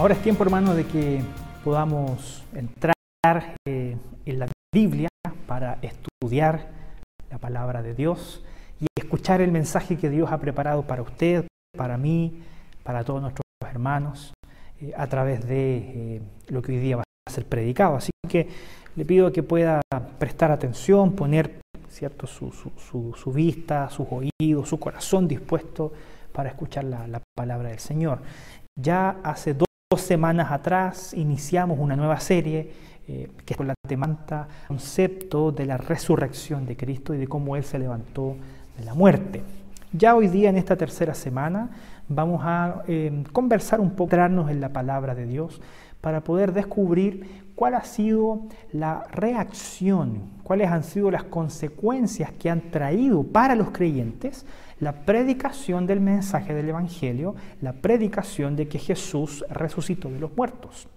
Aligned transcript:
Ahora 0.00 0.14
es 0.14 0.22
tiempo, 0.22 0.44
hermano, 0.44 0.74
de 0.74 0.86
que 0.86 1.20
podamos 1.62 2.42
entrar 2.54 2.94
eh, 3.68 3.98
en 4.24 4.38
la 4.38 4.48
Biblia 4.74 5.10
para 5.46 5.76
estudiar 5.82 6.68
la 7.30 7.36
palabra 7.36 7.82
de 7.82 7.92
Dios 7.92 8.42
y 8.80 8.86
escuchar 8.98 9.42
el 9.42 9.52
mensaje 9.52 9.98
que 9.98 10.08
Dios 10.08 10.32
ha 10.32 10.38
preparado 10.38 10.84
para 10.86 11.02
usted, 11.02 11.46
para 11.76 11.98
mí, 11.98 12.42
para 12.82 13.04
todos 13.04 13.20
nuestros 13.20 13.44
hermanos, 13.68 14.32
eh, 14.80 14.94
a 14.96 15.06
través 15.06 15.46
de 15.46 15.76
eh, 15.76 16.22
lo 16.48 16.62
que 16.62 16.72
hoy 16.72 16.78
día 16.78 16.96
va 16.96 17.02
a 17.28 17.30
ser 17.30 17.44
predicado. 17.44 17.96
Así 17.96 18.10
que 18.26 18.48
le 18.96 19.04
pido 19.04 19.30
que 19.30 19.42
pueda 19.42 19.82
prestar 20.18 20.50
atención, 20.50 21.12
poner 21.12 21.60
¿cierto? 21.90 22.26
Su, 22.26 22.50
su, 22.50 23.32
vista, 23.34 23.90
sus 23.90 24.06
oídos, 24.10 24.66
su 24.66 24.80
corazón 24.80 25.28
dispuesto 25.28 25.92
para 26.32 26.48
escuchar 26.48 26.84
la, 26.84 27.06
la 27.06 27.20
palabra 27.36 27.68
del 27.68 27.80
Señor. 27.80 28.20
Ya 28.80 29.18
hace 29.22 29.52
dos 29.52 29.66
Dos 29.92 30.02
semanas 30.02 30.52
atrás 30.52 31.14
iniciamos 31.14 31.76
una 31.80 31.96
nueva 31.96 32.20
serie 32.20 32.70
eh, 33.08 33.28
que 33.44 33.54
es 33.54 33.56
con 33.56 33.66
la 33.66 33.74
temanta 33.88 34.46
concepto 34.68 35.50
de 35.50 35.66
la 35.66 35.78
resurrección 35.78 36.64
de 36.64 36.76
Cristo 36.76 37.12
y 37.12 37.18
de 37.18 37.26
cómo 37.26 37.56
Él 37.56 37.64
se 37.64 37.76
levantó 37.76 38.36
de 38.78 38.84
la 38.84 38.94
muerte. 38.94 39.42
Ya 39.92 40.14
hoy 40.14 40.28
día, 40.28 40.48
en 40.48 40.56
esta 40.58 40.76
tercera 40.76 41.12
semana, 41.12 41.70
vamos 42.06 42.40
a 42.44 42.84
eh, 42.86 43.24
conversar 43.32 43.80
un 43.80 43.90
poco, 43.90 44.04
entrarnos 44.04 44.48
en 44.48 44.60
la 44.60 44.68
palabra 44.68 45.16
de 45.16 45.26
Dios 45.26 45.60
para 46.00 46.20
poder 46.20 46.52
descubrir 46.52 47.50
cuál 47.56 47.74
ha 47.74 47.82
sido 47.82 48.42
la 48.70 49.08
reacción, 49.10 50.22
cuáles 50.44 50.70
han 50.70 50.84
sido 50.84 51.10
las 51.10 51.24
consecuencias 51.24 52.30
que 52.30 52.48
han 52.48 52.70
traído 52.70 53.24
para 53.24 53.56
los 53.56 53.72
creyentes 53.72 54.46
la 54.80 54.92
predicación 55.04 55.86
del 55.86 56.00
mensaje 56.00 56.54
del 56.54 56.68
Evangelio, 56.68 57.34
la 57.60 57.74
predicación 57.74 58.56
de 58.56 58.66
que 58.66 58.78
Jesús 58.78 59.44
resucitó 59.50 60.10
de 60.10 60.18
los 60.18 60.34
muertos. 60.36 60.88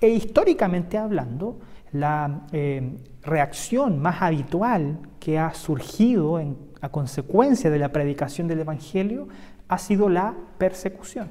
E 0.00 0.08
históricamente 0.08 0.98
hablando, 0.98 1.58
la 1.92 2.46
eh, 2.52 2.96
reacción 3.22 4.00
más 4.00 4.22
habitual 4.22 4.98
que 5.18 5.38
ha 5.38 5.52
surgido 5.54 6.40
a 6.80 6.88
consecuencia 6.88 7.70
de 7.70 7.78
la 7.78 7.90
predicación 7.90 8.48
del 8.48 8.60
Evangelio 8.60 9.28
ha 9.68 9.78
sido 9.78 10.08
la 10.08 10.34
persecución. 10.58 11.28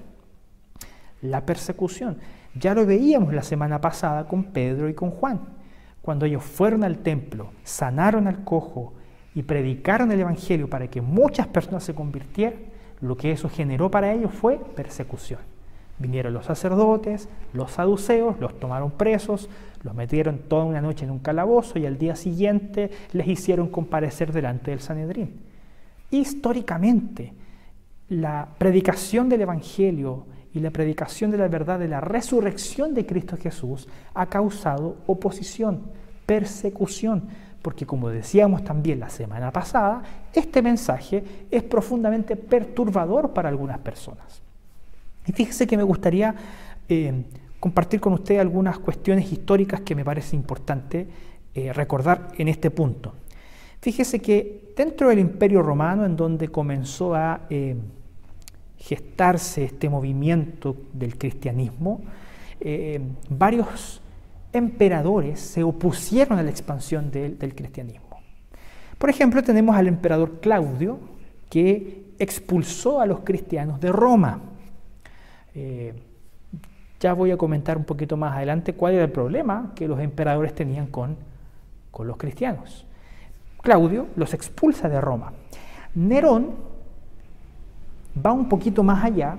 La 1.22 1.46
persecución. 1.46 2.18
Ya 2.56 2.74
lo 2.74 2.86
veíamos 2.86 3.34
la 3.34 3.44
semana 3.44 3.80
pasada 3.81 4.28
con 4.28 4.46
Pedro 4.46 4.90
y 4.90 4.94
con 4.94 5.12
Juan. 5.12 5.40
Cuando 6.02 6.26
ellos 6.26 6.44
fueron 6.44 6.84
al 6.84 6.98
templo, 6.98 7.52
sanaron 7.64 8.28
al 8.28 8.44
cojo, 8.44 8.94
y 9.36 9.44
predicaron 9.44 10.12
el 10.12 10.20
Evangelio 10.20 10.70
para 10.70 10.88
que 10.88 11.02
muchas 11.02 11.48
personas 11.48 11.84
se 11.84 11.95
convirtieran, 11.95 12.59
lo 13.02 13.17
que 13.17 13.31
eso 13.31 13.50
generó 13.50 13.90
para 13.92 14.14
ellos 14.14 14.31
fue 14.31 14.59
persecución. 14.75 15.40
Vinieron 16.00 16.34
los 16.34 16.45
sacerdotes, 16.45 17.30
los 17.53 17.72
saduceos, 17.72 18.40
los 18.40 18.59
tomaron 18.59 18.92
presos, 18.92 19.50
los 19.84 19.94
metieron 19.94 20.40
toda 20.48 20.66
una 20.66 20.81
noche 20.81 21.06
en 21.06 21.12
un 21.12 21.20
calabozo 21.20 21.78
y 21.78 21.86
al 21.86 21.98
día 21.98 22.16
siguiente 22.16 22.90
les 23.12 23.28
hicieron 23.28 23.70
comparecer 23.70 24.31
delante 24.31 24.72
del 24.72 24.80
Sanedrín. 24.80 25.42
Históricamente, 26.09 27.34
la 28.09 28.47
predicación 28.58 29.30
del 29.30 29.42
Evangelio 29.42 30.25
y 30.53 30.59
la 30.59 30.72
predicación 30.72 31.31
de 31.31 31.38
la 31.38 31.47
verdad 31.47 31.80
de 31.80 31.88
la 31.88 32.02
resurrección 32.02 32.94
de 32.94 33.06
Cristo 33.06 33.38
Jesús 33.38 33.88
ha 34.14 34.28
causado 34.28 34.97
oposición, 35.08 35.84
persecución, 36.25 37.23
porque 37.64 37.86
como 37.86 38.09
decíamos 38.09 38.64
también 38.66 39.00
la 39.00 39.09
semana 39.09 39.50
pasada, 39.50 40.03
este 40.33 40.61
mensaje 40.61 41.24
es 41.50 41.63
profundamente 41.63 42.35
perturbador 42.35 43.31
para 43.31 43.47
algunas 43.47 43.79
personas. 43.79 44.41
Y 45.25 45.31
fíjese 45.31 45.66
que 45.66 45.78
me 45.78 45.84
gustaría 45.84 46.35
eh, 46.90 47.23
compartir 47.62 48.02
con 48.02 48.13
usted 48.13 48.38
algunas 48.38 48.78
cuestiones 48.79 49.31
históricas 49.31 49.79
que 49.79 49.96
me 49.96 50.03
parece 50.03 50.35
importante 50.35 51.07
eh, 51.56 51.72
recordar 51.72 52.34
en 52.38 52.50
este 52.50 52.69
punto. 52.69 53.13
Fíjese 53.79 54.19
que 54.19 54.73
dentro 54.75 55.07
del 55.07 55.19
Imperio 55.19 55.62
Romano, 55.62 56.06
en 56.06 56.18
donde 56.18 56.50
comenzó 56.50 57.16
a 57.16 57.44
eh, 57.50 57.78
gestarse 58.78 59.63
este 59.63 59.90
movimiento 59.90 60.75
del 60.91 61.18
cristianismo, 61.18 62.02
varios 63.29 64.03
emperadores 64.53 65.40
se 65.40 65.64
opusieron 65.64 66.38
a 66.38 66.44
la 66.44 66.52
expansión 66.52 67.12
del, 67.12 67.56
cristianismo. 67.56 68.22
Por 68.97 69.09
ejemplo, 69.09 69.44
tenemos 69.44 69.75
al 69.75 69.88
emperador 69.88 70.40
Claudio, 70.40 71.00
que 71.50 72.14
expulsó 72.19 73.02
a 73.02 73.06
los 73.06 73.22
cristianos 73.22 73.81
de 73.81 73.91
Roma. 73.91 74.40
Eh, 75.56 75.94
ya 77.00 77.14
voy 77.14 77.31
a 77.31 77.38
comentar 77.38 77.78
un 77.78 77.84
poquito 77.84 78.16
más 78.16 78.36
adelante 78.36 78.74
cuál 78.74 78.94
era 78.94 79.03
el 79.03 79.12
problema 79.12 79.74
que 79.75 79.88
los 79.88 80.00
emperadores 80.00 80.56
tenían 80.56 80.88
con, 80.88 81.18
los 82.00 82.18
cristianos. 82.18 82.85
Claudio 83.62 84.08
los 84.16 84.34
expulsa 84.34 84.88
de 84.88 85.02
Roma. 85.02 85.34
Nerón 85.96 86.52
va 88.25 88.31
un 88.31 88.47
poquito 88.47 88.84
más 88.84 89.03
allá. 89.03 89.38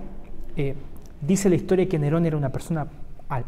Eh, 0.57 0.75
dice 1.21 1.49
la 1.49 1.57
historia 1.57 1.89
que 1.89 1.99
Nerón 1.99 2.27
era 2.27 2.37
una 2.37 2.51
persona 2.51 2.87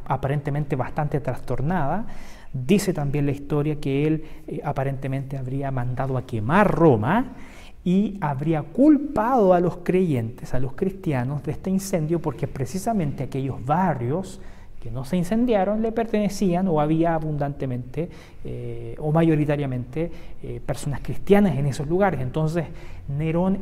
aparentemente 0.05 0.77
bastante 0.77 1.21
trastornada. 1.21 2.07
Dice 2.53 2.93
también 2.93 3.27
la 3.27 3.33
historia 3.33 3.77
que 3.77 4.07
él 4.07 4.25
eh, 4.47 4.61
aparentemente 4.65 5.37
habría 5.37 5.71
mandado 5.71 6.17
a 6.17 6.27
quemar 6.27 6.71
Roma 6.71 7.33
y 7.85 8.17
habría 8.21 8.63
culpado 8.63 9.55
a 9.55 9.61
los 9.61 9.79
creyentes, 9.79 10.55
a 10.55 10.59
los 10.59 10.73
cristianos, 10.73 11.43
de 11.43 11.53
este 11.53 11.71
incendio 11.71 12.21
porque 12.21 12.49
precisamente 12.49 13.25
aquellos 13.25 13.65
barrios 13.65 14.41
que 14.81 14.91
no 14.91 15.05
se 15.05 15.17
incendiaron 15.17 15.83
le 15.83 15.93
pertenecían 15.93 16.67
o 16.69 16.81
había 16.81 17.15
abundantemente 17.15 18.09
eh, 18.45 18.97
o 18.99 19.13
mayoritariamente 19.13 20.11
eh, 20.43 20.61
personas 20.65 21.01
cristianas 21.01 21.57
en 21.57 21.67
esos 21.67 21.87
lugares. 21.87 22.21
Entonces 22.21 22.67
Nerón 23.09 23.59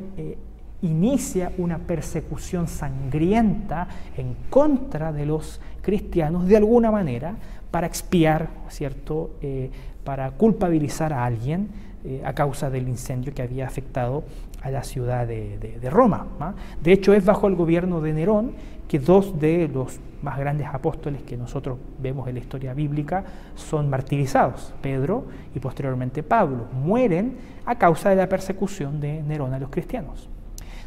inicia 0.84 1.50
una 1.59 1.78
persecución 1.78 2.69
sangrienta 2.69 3.89
en 4.17 4.37
contra 4.50 5.12
de 5.12 5.27
los 5.27 5.61
cristianos 5.83 6.47
de 6.47 6.56
alguna 6.56 6.91
manera 6.91 7.34
para 7.71 7.87
expiar, 7.87 8.49
¿cierto? 8.69 9.31
Eh, 9.41 9.71
para 10.05 10.31
culpabilizar 10.33 11.12
a 11.12 11.25
alguien 11.25 11.69
eh, 12.05 12.22
a 12.25 12.34
causa 12.34 12.69
del 12.69 12.89
incendio 12.89 13.33
que 13.33 13.43
había 13.43 13.67
afectado 13.67 14.25
a 14.62 14.71
la 14.71 14.84
ciudad 14.84 15.27
de, 15.27 15.78
Roma. 15.91 16.27
De 16.83 16.93
hecho, 16.93 17.12
es 17.12 17.25
bajo 17.25 17.49
el 17.49 17.55
gobierno 17.55 18.01
de 18.01 18.12
Nerón 18.12 18.53
que 18.89 18.99
dos 18.99 19.39
de 19.39 19.69
los 19.69 19.99
más 20.22 20.39
grandes 20.39 20.66
apóstoles 20.66 21.22
que 21.22 21.37
nosotros 21.37 21.78
vemos 22.01 22.28
en 22.28 22.34
la 22.34 22.41
historia 22.41 22.72
bíblica 22.72 23.25
son 23.55 23.91
martirizados, 23.91 24.75
Pedro 24.81 25.25
y 25.55 25.61
posteriormente 25.61 26.22
Pablo, 26.22 26.66
mueren 26.72 27.37
a 27.66 27.77
causa 27.77 28.11
de 28.11 28.16
la 28.16 28.28
persecución 28.28 29.01
de 29.01 29.22
Nerón 29.22 29.53
a 29.53 29.59
los 29.59 29.71
cristianos. 29.71 30.31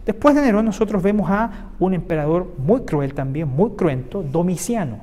Después 0.07 0.35
de 0.35 0.41
Nerón 0.41 0.63
nosotros 0.63 1.03
vemos 1.03 1.29
a 1.29 1.71
un 1.79 1.93
emperador 1.93 2.53
muy 2.57 2.83
cruel 2.83 3.13
también, 3.13 3.49
muy 3.49 3.71
cruento, 3.71 4.23
Domiciano, 4.23 4.99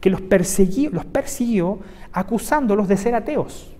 que 0.00 0.08
los 0.08 0.22
persiguió, 0.22 0.88
los 0.92 1.04
persiguió 1.04 1.78
acusándolos 2.10 2.88
de 2.88 2.96
ser 2.96 3.14
ateos. 3.14 3.70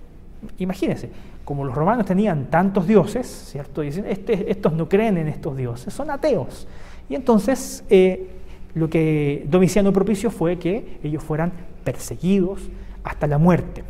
Imagínense, 0.58 1.08
como 1.46 1.64
los 1.64 1.74
romanos 1.74 2.04
tenían 2.04 2.50
tantos 2.50 2.86
dioses, 2.86 3.26
¿cierto? 3.26 3.80
Dicen, 3.80 4.04
este, 4.06 4.50
estos 4.50 4.74
no 4.74 4.86
creen 4.86 5.16
en 5.16 5.28
estos 5.28 5.56
dioses, 5.56 5.94
son 5.94 6.10
ateos. 6.10 6.68
Y 7.08 7.14
entonces 7.14 7.82
eh, 7.88 8.28
lo 8.74 8.90
que 8.90 9.46
Domiciano 9.48 9.94
propició 9.94 10.30
fue 10.30 10.58
que 10.58 10.98
ellos 11.02 11.24
fueran 11.24 11.52
perseguidos 11.84 12.60
hasta 13.02 13.26
la 13.26 13.38
muerte. 13.38 13.82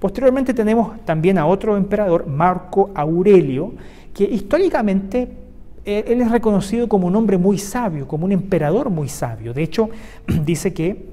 Posteriormente 0.00 0.54
tenemos 0.54 0.98
también 1.04 1.36
a 1.36 1.44
otro 1.44 1.76
emperador, 1.76 2.26
Marco 2.26 2.90
Aurelio, 2.94 3.74
que 4.14 4.24
históricamente 4.24 5.41
él 5.84 6.20
es 6.20 6.30
reconocido 6.30 6.88
como 6.88 7.06
un 7.06 7.16
hombre 7.16 7.38
muy 7.38 7.58
sabio, 7.58 8.06
como 8.06 8.24
un 8.24 8.32
emperador 8.32 8.90
muy 8.90 9.08
sabio. 9.08 9.52
De 9.52 9.62
hecho, 9.62 9.90
dice 10.44 10.72
que, 10.72 11.12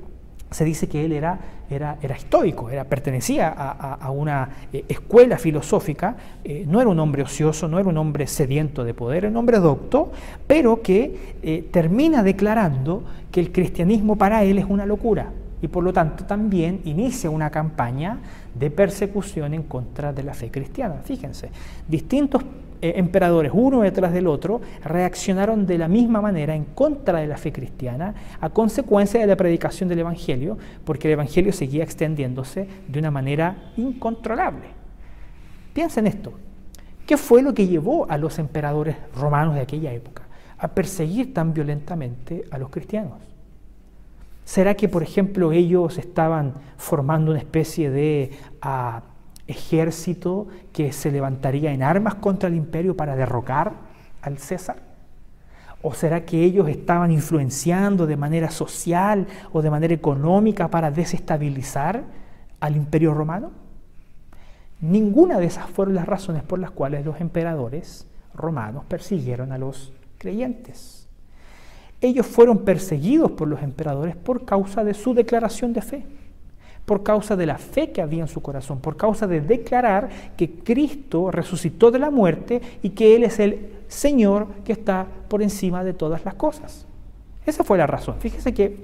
se 0.52 0.66
dice 0.66 0.88
que 0.88 1.06
él 1.06 1.12
era, 1.12 1.40
era, 1.70 1.98
era 2.02 2.16
estoico, 2.16 2.70
era, 2.70 2.84
pertenecía 2.84 3.50
a, 3.50 4.10
una 4.12 4.50
eh, 4.74 4.84
escuela 4.88 5.38
filosófica, 5.38 6.16
eh, 6.44 6.66
no 6.68 6.82
era 6.82 6.90
un 6.90 7.00
hombre 7.00 7.22
ocioso, 7.22 7.68
no 7.68 7.80
era 7.80 7.88
un 7.88 7.98
hombre 7.98 8.26
sediento 8.26 8.84
de 8.84 8.94
poder, 8.94 9.26
era 9.26 9.30
un 9.30 9.38
hombre 9.38 9.60
docto, 9.60 10.12
pero 10.48 10.82
que 10.82 11.36
eh, 11.44 11.70
termina 11.72 12.24
declarando 12.24 13.04
que 13.32 13.40
el 13.40 13.52
cristianismo 13.52 14.16
para 14.16 14.44
él 14.44 14.58
es 14.58 14.66
una 14.68 14.86
locura 14.86 15.32
y 15.62 15.68
por 15.68 15.84
lo 15.84 15.94
tanto 15.94 16.26
también 16.26 16.82
inicia 16.86 17.30
una 17.30 17.50
campaña 17.50 18.18
de 18.56 18.72
persecución 18.72 19.54
en 19.54 19.64
contra 19.64 20.14
de 20.14 20.24
la 20.24 20.34
fe 20.34 20.50
cristiana. 20.50 21.02
Fíjense, 21.04 21.50
distintos 21.88 22.44
eh, 22.82 22.94
emperadores, 22.96 23.52
uno 23.54 23.82
detrás 23.82 24.14
del 24.14 24.28
otro, 24.28 24.62
reaccionaron 24.84 25.66
de 25.66 25.78
la 25.78 25.88
misma 25.88 26.22
manera 26.22 26.56
en 26.56 26.66
contra 26.66 27.20
de 27.20 27.28
la 27.28 27.38
fe 27.38 27.52
cristiana 27.52 28.14
a 28.40 28.50
consecuencia 28.50 29.20
de 29.20 29.28
la 29.28 29.36
predicación 29.36 29.90
del 29.90 30.00
Evangelio, 30.00 30.58
porque 30.86 31.08
el 31.08 31.14
Evangelio 31.14 31.52
seguía 31.52 31.84
extendiéndose 31.84 32.68
de 32.88 33.00
una 33.00 33.12
manera 33.12 33.72
incontrolable. 33.78 34.68
Piensen 35.74 36.08
esto, 36.08 36.34
¿qué 37.06 37.18
fue 37.18 37.42
lo 37.42 37.54
que 37.54 37.68
llevó 37.68 38.10
a 38.10 38.18
los 38.18 38.40
emperadores 38.40 38.96
romanos 39.16 39.56
de 39.56 39.62
aquella 39.62 39.92
época 39.92 40.24
a 40.58 40.70
perseguir 40.70 41.34
tan 41.34 41.54
violentamente 41.54 42.46
a 42.52 42.58
los 42.58 42.70
cristianos? 42.70 43.20
¿Será 44.46 44.74
que, 44.74 44.90
por 44.90 45.04
ejemplo, 45.04 45.52
ellos 45.52 45.98
estaban 45.98 46.56
formando 46.78 47.32
una 47.32 47.40
especie 47.40 47.92
de 47.92 48.32
ah, 48.62 49.04
ejército 49.50 50.48
que 50.72 50.92
se 50.92 51.12
levantaría 51.12 51.72
en 51.72 51.84
armas 51.84 52.16
contra 52.16 52.48
el 52.48 52.56
imperio 52.56 52.96
para 52.96 53.16
derrocar 53.16 53.74
al 54.22 54.38
César? 54.38 54.78
¿O 55.82 55.94
será 55.94 56.26
que 56.26 56.44
ellos 56.44 56.68
estaban 56.68 57.12
influenciando 57.12 58.06
de 58.06 58.18
manera 58.18 58.52
social 58.52 59.28
o 59.54 59.62
de 59.62 59.70
manera 59.70 59.94
económica 59.94 60.68
para 60.68 60.92
desestabilizar 60.92 62.04
al 62.60 62.76
imperio 62.76 63.14
romano? 63.14 63.52
Ninguna 64.82 65.40
de 65.40 65.46
esas 65.46 65.70
fueron 65.70 65.96
las 65.96 66.06
razones 66.06 66.44
por 66.44 66.60
las 66.60 66.72
cuales 66.72 67.06
los 67.06 67.20
emperadores 67.22 68.08
romanos 68.34 68.84
persiguieron 68.88 69.52
a 69.52 69.58
los 69.58 69.94
creyentes. 70.18 71.08
Ellos 72.02 72.26
fueron 72.26 72.60
perseguidos 72.60 73.32
por 73.32 73.48
los 73.48 73.62
emperadores 73.62 74.16
por 74.16 74.46
causa 74.46 74.84
de 74.84 74.94
su 74.94 75.14
declaración 75.14 75.74
de 75.74 75.82
fe, 75.82 76.06
por 76.90 77.04
causa 77.04 77.36
de 77.36 77.46
la 77.46 77.60
fe 77.60 77.92
que 77.92 78.02
había 78.02 78.24
en 78.24 78.28
su 78.28 78.42
corazón, 78.42 78.80
por 78.80 78.98
causa 78.98 79.28
de 79.28 79.42
declarar 79.42 80.10
que 80.36 80.50
Cristo 80.50 81.30
resucitó 81.30 81.92
de 81.92 82.00
la 82.00 82.10
muerte 82.10 82.60
y 82.82 82.90
que 82.90 83.16
Él 83.16 83.26
es 83.26 83.38
el 83.38 83.74
Señor 83.88 84.48
que 84.66 84.72
está 84.72 85.06
por 85.28 85.44
encima 85.44 85.84
de 85.84 85.94
todas 85.94 86.26
las 86.26 86.34
cosas. 86.34 86.88
Esa 87.46 87.64
fue 87.64 87.78
la 87.78 87.86
razón. 87.86 88.16
Fíjese 88.18 88.56
que 88.56 88.76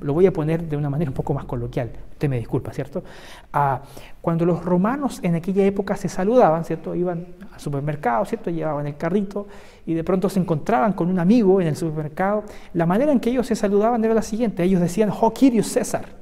lo 0.00 0.14
voy 0.14 0.26
a 0.26 0.32
poner 0.32 0.68
de 0.68 0.76
una 0.76 0.90
manera 0.90 1.12
un 1.12 1.14
poco 1.14 1.32
más 1.32 1.44
coloquial, 1.44 1.92
usted 2.10 2.28
me 2.28 2.38
disculpa, 2.38 2.72
¿cierto? 2.72 3.04
Ah, 3.52 3.82
cuando 4.20 4.44
los 4.44 4.64
romanos 4.64 5.20
en 5.22 5.36
aquella 5.36 5.64
época 5.64 5.94
se 5.94 6.08
saludaban, 6.08 6.64
¿cierto? 6.64 6.92
Iban 6.96 7.24
al 7.54 7.60
supermercado, 7.60 8.24
¿cierto? 8.24 8.50
Llevaban 8.50 8.88
el 8.88 8.96
carrito 8.96 9.46
y 9.86 9.94
de 9.94 10.02
pronto 10.02 10.28
se 10.28 10.40
encontraban 10.40 10.92
con 10.92 11.08
un 11.08 11.20
amigo 11.20 11.60
en 11.60 11.68
el 11.68 11.76
supermercado. 11.76 12.42
La 12.74 12.84
manera 12.84 13.12
en 13.12 13.20
que 13.20 13.30
ellos 13.30 13.46
se 13.46 13.54
saludaban 13.54 14.04
era 14.04 14.12
la 14.12 14.22
siguiente, 14.22 14.64
ellos 14.64 14.80
decían, 14.80 15.10
Ho 15.12 15.32
César. 15.62 16.18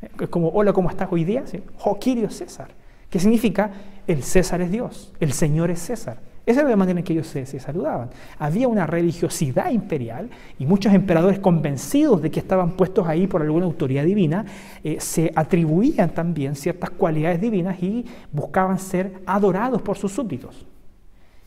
Es 0.00 0.28
como, 0.28 0.48
hola, 0.48 0.72
¿cómo 0.72 0.90
estás 0.90 1.08
hoy 1.10 1.24
día? 1.24 1.44
Ho 1.84 1.98
César. 2.30 2.68
¿Qué 3.10 3.18
significa? 3.18 3.70
El 4.06 4.22
César 4.22 4.60
es 4.60 4.70
Dios, 4.70 5.12
el 5.20 5.32
Señor 5.32 5.70
es 5.70 5.80
César. 5.80 6.18
Esa 6.48 6.60
era 6.60 6.70
la 6.70 6.76
manera 6.76 6.98
en 6.98 7.04
que 7.04 7.12
ellos 7.12 7.26
se, 7.26 7.44
saludaban. 7.44 8.08
Había 8.38 8.68
una 8.68 8.86
religiosidad 8.86 9.70
imperial 9.70 10.30
y 10.58 10.64
muchos 10.64 10.94
emperadores 10.94 11.40
convencidos 11.40 12.22
de 12.22 12.30
que 12.30 12.40
estaban 12.40 12.70
puestos 12.70 13.06
ahí 13.06 13.26
por 13.26 13.42
alguna 13.42 13.66
autoridad 13.66 14.04
divina, 14.04 14.46
eh, 14.82 14.96
se 14.98 15.30
atribuían 15.36 16.08
también 16.08 16.56
ciertas 16.56 16.88
cualidades 16.88 17.38
divinas 17.38 17.82
y 17.82 18.06
buscaban 18.32 18.78
ser 18.78 19.20
adorados 19.26 19.82
por 19.82 19.98
sus 19.98 20.12
súbditos. 20.12 20.64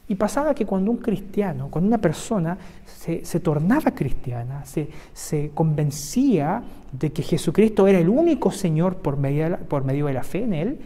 Y 0.08 0.16
pasaba 0.16 0.54
que 0.54 0.66
cuando 0.66 0.92
un 0.92 0.98
cristiano, 0.98 1.70
cuando 1.70 1.88
una 1.88 1.98
persona 1.98 2.58
se, 2.86 3.40
tornaba 3.40 3.92
cristiana, 3.92 4.64
se, 4.66 5.52
convencía 5.54 6.64
de 6.92 7.12
que 7.12 7.24
Jesucristo 7.24 7.88
era 7.88 8.00
el 8.00 8.10
único 8.10 8.52
Señor 8.52 8.98
por 8.98 9.18
medio, 9.18 9.58
por 9.70 9.86
medio 9.86 10.08
de 10.08 10.14
la 10.14 10.24
fe 10.24 10.44
en 10.44 10.54
Él, 10.54 10.80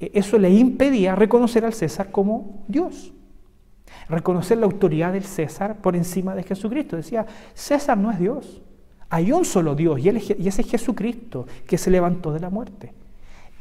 eh, 0.00 0.10
eso 0.14 0.38
le 0.38 0.50
impedía 0.50 1.14
reconocer 1.14 1.64
al 1.64 1.74
César 1.74 2.10
como 2.10 2.64
Dios 2.68 3.12
reconocer 4.08 4.58
la 4.58 4.66
autoridad 4.66 5.12
del 5.12 5.24
César 5.24 5.76
por 5.80 5.96
encima 5.96 6.34
de 6.34 6.42
Jesucristo. 6.42 6.96
Decía, 6.96 7.26
César 7.54 7.96
no 7.98 8.10
es 8.10 8.18
Dios. 8.18 8.62
Hay 9.08 9.32
un 9.32 9.44
solo 9.44 9.74
Dios 9.74 10.00
y, 10.00 10.08
y 10.08 10.48
ese 10.48 10.62
es 10.62 10.70
Jesucristo 10.70 11.46
que 11.66 11.78
se 11.78 11.90
levantó 11.90 12.32
de 12.32 12.40
la 12.40 12.50
muerte. 12.50 12.92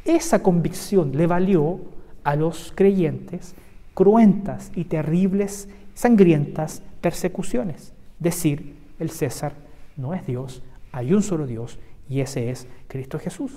Esa 0.06 0.42
convicción 0.42 1.12
le 1.16 1.28
valió 1.28 1.80
a 2.24 2.36
los 2.36 2.72
creyentes 2.76 3.56
cruentas 3.94 4.72
y 4.76 4.86
terribles, 4.86 5.70
sangrientas 5.94 6.82
persecuciones. 7.02 7.94
Decir, 8.20 8.76
el 9.00 9.10
César 9.10 9.54
no 9.98 10.14
es 10.14 10.26
Dios, 10.26 10.64
hay 10.92 11.14
un 11.14 11.24
solo 11.24 11.48
Dios 11.48 11.80
y 12.10 12.22
ese 12.22 12.50
es 12.50 12.68
Cristo 12.88 13.20
Jesús. 13.20 13.52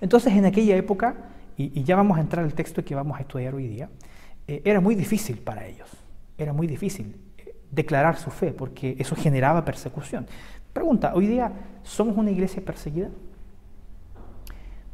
Entonces 0.00 0.32
en 0.32 0.44
aquella 0.44 0.76
época, 0.76 1.16
y, 1.56 1.82
ya 1.82 1.96
vamos 1.96 2.16
a 2.16 2.20
entrar 2.20 2.44
al 2.44 2.54
texto 2.54 2.84
que 2.84 2.94
vamos 2.94 3.18
a 3.18 3.22
estudiar 3.22 3.54
hoy 3.54 3.68
día, 3.68 3.90
eh, 4.46 4.62
era 4.64 4.80
muy 4.80 4.94
difícil 4.94 5.38
para 5.38 5.66
ellos, 5.66 5.88
era 6.38 6.52
muy 6.52 6.66
difícil 6.66 7.16
eh, 7.36 7.54
declarar 7.70 8.16
su 8.16 8.30
fe 8.30 8.52
porque 8.52 8.96
eso 8.98 9.14
generaba 9.14 9.64
persecución. 9.64 10.26
Pregunta, 10.72 11.12
¿hoy 11.14 11.26
día 11.26 11.52
somos 11.82 12.16
una 12.16 12.30
iglesia 12.30 12.64
perseguida? 12.64 13.10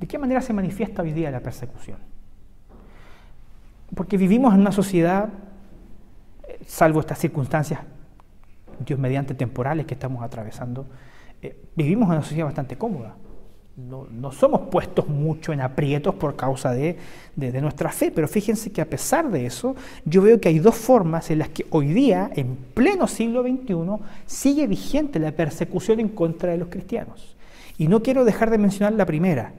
¿De 0.00 0.06
qué 0.06 0.18
manera 0.18 0.40
se 0.40 0.52
manifiesta 0.52 1.02
hoy 1.02 1.12
día 1.12 1.30
la 1.30 1.40
persecución? 1.40 1.98
Porque 3.94 4.16
vivimos 4.16 4.54
en 4.54 4.60
una 4.60 4.72
sociedad, 4.72 5.28
eh, 6.46 6.58
salvo 6.66 7.00
estas 7.00 7.18
circunstancias, 7.18 7.80
Dios 8.84 8.98
mediante 8.98 9.34
temporales 9.34 9.86
que 9.86 9.94
estamos 9.94 10.22
atravesando, 10.22 10.86
vivimos 11.76 12.06
en 12.08 12.12
una 12.12 12.22
sociedad 12.22 12.46
bastante 12.46 12.76
cómoda 12.76 13.14
no, 13.76 14.32
somos 14.32 14.62
puestos 14.70 15.06
mucho 15.06 15.52
en 15.52 15.60
aprietos 15.60 16.14
por 16.14 16.34
causa 16.34 16.72
de, 16.72 16.96
nuestra 17.36 17.92
fe, 17.92 18.10
pero 18.10 18.26
fíjense 18.26 18.72
que 18.72 18.80
a 18.80 18.88
pesar 18.88 19.30
de 19.30 19.44
eso, 19.44 19.76
yo 20.06 20.22
veo 20.22 20.40
que 20.40 20.48
hay 20.48 20.58
dos 20.58 20.76
formas 20.76 21.30
en 21.30 21.40
las 21.40 21.50
que 21.50 21.66
hoy 21.70 21.88
día, 21.88 22.30
en 22.34 22.56
pleno 22.56 23.06
siglo 23.06 23.42
XXI, 23.42 23.74
sigue 24.24 24.66
vigente 24.66 25.18
la 25.18 25.32
persecución 25.32 26.00
en 26.00 26.08
contra 26.08 26.52
de 26.52 26.58
los 26.58 26.68
cristianos. 26.68 27.36
Y 27.76 27.88
no 27.88 28.02
quiero 28.02 28.24
dejar 28.24 28.50
de 28.50 28.56
mencionar 28.56 28.94
la 28.94 29.04
primera, 29.04 29.52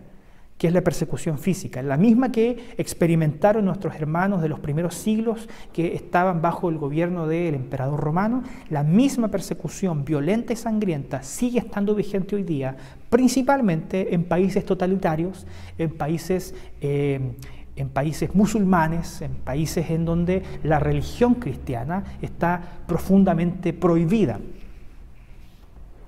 que 0.57 0.67
es 0.67 0.73
la 0.73 0.81
persecución 0.81 1.37
física, 1.37 1.83
la 1.83 1.97
misma 1.97 2.31
que 2.31 2.73
experimentaron 2.77 3.65
nuestros 3.65 3.95
hermanos 3.95 4.41
de 4.41 4.49
los 4.49 4.59
primeros 4.59 4.95
siglos 4.95 5.47
que 5.71 5.93
estaban 5.93 6.41
bajo 6.41 6.69
el 6.69 6.77
gobierno 6.77 7.27
del 7.27 7.53
emperador 7.53 7.99
romano, 7.99 8.43
la 8.69 8.83
misma 8.83 9.27
persecución 9.27 10.03
violenta 10.03 10.53
y 10.53 10.55
sangrienta 10.55 11.21
sigue 11.21 11.59
estando 11.59 11.93
vigente 11.93 12.35
hoy 12.35 12.43
día, 12.43 12.75
principalmente 13.09 14.15
en 14.15 14.23
países 14.23 14.65
totalitarios, 14.65 15.45
en 15.77 15.91
países... 15.91 16.55
Eh, 16.81 17.35
en 17.77 17.89
países 17.89 18.33
musulmanes, 18.33 19.21
en 19.21 19.35
países 19.35 19.91
en 19.91 20.03
donde 20.03 20.41
la 20.63 20.79
religión 20.79 21.35
cristiana 21.35 22.03
está 22.23 22.59
profundamente 22.87 23.71
prohibida. 23.71 24.39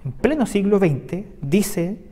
En 0.04 0.12
pleno 0.12 0.48
siglo 0.48 0.80
XX, 0.80 1.26
dice 1.44 2.09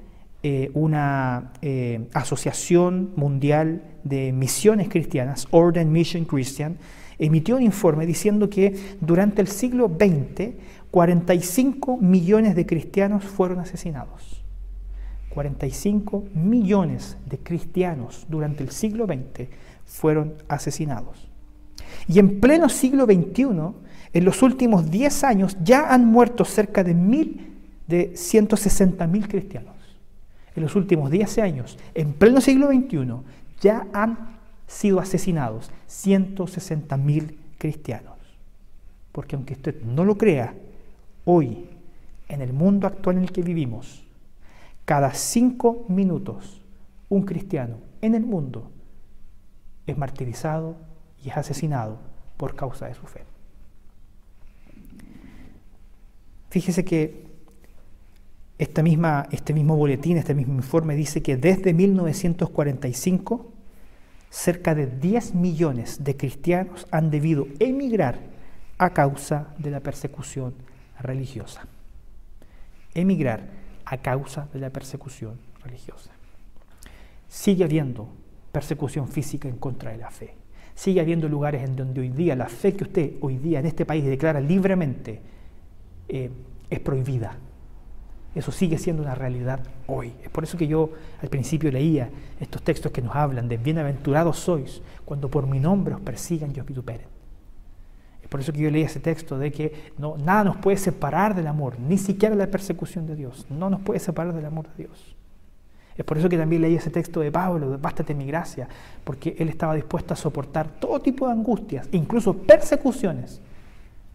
eh, 0.49 0.71
una 0.75 1.51
eh, 1.61 2.07
asociación 2.13 3.11
mundial 3.17 3.81
de 4.05 4.31
misiones 4.31 4.87
cristianas, 4.87 5.45
Orden 5.51 5.91
Mission 5.91 6.23
Christian, 6.23 6.77
emitió 7.19 7.57
un 7.57 7.63
informe 7.63 8.05
diciendo 8.05 8.49
que 8.49 8.73
durante 9.01 9.41
el 9.41 9.49
siglo 9.49 9.89
XX 9.89 10.51
45 10.89 11.97
millones 11.97 12.55
de 12.55 12.65
cristianos 12.65 13.25
fueron 13.25 13.59
asesinados. 13.59 14.41
45 15.31 16.23
millones 16.33 17.17
de 17.25 17.39
cristianos 17.39 18.25
durante 18.29 18.63
el 18.63 18.71
siglo 18.71 19.05
XX 19.05 19.49
fueron 19.85 20.35
asesinados. 20.47 21.27
Y 22.07 22.19
en 22.19 22.39
pleno 22.39 22.69
siglo 22.69 23.03
XXI, 23.03 23.47
en 24.13 24.23
los 24.23 24.41
últimos 24.41 24.89
10 24.89 25.25
años, 25.25 25.57
ya 25.61 25.93
han 25.93 26.05
muerto 26.05 26.45
cerca 26.45 26.85
de, 26.85 26.93
mil, 26.93 27.53
de 27.85 28.15
160 28.15 29.05
mil 29.07 29.27
cristianos 29.27 29.76
en 30.57 30.63
los 30.63 30.75
últimos 30.75 31.11
10 31.11 31.37
años, 31.37 31.77
en 31.93 32.13
pleno 32.13 32.41
siglo 32.41 32.67
XXI, 32.67 33.21
ya 33.61 33.87
han 33.93 34.39
sido 34.65 34.99
asesinados 34.99 35.69
160.000 35.87 37.35
cristianos. 37.59 38.15
Porque 39.11 39.35
aunque 39.35 39.53
usted 39.53 39.81
no 39.83 40.03
lo 40.03 40.17
crea, 40.17 40.55
hoy, 41.25 41.69
en 42.27 42.41
el 42.41 42.53
mundo 42.53 42.87
actual 42.87 43.17
en 43.17 43.23
el 43.23 43.31
que 43.31 43.43
vivimos, 43.43 44.03
cada 44.83 45.13
cinco 45.13 45.85
minutos 45.89 46.61
un 47.09 47.23
cristiano 47.23 47.77
en 48.01 48.15
el 48.15 48.25
mundo 48.25 48.71
es 49.85 49.97
martirizado 49.97 50.75
y 51.23 51.29
es 51.29 51.37
asesinado 51.37 51.99
por 52.35 52.55
causa 52.55 52.87
de 52.87 52.95
su 52.95 53.05
fe. 53.05 53.23
Fíjese 56.49 56.83
que 56.83 57.26
misma, 58.83 59.27
este 59.31 59.53
mismo 59.53 59.75
boletín, 59.75 60.17
este 60.17 60.33
mismo 60.33 60.55
informe 60.55 60.95
dice 60.95 61.21
que 61.21 61.37
desde 61.37 61.73
1945 61.73 63.53
cerca 64.29 64.75
de 64.75 64.87
10 64.87 65.35
millones 65.35 66.03
de 66.03 66.17
cristianos 66.17 66.87
han 66.91 67.09
debido 67.09 67.47
emigrar 67.59 68.19
a 68.77 68.91
causa 68.91 69.53
de 69.57 69.71
la 69.71 69.79
persecución 69.79 70.53
religiosa. 70.99 71.67
Emigrar 72.93 73.47
a 73.85 73.97
causa 73.97 74.47
de 74.53 74.59
la 74.59 74.69
persecución 74.69 75.39
religiosa. 75.63 76.11
Sigue 77.27 77.63
habiendo 77.63 78.09
persecución 78.51 79.07
física 79.07 79.47
en 79.47 79.57
contra 79.57 79.91
de 79.91 79.97
la 79.97 80.09
fe. 80.09 80.35
Sigue 80.73 81.01
habiendo 81.01 81.29
lugares 81.29 81.63
en 81.63 81.75
donde 81.75 82.01
hoy 82.01 82.09
día 82.09 82.35
la 82.35 82.47
fe 82.47 82.75
que 82.75 82.83
usted 82.83 83.13
hoy 83.21 83.37
día 83.37 83.59
en 83.59 83.65
este 83.65 83.85
país 83.85 84.03
declara 84.03 84.39
libremente 84.39 85.21
eh, 86.07 86.29
es 86.69 86.79
prohibida 86.79 87.37
eso 88.37 88.51
sigue 88.51 88.77
siendo 88.77 89.03
una 89.03 89.15
realidad 89.15 89.59
hoy. 89.87 90.13
Es 90.23 90.29
por 90.29 90.43
eso 90.43 90.57
que 90.57 90.67
yo 90.67 90.91
al 91.21 91.29
principio 91.29 91.71
leía 91.71 92.09
estos 92.39 92.61
textos 92.61 92.91
que 92.91 93.01
nos 93.01 93.15
hablan 93.15 93.47
de 93.47 93.57
bienaventurados 93.57 94.37
sois 94.37 94.81
cuando 95.05 95.29
por 95.29 95.47
mi 95.47 95.59
nombre 95.59 95.95
os 95.95 96.01
persigan 96.01 96.53
y 96.55 96.59
os 96.59 96.65
vituperen. 96.65 97.17
Por 98.29 98.41
eso 98.41 98.51
que 98.51 98.59
yo 98.59 98.69
leí 98.69 98.83
ese 98.83 98.99
texto 98.99 99.37
de 99.37 99.51
que 99.51 99.91
no, 99.97 100.17
nada 100.17 100.43
nos 100.43 100.57
puede 100.57 100.77
separar 100.77 101.33
del 101.33 101.47
amor, 101.47 101.79
ni 101.79 101.97
siquiera 101.97 102.35
la 102.35 102.47
persecución 102.47 103.07
de 103.07 103.15
Dios. 103.15 103.45
No 103.49 103.69
nos 103.69 103.81
puede 103.81 103.99
separar 103.99 104.33
del 104.33 104.45
amor 104.45 104.67
de 104.75 104.83
Dios. 104.83 105.15
Es 105.95 106.05
por 106.05 106.17
eso 106.17 106.29
que 106.29 106.37
también 106.37 106.61
leí 106.61 106.75
ese 106.75 106.91
texto 106.91 107.21
de 107.21 107.31
Pablo, 107.31 107.71
de 107.71 107.77
Bástate 107.77 108.13
mi 108.13 108.25
gracia, 108.25 108.67
porque 109.03 109.35
él 109.39 109.49
estaba 109.49 109.73
dispuesto 109.73 110.13
a 110.13 110.17
soportar 110.17 110.67
todo 110.79 110.99
tipo 110.99 111.25
de 111.25 111.33
angustias, 111.33 111.87
incluso 111.91 112.37
persecuciones. 112.37 113.41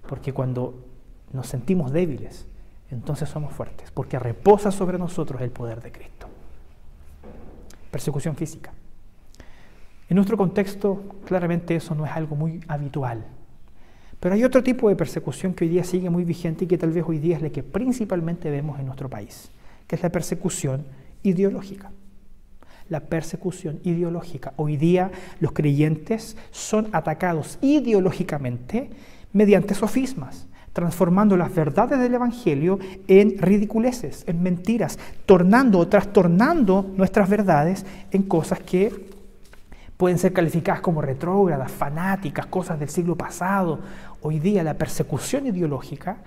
Porque 0.07 0.33
cuando 0.33 0.75
nos 1.33 1.47
sentimos 1.49 1.91
débiles, 1.91 2.47
entonces 2.95 3.29
somos 3.29 3.53
fuertes, 3.53 3.91
porque 3.91 4.19
reposa 4.19 4.71
sobre 4.71 4.99
nosotros 4.99 5.41
el 5.41 5.51
poder 5.51 5.81
de 5.81 5.91
Cristo. 5.93 6.29
Persecución 7.91 8.37
física. 8.37 8.73
En 10.09 10.17
nuestro 10.17 10.37
contexto, 10.37 11.03
claramente 11.25 11.75
eso 11.75 11.95
no 11.95 12.05
es 12.05 12.13
algo 12.13 12.37
muy 12.37 12.61
habitual. 12.69 13.25
Pero 14.21 14.35
hay 14.35 14.45
otro 14.45 14.63
tipo 14.63 14.89
de 14.89 14.97
persecución 14.97 15.55
que 15.55 15.65
hoy 15.65 15.71
día 15.71 15.85
sigue 15.85 16.11
muy 16.11 16.25
vigente 16.25 16.65
y 16.65 16.69
que 16.69 16.79
tal 16.79 16.93
vez 16.93 17.05
hoy 17.07 17.19
día 17.19 17.37
es 17.37 17.43
la 17.43 17.51
que 17.51 17.63
principalmente 17.63 18.51
vemos 18.51 18.79
en 18.79 18.87
nuestro 18.87 19.09
país, 19.09 19.51
que 19.87 19.97
es 19.97 20.03
la 20.03 20.11
persecución 20.11 20.85
ideológica. 21.23 21.91
La 22.89 23.01
persecución 23.01 23.81
ideológica. 23.85 24.53
Hoy 24.57 24.77
día 24.77 25.11
los 25.41 25.53
creyentes 25.53 26.37
son 26.51 26.89
atacados 26.93 27.59
ideológicamente 27.63 28.91
mediante 29.33 29.75
sofismas, 29.75 30.47
transformando 30.73 31.37
las 31.37 31.55
verdades 31.55 31.99
del 31.99 32.14
Evangelio 32.14 32.79
en 33.07 33.38
ridiculeces, 33.38 34.25
en 34.26 34.43
mentiras, 34.43 34.99
tornando 35.26 35.79
o 35.79 35.88
trastornando 35.88 36.91
nuestras 36.97 37.29
verdades 37.29 37.85
en 38.11 38.23
cosas 38.23 38.61
que 38.61 39.11
pueden 39.97 40.19
ser 40.19 40.33
calificadas 40.33 40.81
como 40.81 41.02
retrógradas, 41.02 41.71
fanáticas, 41.71 42.47
cosas 42.47 42.81
del 42.81 42.88
siglo 42.88 43.17
pasado. 43.17 43.81
Hoy 44.23 44.38
día 44.41 44.62
la 44.62 44.75
persecución 44.75 45.47
ideológica 45.47 46.19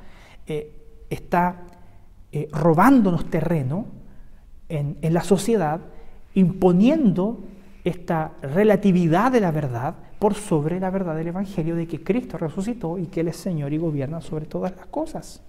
eh, 0.48 0.72
está 1.10 1.64
eh, 2.32 2.48
robándonos 2.52 3.30
terreno 3.30 3.88
en, 4.70 4.98
en 5.02 5.14
la 5.14 5.22
sociedad, 5.22 5.82
imponiendo 6.36 7.44
esta 7.84 8.32
relatividad 8.42 9.32
de 9.32 9.42
la 9.42 9.52
verdad 9.52 9.96
por 10.20 10.34
sobre 10.34 10.80
la 10.80 10.90
verdad 10.90 11.16
del 11.16 11.28
Evangelio 11.28 11.76
de 11.76 11.88
que 11.88 12.04
Cristo 12.04 12.38
resucitó 12.38 12.98
y 12.98 13.08
que 13.08 13.22
Él 13.22 13.28
es 13.28 13.38
Señor 13.38 13.74
y 13.74 13.78
gobierna 13.78 14.22
sobre 14.22 14.46
todas 14.46 14.76
las 14.76 14.86
cosas. 14.88 15.42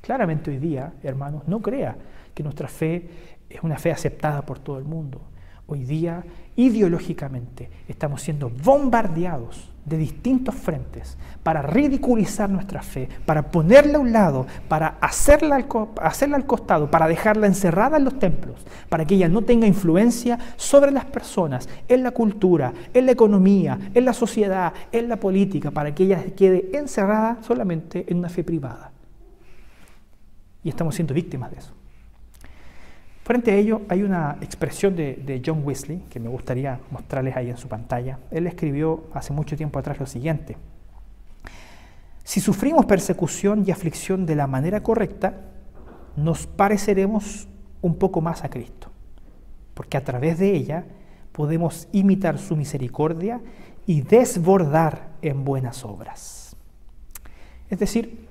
Claramente 0.00 0.50
hoy 0.50 0.58
día, 0.58 0.92
hermanos, 1.02 1.42
no 1.46 1.60
crea 1.60 1.96
que 2.34 2.42
nuestra 2.42 2.68
fe 2.68 3.08
es 3.48 3.62
una 3.62 3.78
fe 3.78 3.92
aceptada 3.92 4.42
por 4.42 4.58
todo 4.58 4.78
el 4.78 4.84
mundo. 4.84 5.20
Hoy 5.66 5.84
día, 5.84 6.24
ideológicamente, 6.56 7.70
estamos 7.88 8.22
siendo 8.22 8.50
bombardeados 8.50 9.71
de 9.84 9.96
distintos 9.96 10.54
frentes 10.54 11.16
para 11.42 11.60
ridiculizar 11.60 12.48
nuestra 12.48 12.82
fe, 12.82 13.08
para 13.26 13.50
ponerla 13.50 13.98
a 13.98 14.00
un 14.00 14.12
lado, 14.12 14.46
para 14.68 14.96
hacerla 15.00 15.56
al, 15.56 15.66
hacerla 16.00 16.36
al 16.36 16.46
costado, 16.46 16.90
para 16.90 17.08
dejarla 17.08 17.48
encerrada 17.48 17.96
en 17.96 18.04
los 18.04 18.18
templos, 18.18 18.64
para 18.88 19.04
que 19.04 19.16
ella 19.16 19.28
no 19.28 19.42
tenga 19.42 19.66
influencia 19.66 20.38
sobre 20.56 20.92
las 20.92 21.04
personas, 21.06 21.68
en 21.88 22.02
la 22.02 22.12
cultura, 22.12 22.72
en 22.94 23.06
la 23.06 23.12
economía, 23.12 23.78
en 23.92 24.04
la 24.04 24.12
sociedad, 24.12 24.72
en 24.92 25.08
la 25.08 25.16
política, 25.16 25.70
para 25.72 25.94
que 25.94 26.04
ella 26.04 26.22
quede 26.36 26.70
encerrada 26.76 27.38
solamente 27.42 28.04
en 28.08 28.18
una 28.18 28.28
fe 28.28 28.44
privada. 28.44 28.92
Y 30.62 30.68
estamos 30.68 30.94
siendo 30.94 31.12
víctimas 31.12 31.50
de 31.50 31.58
eso. 31.58 31.81
Frente 33.32 33.50
a 33.50 33.54
ello 33.54 33.80
hay 33.88 34.02
una 34.02 34.36
expresión 34.42 34.94
de, 34.94 35.42
John 35.42 35.62
Wesley 35.64 36.00
que 36.10 36.20
me 36.20 36.28
gustaría 36.28 36.78
mostrarles 36.90 37.34
ahí 37.34 37.48
en 37.48 37.56
su 37.56 37.66
pantalla. 37.66 38.18
Él 38.30 38.46
escribió 38.46 39.04
hace 39.14 39.32
mucho 39.32 39.56
tiempo 39.56 39.78
atrás 39.78 39.98
lo 39.98 40.04
siguiente. 40.04 40.58
Si 42.24 42.40
sufrimos 42.40 42.84
persecución 42.84 43.64
y 43.66 43.70
aflicción 43.70 44.26
de 44.26 44.36
la 44.36 44.46
manera 44.46 44.82
correcta, 44.82 45.32
nos 46.14 46.46
pareceremos 46.46 47.48
un 47.80 47.94
poco 47.94 48.20
más 48.20 48.44
a 48.44 48.50
Cristo, 48.50 48.92
porque 49.72 49.96
a 49.96 50.04
través 50.04 50.38
de 50.38 50.54
ella 50.54 50.84
podemos 51.32 51.88
imitar 51.90 52.36
su 52.36 52.54
misericordia 52.54 53.40
y 53.86 54.02
desbordar 54.02 55.08
en 55.22 55.42
buenas 55.42 55.86
obras. 55.86 56.54
Es 57.70 57.78
decir, 57.78 58.21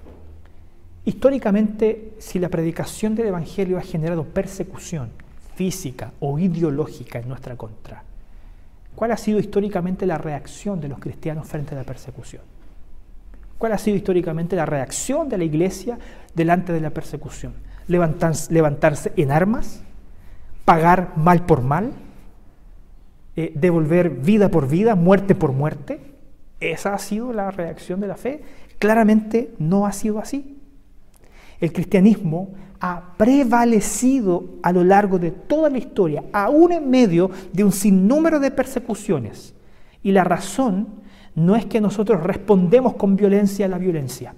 Históricamente, 1.03 2.13
si 2.19 2.37
la 2.37 2.49
predicación 2.49 3.15
del 3.15 3.27
Evangelio 3.27 3.77
ha 3.77 3.81
generado 3.81 4.23
persecución 4.23 5.09
física 5.55 6.11
o 6.19 6.37
ideológica 6.37 7.19
en 7.19 7.27
nuestra 7.27 7.55
contra, 7.55 8.03
¿cuál 8.95 9.11
ha 9.11 9.17
sido 9.17 9.39
históricamente 9.39 10.05
la 10.05 10.19
reacción 10.19 10.79
de 10.79 10.89
los 10.89 10.99
cristianos 10.99 11.47
frente 11.47 11.73
a 11.73 11.79
la 11.79 11.83
persecución? 11.83 12.43
¿Cuál 13.57 13.73
ha 13.73 13.77
sido 13.77 13.97
históricamente 13.97 14.55
la 14.55 14.65
reacción 14.65 15.29
de 15.29 15.37
la 15.37 15.43
iglesia 15.43 15.97
delante 16.35 16.71
de 16.73 16.81
la 16.81 16.91
persecución? 16.91 17.53
¿Levantarse, 17.87 19.11
en 19.15 19.31
armas? 19.31 19.81
¿Pagar 20.65 21.17
mal 21.17 21.45
por 21.45 21.61
mal? 21.61 21.91
Eh, 23.35 23.51
¿Devolver 23.55 24.09
vida 24.09 24.49
por 24.49 24.67
vida, 24.67 24.95
muerte 24.95 25.35
por 25.35 25.51
muerte? 25.51 25.99
¿Esa 26.59 26.93
ha 26.93 26.99
sido 26.99 27.33
la 27.33 27.49
reacción 27.49 27.99
de 27.99 28.07
la 28.07 28.15
fe? 28.15 28.43
Claramente 28.77 29.53
no 29.57 29.85
ha 29.85 29.93
sido 29.93 30.19
así. 30.19 30.60
El 31.61 31.71
cristianismo 31.71 32.53
ha 32.79 33.15
prevalecido 33.15 34.55
a 34.63 34.73
lo 34.73 34.83
largo 34.83 35.19
de 35.19 35.29
toda 35.31 35.69
la 35.69 35.77
historia, 35.77 36.23
aún 36.33 36.71
en 36.71 36.89
medio 36.89 37.29
de 37.53 37.63
un 37.63 37.71
sinnúmero 37.71 38.39
de 38.39 38.49
persecuciones. 38.49 39.53
Y 40.01 40.11
la 40.11 40.23
razón 40.23 40.87
no 41.35 41.55
es 41.55 41.65
que 41.67 41.79
nosotros 41.79 42.23
respondemos 42.23 42.95
con 42.95 43.15
violencia 43.15 43.67
a 43.67 43.69
la 43.69 43.77
violencia. 43.77 44.33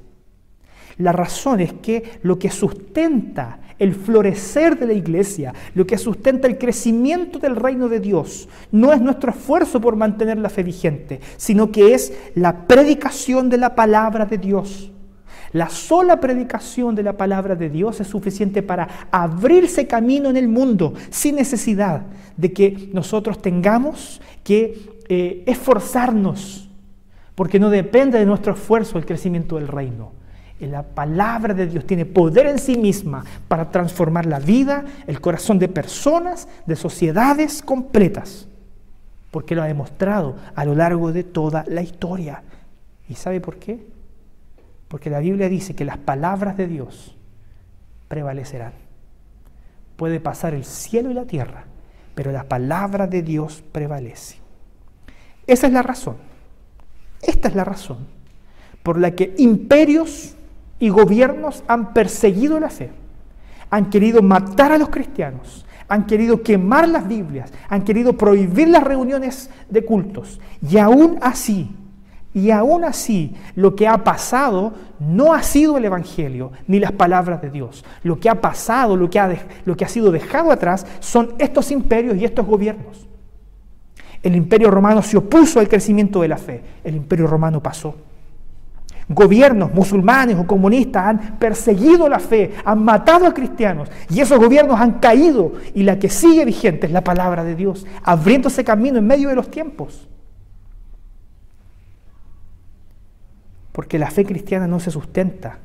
La 0.98 1.12
razón 1.12 1.62
es 1.62 1.74
que 1.74 2.20
lo 2.22 2.38
que 2.38 2.52
sustenta 2.52 3.60
el 3.80 3.96
florecer 3.96 4.78
de 4.78 4.86
la 4.86 4.94
iglesia, 4.94 5.54
lo 5.74 5.88
que 5.88 5.98
sustenta 5.98 6.48
el 6.48 6.58
crecimiento 6.58 7.40
del 7.40 7.56
reino 7.56 7.90
de 7.90 8.00
Dios, 8.00 8.48
no 8.72 8.94
es 8.94 9.02
nuestro 9.02 9.32
esfuerzo 9.32 9.82
por 9.82 9.96
mantener 9.96 10.38
la 10.38 10.50
fe 10.50 10.64
vigente, 10.64 11.20
sino 11.38 11.72
que 11.72 11.94
es 11.94 12.14
la 12.36 12.68
predicación 12.68 13.50
de 13.50 13.58
la 13.58 13.74
palabra 13.74 14.26
de 14.26 14.38
Dios. 14.38 14.93
La 15.54 15.70
sola 15.70 16.20
predicación 16.20 16.96
de 16.96 17.04
la 17.04 17.16
palabra 17.16 17.56
de 17.56 17.70
Dios 17.70 18.02
es 18.02 18.08
suficiente 18.08 18.64
para 18.64 19.08
abrirse 19.12 19.86
camino 19.86 20.32
en 20.32 20.38
el 20.38 20.48
mundo 20.48 20.96
sin 21.12 21.36
necesidad 21.36 22.02
de 22.36 22.52
que 22.52 22.90
nosotros 22.92 23.40
tengamos 23.40 24.20
que 24.44 24.98
eh, 25.08 25.44
esforzarnos, 25.46 26.70
porque 27.36 27.60
no 27.60 27.70
depende 27.70 28.18
de 28.18 28.26
nuestro 28.26 28.54
esfuerzo 28.54 28.98
el 28.98 29.06
crecimiento 29.06 29.58
del 29.58 29.68
reino. 29.68 30.12
La 30.60 30.82
palabra 30.82 31.54
de 31.54 31.68
Dios 31.68 31.86
tiene 31.86 32.06
poder 32.06 32.48
en 32.48 32.58
sí 32.58 32.78
misma 32.78 33.26
para 33.48 33.70
transformar 33.70 34.26
la 34.26 34.40
vida, 34.40 34.86
el 35.08 35.20
corazón 35.20 35.60
de 35.60 35.68
personas, 35.68 36.48
de 36.66 36.78
sociedades 36.78 37.62
completas, 37.62 38.48
porque 39.30 39.56
lo 39.56 39.62
ha 39.62 39.68
demostrado 39.68 40.38
a 40.56 40.64
lo 40.64 40.74
largo 40.74 41.12
de 41.12 41.24
toda 41.24 41.66
la 41.68 41.82
historia. 41.82 42.44
¿Y 43.10 43.16
sabe 43.16 43.42
por 43.42 43.58
qué? 43.58 43.93
Porque 44.94 45.10
la 45.10 45.22
Biblia 45.22 45.50
dice 45.50 45.74
que 45.74 45.86
las 45.86 45.98
palabras 45.98 46.56
de 46.56 46.68
Dios 46.68 47.16
prevalecerán. 48.10 48.74
Puede 49.96 50.20
pasar 50.20 50.54
el 50.54 50.66
cielo 50.66 51.10
y 51.10 51.16
la 51.16 51.26
tierra, 51.26 51.64
pero 52.14 52.32
la 52.32 52.44
palabra 52.44 53.08
de 53.08 53.24
Dios 53.24 53.64
prevalece. 53.72 54.38
Esa 55.48 55.66
es 55.66 55.74
la 55.74 55.82
razón. 55.82 56.18
Esta 57.24 57.48
es 57.48 57.56
la 57.56 57.64
razón 57.64 58.06
por 58.84 59.00
la 59.00 59.16
que 59.16 59.34
imperios 59.40 60.36
y 60.78 60.90
gobiernos 60.90 61.64
han 61.68 61.96
perseguido 61.96 62.60
la 62.60 62.70
fe, 62.70 62.92
han 63.72 63.90
querido 63.90 64.22
matar 64.22 64.74
a 64.74 64.78
los 64.78 64.90
cristianos, 64.90 65.66
han 65.88 66.06
querido 66.06 66.44
quemar 66.44 66.88
las 66.88 67.08
Biblias, 67.08 67.52
han 67.68 67.84
querido 67.84 68.16
prohibir 68.16 68.68
las 68.68 68.84
reuniones 68.84 69.50
de 69.72 69.84
cultos. 69.84 70.40
Y 70.62 70.78
aún 70.78 71.18
así, 71.20 71.76
y 72.34 72.50
aún 72.50 72.84
así, 72.84 73.36
lo 73.56 73.76
que 73.76 73.88
ha 73.88 74.04
pasado 74.04 74.74
no 75.00 75.34
ha 75.34 75.44
sido 75.44 75.78
el 75.78 75.86
Evangelio 75.86 76.52
ni 76.68 76.80
las 76.80 76.92
palabras 76.92 77.42
de 77.42 77.52
Dios. 77.52 77.86
Lo 78.02 78.20
que 78.20 78.30
ha 78.30 78.42
pasado, 78.42 78.96
lo 78.96 79.10
que 79.10 79.20
ha, 79.20 79.32
lo 79.66 79.78
que 79.78 79.86
ha 79.86 79.88
sido 79.88 80.12
dejado 80.12 80.52
atrás, 80.52 80.86
son 81.00 81.36
estos 81.38 81.70
imperios 81.70 82.18
y 82.18 82.26
estos 82.26 82.46
gobiernos. 82.46 83.08
El 84.24 84.36
imperio 84.36 84.72
romano 84.72 85.04
se 85.04 85.18
opuso 85.18 85.60
al 85.60 85.68
crecimiento 85.68 86.22
de 86.22 86.30
la 86.30 86.38
fe. 86.38 86.64
El 86.84 86.96
imperio 86.96 87.28
romano 87.28 87.62
pasó. 87.62 87.94
Gobiernos 89.10 89.72
musulmanes 89.74 90.38
o 90.40 90.48
comunistas 90.48 91.06
han 91.06 91.38
perseguido 91.38 92.08
la 92.08 92.20
fe, 92.20 92.54
han 92.64 92.84
matado 92.84 93.28
a 93.28 93.34
cristianos 93.34 93.90
y 94.10 94.22
esos 94.22 94.40
gobiernos 94.40 94.80
han 94.80 94.94
caído 94.94 95.52
y 95.76 95.84
la 95.84 96.00
que 96.00 96.08
sigue 96.08 96.46
vigente 96.46 96.88
es 96.88 96.94
la 96.94 97.04
palabra 97.04 97.44
de 97.44 97.54
Dios, 97.54 97.86
abriéndose 98.02 98.64
camino 98.64 98.98
en 98.98 99.06
medio 99.06 99.28
de 99.28 99.36
los 99.36 99.52
tiempos. 99.52 100.08
Porque 103.74 104.00
la 104.00 104.10
fe 104.10 104.24
cristiana 104.24 104.68
no 104.68 104.80
se 104.80 104.92
sustenta 104.92 105.58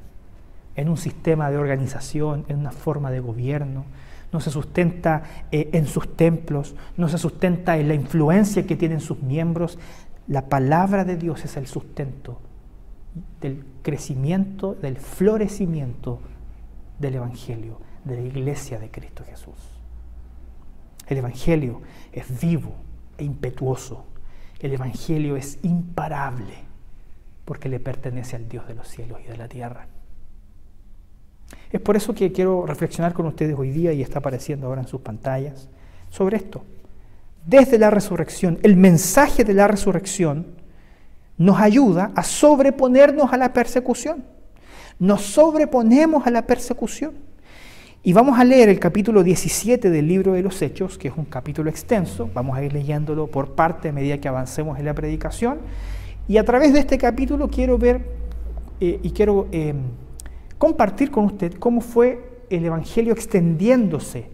en 0.75 0.89
un 0.89 0.97
sistema 0.97 1.51
de 1.51 1.59
organización, 1.59 2.45
en 2.49 2.59
una 2.59 2.73
forma 2.73 3.11
de 3.11 3.21
gobierno, 3.21 3.85
no 4.33 4.41
se 4.41 4.51
sustenta 4.51 5.23
eh, 5.51 5.71
en 5.73 5.87
sus 5.87 6.17
templos, 6.17 6.75
no 6.97 7.09
se 7.09 7.19
sustenta 7.19 7.79
en 7.79 7.89
la 7.89 7.95
influencia 7.95 8.67
que 8.67 8.77
tienen 8.77 9.01
sus 9.01 9.23
miembros. 9.23 9.79
La 10.27 10.49
palabra 10.49 11.05
de 11.05 11.17
Dios 11.17 11.45
es 11.45 11.57
el 11.57 11.67
sustento 11.67 12.41
del 13.41 13.65
crecimiento, 13.83 14.75
del 14.75 14.97
florecimiento 14.97 16.21
del 16.99 17.17
Evangelio, 17.17 17.81
de 18.05 18.17
la 18.17 18.23
iglesia 18.23 18.79
de 18.79 18.91
Cristo 18.91 19.25
Jesús. 19.25 19.57
El 21.07 21.19
Evangelio 21.19 21.81
es 22.13 22.41
vivo 22.41 22.75
e 23.17 23.25
impetuoso. 23.25 24.05
El 24.61 24.73
Evangelio 24.73 25.37
es 25.37 25.59
imparable 25.63 26.68
porque 27.49 27.71
le 27.71 27.81
pertenece 27.81 28.37
al 28.37 28.47
Dios 28.47 28.69
de 28.69 28.75
los 28.75 28.87
cielos 28.87 29.21
y 29.25 29.31
de 29.31 29.39
la 29.39 29.49
tierra. 29.49 29.87
Es 31.73 31.81
por 31.81 31.97
eso 31.97 32.15
que 32.15 32.31
quiero 32.31 32.67
reflexionar 32.67 33.15
con 33.15 33.25
ustedes 33.25 33.57
hoy 33.59 33.71
día 33.71 33.91
y 33.95 34.03
está 34.03 34.19
apareciendo 34.19 34.67
ahora 34.67 34.83
en 34.83 34.87
sus 34.87 35.01
pantallas 35.01 35.67
sobre 36.11 36.37
esto. 36.37 36.63
Desde 37.47 37.79
la 37.79 37.89
resurrección, 37.89 38.59
el 38.63 38.77
mensaje 38.77 39.45
de 39.45 39.55
la 39.55 39.67
resurrección 39.67 40.49
nos 41.39 41.59
ayuda 41.59 42.13
a 42.15 42.23
sobreponernos 42.23 43.33
a 43.33 43.39
la 43.39 43.55
persecución. 43.55 44.27
Nos 44.99 45.23
sobreponemos 45.23 46.27
a 46.27 46.31
la 46.31 46.43
persecución. 46.43 47.15
Y 48.03 48.13
vamos 48.13 48.39
a 48.39 48.45
leer 48.45 48.69
el 48.69 48.79
capítulo 48.79 49.23
17 49.23 49.89
del 49.89 50.07
libro 50.07 50.35
de 50.35 50.43
los 50.43 50.61
Hechos, 50.61 50.99
que 50.99 51.09
es 51.09 51.15
un 51.17 51.25
capítulo 51.25 51.71
extenso. 51.71 52.29
Vamos 52.35 52.59
a 52.59 52.63
ir 52.63 52.75
leyéndolo 52.75 53.27
por 53.27 53.55
parte 53.55 53.89
a 53.89 53.93
medida 53.93 54.19
que 54.19 54.29
avancemos 54.29 54.79
en 54.79 54.85
la 54.85 54.93
predicación. 54.93 55.61
Y 56.29 56.37
a 56.37 56.45
través 56.45 56.75
de 56.75 56.81
este 56.81 56.99
capítulo 56.99 57.49
quiero 57.49 57.79
ver 57.79 58.03
eh, 58.81 59.01
y 59.03 59.11
quiero 59.13 59.49
eh, 59.51 59.75
compartir 60.59 61.11
con 61.11 61.25
usted 61.25 61.55
cómo 61.55 61.81
fue 61.81 62.43
el 62.51 62.65
Evangelio 62.67 63.15
extendiéndose 63.15 64.27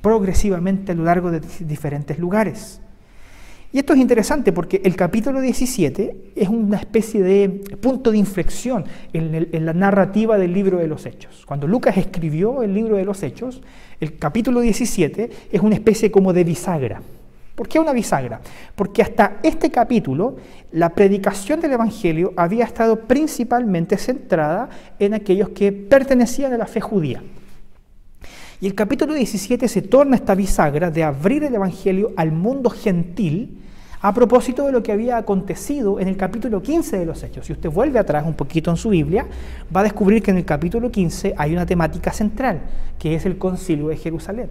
progresivamente 0.00 0.92
a 0.92 0.94
lo 0.94 1.04
largo 1.04 1.32
de 1.32 1.40
diferentes 1.60 2.18
lugares. 2.18 2.80
Y 3.72 3.78
esto 3.78 3.92
es 3.92 4.00
interesante 4.00 4.52
porque 4.52 4.80
el 4.84 4.96
capítulo 4.96 5.40
17 5.40 6.32
es 6.34 6.48
una 6.48 6.78
especie 6.78 7.22
de 7.22 7.48
punto 7.80 8.10
de 8.10 8.18
inflexión 8.18 8.84
en, 9.12 9.64
la 9.64 9.72
narrativa 9.74 10.38
del 10.38 10.52
libro 10.52 10.78
de 10.78 10.88
los 10.88 11.06
Hechos. 11.06 11.44
Cuando 11.46 11.68
Lucas 11.68 11.96
escribió 11.96 12.62
el 12.62 12.74
libro 12.74 12.96
de 12.96 13.04
los 13.04 13.22
Hechos, 13.22 13.62
el 14.00 14.16
capítulo 14.18 14.60
17 14.60 15.30
es 15.52 15.60
una 15.60 15.74
especie 15.74 16.10
como 16.10 16.32
de 16.32 16.42
bisagra. 16.42 17.02
¿Por 17.60 17.68
qué 17.68 17.78
una 17.78 17.92
bisagra? 17.92 18.40
Porque 18.74 19.02
hasta 19.02 19.36
este 19.42 19.70
capítulo 19.70 20.36
la 20.72 20.94
predicación 20.94 21.60
del 21.60 21.72
Evangelio 21.72 22.32
había 22.34 22.64
estado 22.64 23.00
principalmente 23.00 23.98
centrada 23.98 24.70
en 24.98 25.12
aquellos 25.12 25.50
que 25.50 25.70
pertenecían 25.70 26.54
a 26.54 26.56
la 26.56 26.64
fe 26.64 26.80
judía. 26.80 27.22
Y 28.62 28.66
el 28.66 28.74
capítulo 28.74 29.12
17 29.12 29.68
se 29.68 29.82
torna 29.82 30.16
esta 30.16 30.34
bisagra 30.34 30.90
de 30.90 31.04
abrir 31.04 31.44
el 31.44 31.54
Evangelio 31.54 32.14
al 32.16 32.32
mundo 32.32 32.70
gentil 32.70 33.58
a 34.00 34.14
propósito 34.14 34.64
de 34.64 34.72
lo 34.72 34.82
que 34.82 34.92
había 34.92 35.18
acontecido 35.18 36.00
en 36.00 36.08
el 36.08 36.16
capítulo 36.16 36.62
15 36.62 36.98
de 36.98 37.04
los 37.04 37.22
Hechos. 37.22 37.44
Si 37.44 37.52
usted 37.52 37.68
vuelve 37.68 37.98
atrás 37.98 38.24
un 38.26 38.32
poquito 38.32 38.70
en 38.70 38.78
su 38.78 38.88
Biblia, 38.88 39.26
va 39.76 39.80
a 39.80 39.84
descubrir 39.84 40.22
que 40.22 40.30
en 40.30 40.38
el 40.38 40.46
capítulo 40.46 40.90
15 40.90 41.34
hay 41.36 41.52
una 41.52 41.66
temática 41.66 42.10
central, 42.10 42.62
que 42.98 43.16
es 43.16 43.26
el 43.26 43.36
concilio 43.36 43.88
de 43.88 43.98
Jerusalén, 43.98 44.48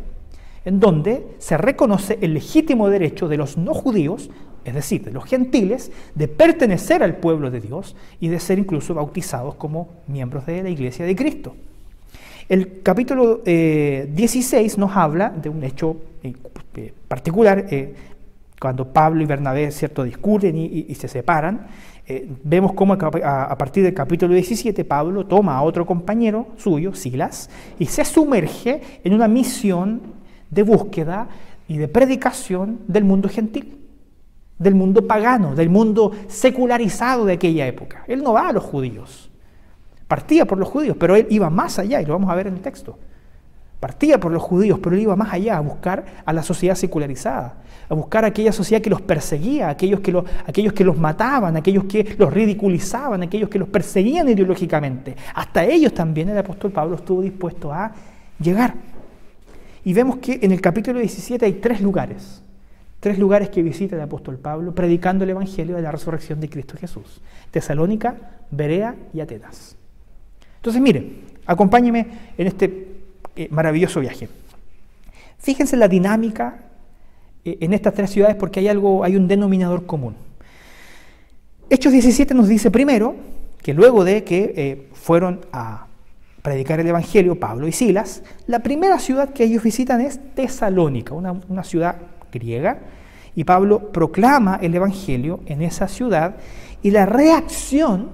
en 0.69 0.79
donde 0.79 1.25
se 1.39 1.57
reconoce 1.57 2.19
el 2.21 2.35
legítimo 2.35 2.89
derecho 2.89 3.27
de 3.27 3.37
los 3.37 3.57
no 3.57 3.73
judíos, 3.73 4.29
es 4.63 4.75
decir, 4.75 5.03
de 5.03 5.11
los 5.11 5.25
gentiles, 5.25 5.91
de 6.13 6.27
pertenecer 6.27 7.01
al 7.01 7.17
pueblo 7.17 7.49
de 7.49 7.59
Dios 7.59 7.95
y 8.19 8.27
de 8.27 8.39
ser 8.39 8.59
incluso 8.59 8.93
bautizados 8.93 9.55
como 9.55 9.89
miembros 10.05 10.45
de 10.45 10.61
la 10.61 10.69
iglesia 10.69 11.07
de 11.07 11.15
Cristo. 11.15 11.55
El 12.47 12.83
capítulo 12.83 13.41
16 13.43 14.53
eh, 14.53 14.79
nos 14.79 14.95
habla 14.95 15.29
de 15.31 15.49
un 15.49 15.63
hecho 15.63 15.97
eh, 16.21 16.33
eh, 16.75 16.93
particular, 17.07 17.65
cuando 18.61 18.93
Pablo 18.93 19.23
y 19.23 19.25
Bernabé 19.25 19.71
cierto, 19.71 20.03
discuten 20.03 20.55
y, 20.55 20.93
se 20.93 21.07
separan. 21.07 21.65
vemos 22.43 22.73
cómo 22.73 22.93
a, 22.93 23.57
partir 23.57 23.83
del 23.83 23.95
capítulo 23.95 24.35
17 24.35 24.85
Pablo 24.85 25.25
toma 25.25 25.57
a 25.57 25.63
otro 25.63 25.83
compañero 25.87 26.49
suyo, 26.57 26.93
Silas, 26.93 27.49
y 27.79 27.87
se 27.87 28.05
sumerge 28.05 28.81
en 29.03 29.15
una 29.15 29.27
misión 29.27 30.18
de 30.49 30.63
búsqueda 30.63 31.27
y 31.67 31.77
de 31.77 31.87
predicación 31.87 32.79
del 32.87 33.03
mundo 33.03 33.29
gentil, 33.29 33.77
del 34.57 34.75
mundo 34.75 35.07
pagano, 35.07 35.55
del 35.55 35.69
mundo 35.69 36.11
secularizado 36.27 37.25
de 37.25 37.33
aquella 37.33 37.67
época. 37.67 38.03
Él 38.07 38.23
no 38.23 38.33
va 38.33 38.49
a 38.49 38.53
los 38.53 38.63
judíos, 38.63 39.29
Partía 40.09 40.45
por 40.45 40.57
los 40.57 40.67
judíos, 40.67 40.97
pero 40.99 41.15
él 41.15 41.27
iba 41.29 41.51
más 41.51 41.77
allá, 41.77 42.01
y 42.01 42.05
lo 42.05 42.13
vamos 42.13 42.31
a 42.31 42.35
ver 42.35 42.47
en 42.47 42.55
el 42.55 42.61
texto. 42.61 42.97
Partía 43.79 44.19
por 44.19 44.31
los 44.31 44.41
judíos, 44.41 44.79
pero 44.81 44.95
él 44.95 45.03
iba 45.03 45.15
más 45.15 45.31
allá 45.31 45.57
a 45.57 45.59
buscar 45.59 46.03
a 46.25 46.33
la 46.33 46.41
sociedad 46.41 46.73
secularizada, 46.73 47.57
a 47.87 47.93
buscar 47.93 48.25
a 48.25 48.29
aquella 48.29 48.51
sociedad 48.51 48.81
que 48.81 48.89
los 48.89 49.01
perseguía, 49.01 49.69
aquellos 49.69 49.99
que, 49.99 50.19
aquellos 50.47 50.73
que 50.73 50.83
los 50.83 50.97
mataban, 50.97 51.55
aquellos 51.57 51.83
que 51.83 52.15
los 52.17 52.33
ridiculizaban, 52.33 53.21
aquellos 53.21 53.49
que 53.49 53.59
los 53.59 53.69
perseguían 53.69 54.27
ideológicamente. 54.27 55.15
Hasta 55.35 55.63
ellos 55.63 55.93
también 55.93 56.27
el 56.29 56.39
apóstol 56.39 56.71
Pablo 56.71 56.95
estuvo 56.95 57.21
dispuesto 57.21 57.71
a 57.71 57.91
llegar. 58.39 58.73
Y 59.89 59.93
vemos 59.93 60.17
que 60.17 60.37
en 60.43 60.51
el 60.51 60.61
capítulo 60.61 60.99
17 60.99 61.43
hay 61.43 61.53
tres 61.53 61.81
lugares, 61.81 62.43
tres 62.99 63.17
lugares 63.17 63.49
que 63.49 63.63
visita 63.63 63.95
el 63.95 64.03
apóstol 64.03 64.37
Pablo 64.37 64.75
predicando 64.75 65.23
el 65.23 65.31
Evangelio 65.31 65.75
de 65.75 65.81
la 65.81 65.91
resurrección 65.91 66.39
de 66.39 66.47
Cristo 66.47 66.77
Jesús. 66.79 67.21
Tesalónica, 67.49 68.15
Berea 68.51 68.95
y 69.15 69.19
Atenas. 69.19 69.75
Entonces, 70.57 70.79
mire, 70.79 71.11
acompáñeme 71.43 72.05
en 72.37 72.45
este 72.45 72.87
eh, 73.35 73.47
maravilloso 73.49 73.99
viaje. 73.99 74.29
Fíjense 75.39 75.75
la 75.75 75.87
dinámica 75.87 76.59
eh, 77.43 77.57
en 77.59 77.73
estas 77.73 77.95
tres 77.95 78.11
ciudades 78.11 78.35
porque 78.35 78.59
hay 78.59 78.67
algo, 78.67 79.03
hay 79.03 79.15
un 79.15 79.27
denominador 79.27 79.87
común. 79.87 80.13
Hechos 81.67 81.91
17 81.93 82.35
nos 82.35 82.47
dice 82.47 82.69
primero 82.69 83.15
que 83.63 83.73
luego 83.73 84.03
de 84.03 84.23
que 84.23 84.53
eh, 84.55 84.87
fueron 84.93 85.41
a 85.51 85.87
predicar 86.49 86.79
el 86.79 86.87
Evangelio 86.87 87.39
Pablo 87.39 87.67
y 87.67 87.71
Silas, 87.71 88.23
la 88.47 88.57
primera 88.59 88.97
ciudad 88.97 89.29
que 89.29 89.43
ellos 89.43 89.61
visitan 89.61 90.01
es 90.01 90.19
Tesalónica, 90.33 91.13
una, 91.13 91.33
una 91.47 91.63
ciudad 91.63 91.97
griega, 92.31 92.79
y 93.35 93.43
Pablo 93.43 93.91
proclama 93.91 94.57
el 94.59 94.73
Evangelio 94.73 95.41
en 95.45 95.61
esa 95.61 95.87
ciudad 95.87 96.37
y 96.81 96.89
la 96.89 97.05
reacción 97.05 98.09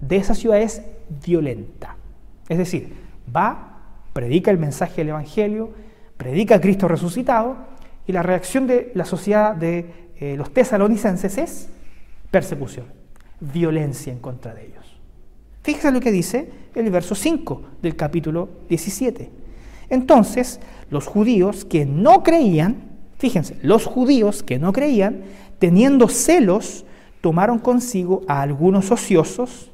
de 0.00 0.16
esa 0.18 0.36
ciudad 0.36 0.60
es 0.60 0.82
violenta. 1.24 1.96
Es 2.48 2.58
decir, 2.58 2.94
va, 3.34 3.80
predica 4.12 4.52
el 4.52 4.58
mensaje 4.58 4.98
del 4.98 5.08
Evangelio, 5.08 5.70
predica 6.16 6.54
a 6.54 6.60
Cristo 6.60 6.86
resucitado, 6.86 7.56
y 8.06 8.12
la 8.12 8.22
reacción 8.22 8.68
de 8.68 8.92
la 8.94 9.04
sociedad 9.04 9.56
de 9.56 10.12
eh, 10.20 10.36
los 10.36 10.54
tesalonicenses 10.54 11.38
es 11.38 11.68
persecución, 12.30 12.86
violencia 13.40 14.12
en 14.12 14.20
contra 14.20 14.54
de 14.54 14.66
ellos. 14.66 14.73
Fíjense 15.64 15.90
lo 15.92 16.00
que 16.00 16.12
dice 16.12 16.50
el 16.74 16.90
verso 16.90 17.14
5 17.14 17.62
del 17.80 17.96
capítulo 17.96 18.50
17. 18.68 19.30
Entonces, 19.88 20.60
los 20.90 21.06
judíos 21.06 21.64
que 21.64 21.86
no 21.86 22.22
creían, 22.22 22.98
fíjense, 23.16 23.56
los 23.62 23.86
judíos 23.86 24.42
que 24.42 24.58
no 24.58 24.74
creían, 24.74 25.22
teniendo 25.58 26.08
celos, 26.08 26.84
tomaron 27.22 27.58
consigo 27.58 28.20
a 28.28 28.42
algunos 28.42 28.90
ociosos, 28.90 29.70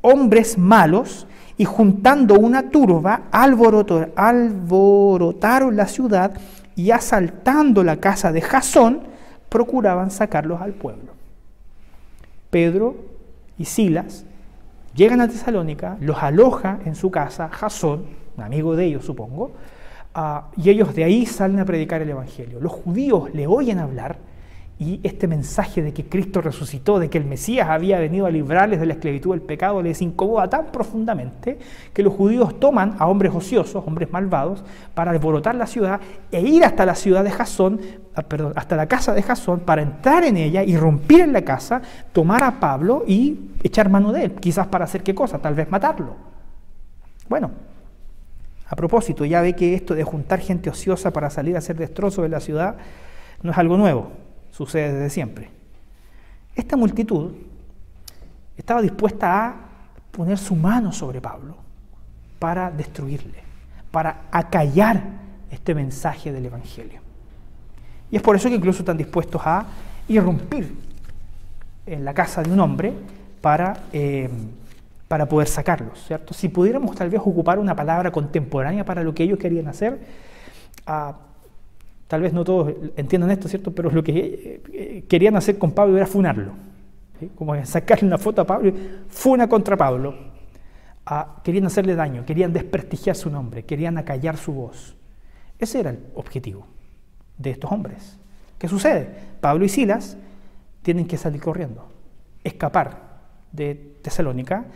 hombres 0.00 0.58
malos 0.58 1.28
y 1.56 1.66
juntando 1.66 2.34
una 2.34 2.70
turba 2.70 3.28
alborotaron 3.30 5.76
la 5.76 5.86
ciudad 5.86 6.32
y 6.74 6.90
asaltando 6.90 7.84
la 7.84 7.98
casa 7.98 8.32
de 8.32 8.40
Jasón 8.40 9.02
procuraban 9.48 10.10
sacarlos 10.10 10.60
al 10.60 10.72
pueblo. 10.72 11.12
Pedro 12.50 12.96
y 13.56 13.66
Silas 13.66 14.24
llegan 14.94 15.20
a 15.20 15.28
Tesalónica, 15.28 15.96
los 16.00 16.22
aloja 16.22 16.80
en 16.84 16.94
su 16.94 17.10
casa 17.10 17.48
Jasón, 17.48 18.06
un 18.36 18.42
amigo 18.42 18.76
de 18.76 18.86
ellos 18.86 19.04
supongo, 19.04 19.52
ah, 20.14 20.48
y 20.56 20.70
ellos 20.70 20.94
de 20.94 21.04
ahí 21.04 21.26
salen 21.26 21.60
a 21.60 21.64
predicar 21.64 22.02
el 22.02 22.10
Evangelio. 22.10 22.60
Los 22.60 22.72
judíos 22.72 23.32
le 23.34 23.46
oyen 23.46 23.78
hablar 23.78 24.16
y 24.78 25.00
este 25.04 25.28
mensaje 25.28 25.80
de 25.80 25.92
que 25.92 26.06
Cristo 26.06 26.40
resucitó, 26.40 26.98
de 26.98 27.08
que 27.08 27.18
el 27.18 27.24
Mesías 27.24 27.68
había 27.68 28.00
venido 28.00 28.26
a 28.26 28.30
librarles 28.30 28.80
de 28.80 28.86
la 28.86 28.94
esclavitud 28.94 29.30
del 29.30 29.42
pecado, 29.42 29.80
les 29.80 30.02
incomoda 30.02 30.50
tan 30.50 30.66
profundamente 30.66 31.58
que 31.92 32.02
los 32.02 32.12
judíos 32.12 32.58
toman 32.58 32.96
a 32.98 33.06
hombres 33.06 33.32
ociosos, 33.32 33.84
hombres 33.86 34.10
malvados, 34.10 34.64
para 34.94 35.12
alborotar 35.12 35.54
la 35.54 35.66
ciudad 35.66 36.00
e 36.32 36.40
ir 36.40 36.64
hasta 36.64 36.84
la 36.84 36.96
ciudad 36.96 37.22
de 37.22 37.30
Jasón, 37.30 37.80
ah, 38.16 38.22
perdón, 38.22 38.54
hasta 38.56 38.74
la 38.74 38.86
casa 38.86 39.14
de 39.14 39.22
Jasón, 39.22 39.60
para 39.60 39.82
entrar 39.82 40.24
en 40.24 40.36
ella, 40.36 40.64
y 40.64 40.76
romper 40.76 41.20
en 41.20 41.32
la 41.32 41.42
casa, 41.42 41.80
tomar 42.12 42.42
a 42.42 42.58
Pablo 42.58 43.04
y 43.06 43.38
echar 43.62 43.88
mano 43.88 44.10
de 44.10 44.24
él, 44.24 44.32
quizás 44.32 44.66
para 44.66 44.84
hacer 44.84 45.04
qué 45.04 45.14
cosa, 45.14 45.38
tal 45.38 45.54
vez 45.54 45.70
matarlo. 45.70 46.16
Bueno, 47.28 47.52
a 48.66 48.74
propósito, 48.74 49.24
ya 49.24 49.42
ve 49.42 49.54
que 49.54 49.74
esto 49.74 49.94
de 49.94 50.02
juntar 50.02 50.40
gente 50.40 50.70
ociosa 50.70 51.12
para 51.12 51.30
salir 51.30 51.54
a 51.54 51.58
hacer 51.58 51.76
destrozos 51.76 52.22
de 52.22 52.30
la 52.30 52.40
ciudad 52.40 52.76
no 53.42 53.52
es 53.52 53.58
algo 53.58 53.76
nuevo 53.76 54.22
sucede 54.52 54.92
desde 54.92 55.10
siempre. 55.10 55.50
Esta 56.54 56.76
multitud 56.76 57.32
estaba 58.56 58.82
dispuesta 58.82 59.48
a 59.48 59.54
poner 60.12 60.38
su 60.38 60.54
mano 60.54 60.92
sobre 60.92 61.20
Pablo 61.20 61.56
para 62.38 62.70
destruirle, 62.70 63.38
para 63.90 64.26
acallar 64.30 65.02
este 65.50 65.74
mensaje 65.74 66.30
del 66.30 66.46
Evangelio. 66.46 67.00
Y 68.10 68.16
es 68.16 68.22
por 68.22 68.36
eso 68.36 68.48
que 68.48 68.54
incluso 68.54 68.80
están 68.80 68.98
dispuestos 68.98 69.40
a 69.44 69.64
irrumpir 70.06 70.76
en 71.86 72.04
la 72.04 72.12
casa 72.12 72.42
de 72.42 72.52
un 72.52 72.60
hombre 72.60 72.92
para, 73.40 73.84
eh, 73.92 74.28
para 75.08 75.26
poder 75.26 75.48
sacarlos, 75.48 76.04
¿cierto? 76.06 76.34
Si 76.34 76.48
pudiéramos 76.48 76.94
tal 76.94 77.08
vez 77.08 77.20
ocupar 77.20 77.58
una 77.58 77.74
palabra 77.74 78.12
contemporánea 78.12 78.84
para 78.84 79.02
lo 79.02 79.14
que 79.14 79.22
ellos 79.22 79.38
querían 79.38 79.66
hacer, 79.68 79.98
ah, 80.86 81.16
tal 82.08 82.22
vez 82.22 82.32
no 82.32 82.44
todos 82.44 82.72
entiendan 82.96 83.30
esto, 83.30 83.48
¿cierto? 83.48 83.72
Pero 83.72 83.90
lo 83.90 84.02
que 84.02 84.12
eh, 84.12 84.62
eh, 84.72 85.04
querían 85.08 85.36
hacer 85.36 85.58
con 85.58 85.72
Pablo 85.72 85.96
era 85.96 86.06
funarlo, 86.06 86.52
como 87.34 87.64
sacarle 87.64 88.06
una 88.06 88.18
foto 88.18 88.42
a 88.42 88.46
Pablo, 88.46 88.72
funa 89.08 89.48
contra 89.48 89.76
Pablo. 89.76 90.32
Ah, 91.06 91.40
querían 91.42 91.66
hacerle 91.66 91.94
daño, 91.94 92.24
querían 92.24 92.52
desprestigiar 92.52 93.16
su 93.16 93.30
nombre, 93.30 93.64
querían 93.64 93.98
acallar 93.98 94.36
su 94.36 94.52
voz. 94.52 94.94
Ese 95.58 95.80
era 95.80 95.90
el 95.90 95.98
objetivo 96.14 96.66
de 97.38 97.50
estos 97.50 97.70
hombres. 97.72 98.18
¿Qué 98.58 98.68
sucede? 98.68 99.08
Pablo 99.40 99.64
y 99.64 99.68
Silas 99.68 100.16
tienen 100.82 101.06
que 101.06 101.16
salir 101.16 101.40
corriendo, 101.40 101.88
escapar 102.44 103.12
de 103.52 103.74
Tesalónica, 104.02 104.66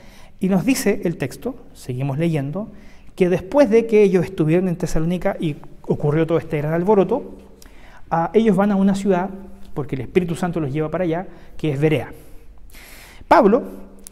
y 0.41 0.49
nos 0.49 0.65
dice 0.65 1.03
el 1.05 1.17
texto, 1.17 1.55
seguimos 1.73 2.19
leyendo, 2.19 2.71
que 3.15 3.29
después 3.29 3.71
de 3.71 3.87
que 3.87 4.03
ellos 4.03 4.25
estuvieron 4.25 4.69
en 4.69 4.77
Tesalónica 4.77 5.37
y 5.41 5.57
ocurrió 5.87 6.27
todo 6.27 6.39
este 6.39 6.59
gran 6.59 6.73
alboroto, 6.73 7.37
ellos 8.33 8.57
van 8.57 8.73
a 8.73 8.77
una 8.77 8.95
ciudad, 8.95 9.31
porque 9.75 9.97
el 9.97 10.03
Espíritu 10.03 10.35
Santo 10.35 10.61
los 10.61 10.73
lleva 10.73 10.91
para 10.91 11.05
allá, 11.05 11.27
que 11.57 11.73
es 11.73 11.81
Berea. 11.81 12.13
Pablo 13.29 13.63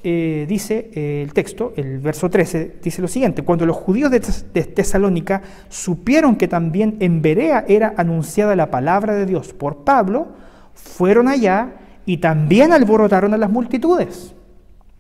eh, 0.03 0.45
dice 0.49 0.91
eh, 0.93 1.23
el 1.23 1.33
texto, 1.33 1.73
el 1.77 1.99
verso 1.99 2.29
13, 2.29 2.77
dice 2.83 3.01
lo 3.01 3.09
siguiente, 3.09 3.43
cuando 3.43 3.65
los 3.65 3.77
judíos 3.77 4.11
de, 4.11 4.21
de 4.53 4.65
Tesalónica 4.65 5.43
supieron 5.69 6.37
que 6.37 6.49
también 6.49 6.97
en 7.01 7.23
Berea 7.23 7.65
era 7.69 7.95
anunciada 7.97 8.57
la 8.57 8.71
palabra 8.71 9.15
de 9.15 9.27
Dios 9.27 9.55
por 9.55 9.79
Pablo, 9.85 10.29
fueron 10.75 11.29
allá 11.29 11.75
y 12.05 12.19
también 12.19 12.73
alborotaron 12.73 13.33
a 13.33 13.39
las 13.39 13.51
multitudes. 13.51 14.35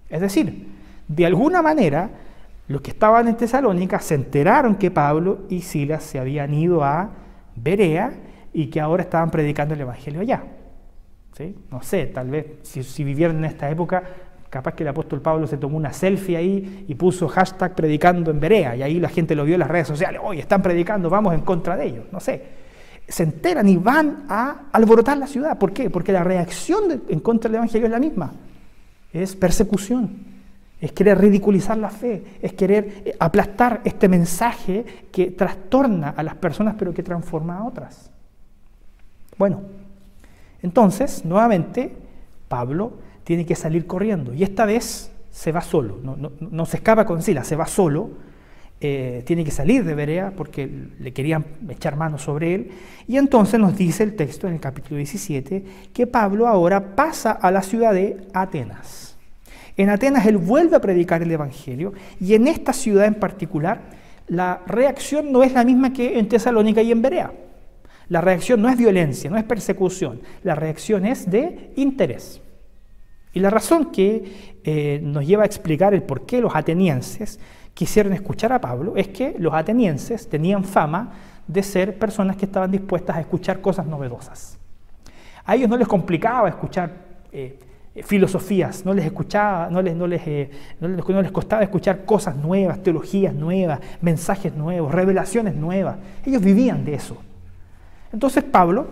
Es 0.08 0.20
decir, 0.20 0.68
de 1.08 1.26
alguna 1.26 1.60
manera, 1.60 2.10
los 2.66 2.80
que 2.80 2.92
estaban 2.92 3.28
en 3.28 3.36
Tesalónica 3.36 4.00
se 4.00 4.14
enteraron 4.14 4.76
que 4.76 4.90
Pablo 4.90 5.40
y 5.50 5.60
Silas 5.60 6.02
se 6.02 6.18
habían 6.18 6.54
ido 6.54 6.82
a 6.82 7.10
Berea 7.56 8.12
y 8.52 8.68
que 8.68 8.80
ahora 8.80 9.02
estaban 9.02 9.30
predicando 9.30 9.74
el 9.74 9.82
Evangelio 9.82 10.20
allá. 10.20 10.42
¿Sí? 11.36 11.56
No 11.70 11.82
sé, 11.82 12.06
tal 12.06 12.30
vez 12.30 12.46
si, 12.62 13.04
vivieron 13.04 13.38
en 13.38 13.44
esta 13.44 13.68
época, 13.68 14.02
capaz 14.48 14.72
que 14.74 14.84
el 14.84 14.88
apóstol 14.88 15.20
Pablo 15.20 15.46
se 15.46 15.58
tomó 15.58 15.76
una 15.76 15.92
selfie 15.92 16.36
ahí 16.36 16.84
y 16.88 16.94
puso 16.94 17.28
hashtag 17.28 17.74
predicando 17.74 18.30
en 18.30 18.40
Berea 18.40 18.76
y 18.76 18.82
ahí 18.82 19.00
la 19.00 19.08
gente 19.08 19.34
lo 19.34 19.44
vio 19.44 19.54
en 19.54 19.60
las 19.60 19.68
redes 19.68 19.88
sociales, 19.88 20.20
hoy 20.24 20.38
están 20.38 20.62
predicando, 20.62 21.10
vamos 21.10 21.34
en 21.34 21.40
contra 21.40 21.76
de 21.76 21.86
ellos, 21.86 22.06
no 22.12 22.20
sé. 22.20 22.64
Se 23.06 23.24
enteran 23.24 23.68
y 23.68 23.76
van 23.76 24.24
a 24.30 24.68
alborotar 24.72 25.18
la 25.18 25.26
ciudad. 25.26 25.58
¿Por 25.58 25.74
qué? 25.74 25.90
Porque 25.90 26.10
la 26.10 26.24
reacción 26.24 27.02
en 27.06 27.20
contra 27.20 27.50
del 27.50 27.56
Evangelio 27.56 27.86
es 27.88 27.92
la 27.92 27.98
misma. 27.98 28.32
Es 29.12 29.36
persecución 29.36 30.33
es 30.80 30.92
querer 30.92 31.18
ridiculizar 31.18 31.78
la 31.78 31.90
fe, 31.90 32.22
es 32.42 32.52
querer 32.52 33.02
eh, 33.04 33.16
aplastar 33.18 33.80
este 33.84 34.08
mensaje 34.08 34.84
que 35.10 35.30
trastorna 35.30 36.10
a 36.10 36.22
las 36.22 36.34
personas 36.34 36.74
pero 36.78 36.92
que 36.92 37.02
transforma 37.02 37.58
a 37.58 37.64
otras. 37.64 38.10
Bueno, 39.38 39.62
entonces, 40.62 41.24
nuevamente, 41.24 41.94
Pablo 42.48 42.92
tiene 43.24 43.44
que 43.46 43.54
salir 43.54 43.86
corriendo 43.86 44.34
y 44.34 44.42
esta 44.42 44.64
vez 44.64 45.10
se 45.30 45.50
va 45.50 45.60
solo, 45.60 45.98
no, 46.38 46.66
se 46.66 46.76
escapa 46.76 47.04
con 47.04 47.20
Sila, 47.20 47.42
se 47.42 47.56
va 47.56 47.66
solo, 47.66 48.10
eh, 48.80 49.22
tiene 49.26 49.44
que 49.44 49.50
salir 49.50 49.84
de 49.84 49.94
Berea 49.94 50.32
porque 50.36 50.70
le 50.98 51.12
querían 51.12 51.44
echar 51.68 51.96
mano 51.96 52.18
sobre 52.18 52.54
él 52.54 52.70
y 53.08 53.16
entonces 53.16 53.58
nos 53.58 53.76
dice 53.76 54.02
el 54.02 54.14
texto 54.14 54.46
en 54.46 54.54
el 54.54 54.60
capítulo 54.60 54.98
17 54.98 55.64
que 55.92 56.06
Pablo 56.06 56.46
ahora 56.46 56.94
pasa 56.94 57.32
a 57.32 57.50
la 57.50 57.62
ciudad 57.62 57.94
de 57.94 58.28
Atenas. 58.34 59.13
En 59.76 59.90
Atenas 59.90 60.26
él 60.26 60.38
vuelve 60.38 60.76
a 60.76 60.80
predicar 60.80 61.22
el 61.22 61.30
Evangelio 61.30 61.92
y 62.20 62.34
en 62.34 62.46
esta 62.46 62.72
ciudad 62.72 63.06
en 63.06 63.14
particular 63.14 63.82
la 64.28 64.62
reacción 64.66 65.32
no 65.32 65.42
es 65.42 65.52
la 65.52 65.64
misma 65.64 65.92
que 65.92 66.18
en 66.18 66.28
Tesalónica 66.28 66.80
y 66.82 66.92
en 66.92 67.02
Berea. 67.02 67.32
La 68.08 68.20
reacción 68.20 68.60
no 68.60 68.68
es 68.68 68.76
violencia, 68.76 69.30
no 69.30 69.36
es 69.36 69.44
persecución, 69.44 70.20
la 70.42 70.54
reacción 70.54 71.06
es 71.06 71.30
de 71.30 71.72
interés. 71.76 72.40
Y 73.32 73.40
la 73.40 73.50
razón 73.50 73.90
que 73.90 74.60
eh, 74.62 75.00
nos 75.02 75.26
lleva 75.26 75.42
a 75.42 75.46
explicar 75.46 75.92
el 75.92 76.02
por 76.02 76.24
qué 76.24 76.40
los 76.40 76.54
atenienses 76.54 77.40
quisieron 77.72 78.12
escuchar 78.12 78.52
a 78.52 78.60
Pablo 78.60 78.94
es 78.96 79.08
que 79.08 79.34
los 79.38 79.52
atenienses 79.52 80.28
tenían 80.28 80.62
fama 80.64 81.12
de 81.46 81.62
ser 81.62 81.98
personas 81.98 82.36
que 82.36 82.44
estaban 82.44 82.70
dispuestas 82.70 83.16
a 83.16 83.20
escuchar 83.20 83.60
cosas 83.60 83.86
novedosas. 83.86 84.58
A 85.44 85.56
ellos 85.56 85.68
no 85.68 85.76
les 85.76 85.88
complicaba 85.88 86.48
escuchar 86.48 86.92
eh, 87.32 87.58
filosofías, 88.02 88.84
no 88.84 88.92
les 88.92 89.04
escuchaba, 89.04 89.70
no 89.70 89.80
les, 89.80 89.94
no 89.94 90.06
les, 90.06 90.26
eh, 90.26 90.50
no 90.80 90.88
les, 90.88 91.30
costaba 91.30 91.62
escuchar 91.62 92.04
cosas 92.04 92.34
nuevas, 92.36 92.82
teologías 92.82 93.32
nuevas, 93.32 93.78
mensajes 94.00 94.54
nuevos, 94.54 94.92
revelaciones 94.92 95.54
nuevas. 95.54 95.96
Ellos 96.26 96.42
vivían 96.42 96.84
de 96.84 96.94
eso. 96.94 97.16
Entonces 98.12 98.42
Pablo 98.42 98.88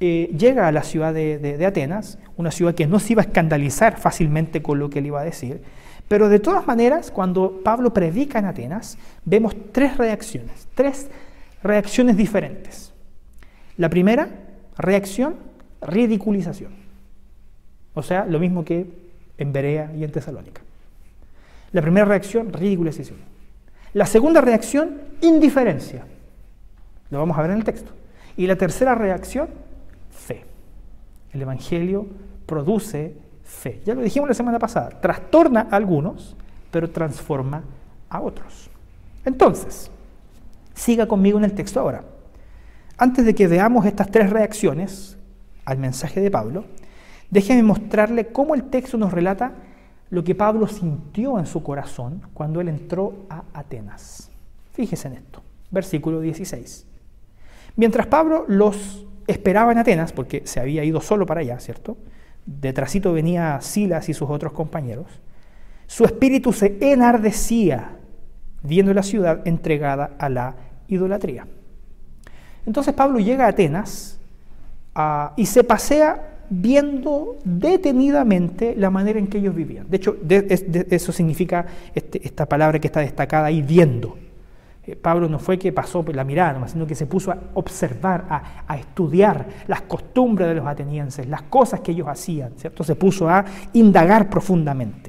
eh, 0.00 0.30
llega 0.36 0.66
a 0.66 0.72
la 0.72 0.82
ciudad 0.82 1.12
de, 1.12 1.66
Atenas, 1.66 2.18
una 2.36 2.50
ciudad 2.50 2.74
que 2.74 2.86
no 2.86 2.98
se 3.00 3.12
iba 3.12 3.22
a 3.22 3.26
escandalizar 3.26 3.98
fácilmente 3.98 4.62
con 4.62 4.78
lo 4.78 4.88
que 4.88 5.00
él 5.00 5.06
iba 5.06 5.20
a 5.20 5.24
decir, 5.24 5.60
pero 6.08 6.30
de 6.30 6.38
todas 6.38 6.66
maneras, 6.66 7.10
cuando 7.10 7.60
Pablo 7.62 7.92
predica 7.92 8.38
en 8.38 8.46
Atenas, 8.46 8.96
vemos 9.26 9.54
tres 9.72 9.98
reacciones, 9.98 10.66
tres 10.74 11.08
reacciones 11.62 12.16
diferentes. 12.16 12.94
La 13.76 13.90
primera 13.90 14.30
reacción, 14.78 15.36
ridiculización. 15.82 16.87
O 17.98 18.02
sea, 18.04 18.24
lo 18.26 18.38
mismo 18.38 18.64
que 18.64 18.86
en 19.38 19.52
Berea 19.52 19.90
y 19.92 20.04
en 20.04 20.12
Tesalónica. 20.12 20.62
La 21.72 21.82
primera 21.82 22.06
reacción, 22.06 22.52
ridiculización. 22.52 23.18
La 23.92 24.06
segunda 24.06 24.40
reacción, 24.40 25.00
indiferencia. 25.20 26.04
Lo 27.10 27.18
vamos 27.18 27.36
a 27.36 27.42
ver 27.42 27.50
en 27.50 27.56
el 27.56 27.64
texto. 27.64 27.90
Y 28.36 28.46
la 28.46 28.54
tercera 28.54 28.94
reacción, 28.94 29.48
fe. 30.12 30.44
El 31.32 31.42
Evangelio 31.42 32.06
produce 32.46 33.16
fe. 33.42 33.82
Ya 33.84 33.94
lo 33.94 34.02
dijimos 34.02 34.28
la 34.28 34.34
semana 34.36 34.60
pasada. 34.60 34.90
Trastorna 35.00 35.66
a 35.68 35.74
algunos, 35.74 36.36
pero 36.70 36.90
transforma 36.90 37.64
a 38.10 38.20
otros. 38.20 38.70
Entonces, 39.24 39.90
siga 40.72 41.08
conmigo 41.08 41.36
en 41.36 41.46
el 41.46 41.52
texto 41.52 41.80
ahora. 41.80 42.04
Antes 42.96 43.24
de 43.24 43.34
que 43.34 43.48
veamos 43.48 43.86
estas 43.86 44.08
tres 44.08 44.30
reacciones 44.30 45.16
al 45.64 45.78
mensaje 45.78 46.20
de 46.20 46.30
Pablo, 46.30 46.64
Déjeme 47.30 47.62
mostrarle 47.62 48.28
cómo 48.28 48.54
el 48.54 48.64
texto 48.64 48.96
nos 48.96 49.12
relata 49.12 49.52
lo 50.10 50.24
que 50.24 50.34
Pablo 50.34 50.66
sintió 50.66 51.38
en 51.38 51.46
su 51.46 51.62
corazón 51.62 52.22
cuando 52.32 52.60
él 52.60 52.68
entró 52.68 53.26
a 53.28 53.44
Atenas. 53.52 54.30
Fíjese 54.72 55.08
en 55.08 55.14
esto, 55.14 55.42
versículo 55.70 56.20
16. 56.20 56.86
Mientras 57.76 58.06
Pablo 58.06 58.44
los 58.48 59.06
esperaba 59.26 59.72
en 59.72 59.78
Atenas, 59.78 60.12
porque 60.12 60.42
se 60.46 60.60
había 60.60 60.84
ido 60.84 61.00
solo 61.00 61.26
para 61.26 61.40
allá, 61.40 61.60
¿cierto? 61.60 61.98
Detrásito 62.46 63.12
venía 63.12 63.60
Silas 63.60 64.08
y 64.08 64.14
sus 64.14 64.30
otros 64.30 64.52
compañeros. 64.52 65.06
Su 65.86 66.04
espíritu 66.04 66.52
se 66.52 66.78
enardecía 66.80 67.96
viendo 68.62 68.94
la 68.94 69.02
ciudad 69.02 69.46
entregada 69.46 70.12
a 70.18 70.28
la 70.28 70.56
idolatría. 70.88 71.46
Entonces 72.66 72.94
Pablo 72.94 73.18
llega 73.18 73.44
a 73.44 73.48
Atenas 73.48 74.18
ah, 74.94 75.34
y 75.36 75.46
se 75.46 75.62
pasea 75.62 76.37
viendo 76.50 77.36
detenidamente 77.44 78.74
la 78.76 78.90
manera 78.90 79.18
en 79.18 79.26
que 79.26 79.38
ellos 79.38 79.54
vivían. 79.54 79.86
De 79.88 79.96
hecho, 79.96 80.16
eso 80.90 81.12
significa 81.12 81.66
este, 81.94 82.26
esta 82.26 82.46
palabra 82.46 82.78
que 82.78 82.86
está 82.86 83.00
destacada 83.00 83.46
ahí, 83.46 83.62
viendo. 83.62 84.16
Eh, 84.88 84.96
Pablo 84.96 85.28
no 85.28 85.38
fue 85.38 85.58
que 85.58 85.70
pasó 85.70 86.02
por 86.02 86.16
la 86.16 86.24
mirada, 86.24 86.66
sino 86.66 86.86
que 86.86 86.94
se 86.94 87.06
puso 87.06 87.30
a 87.30 87.38
observar, 87.54 88.24
a, 88.66 88.76
estudiar 88.78 89.46
las 89.66 89.82
costumbres 89.82 90.48
de 90.48 90.54
los 90.54 90.66
atenienses, 90.66 91.28
las 91.28 91.42
cosas 91.42 91.80
que 91.80 91.92
ellos 91.92 92.08
hacían, 92.08 92.52
¿cierto? 92.56 92.82
Se 92.82 92.94
puso 92.94 93.28
a 93.28 93.44
indagar 93.74 94.30
profundamente. 94.30 95.07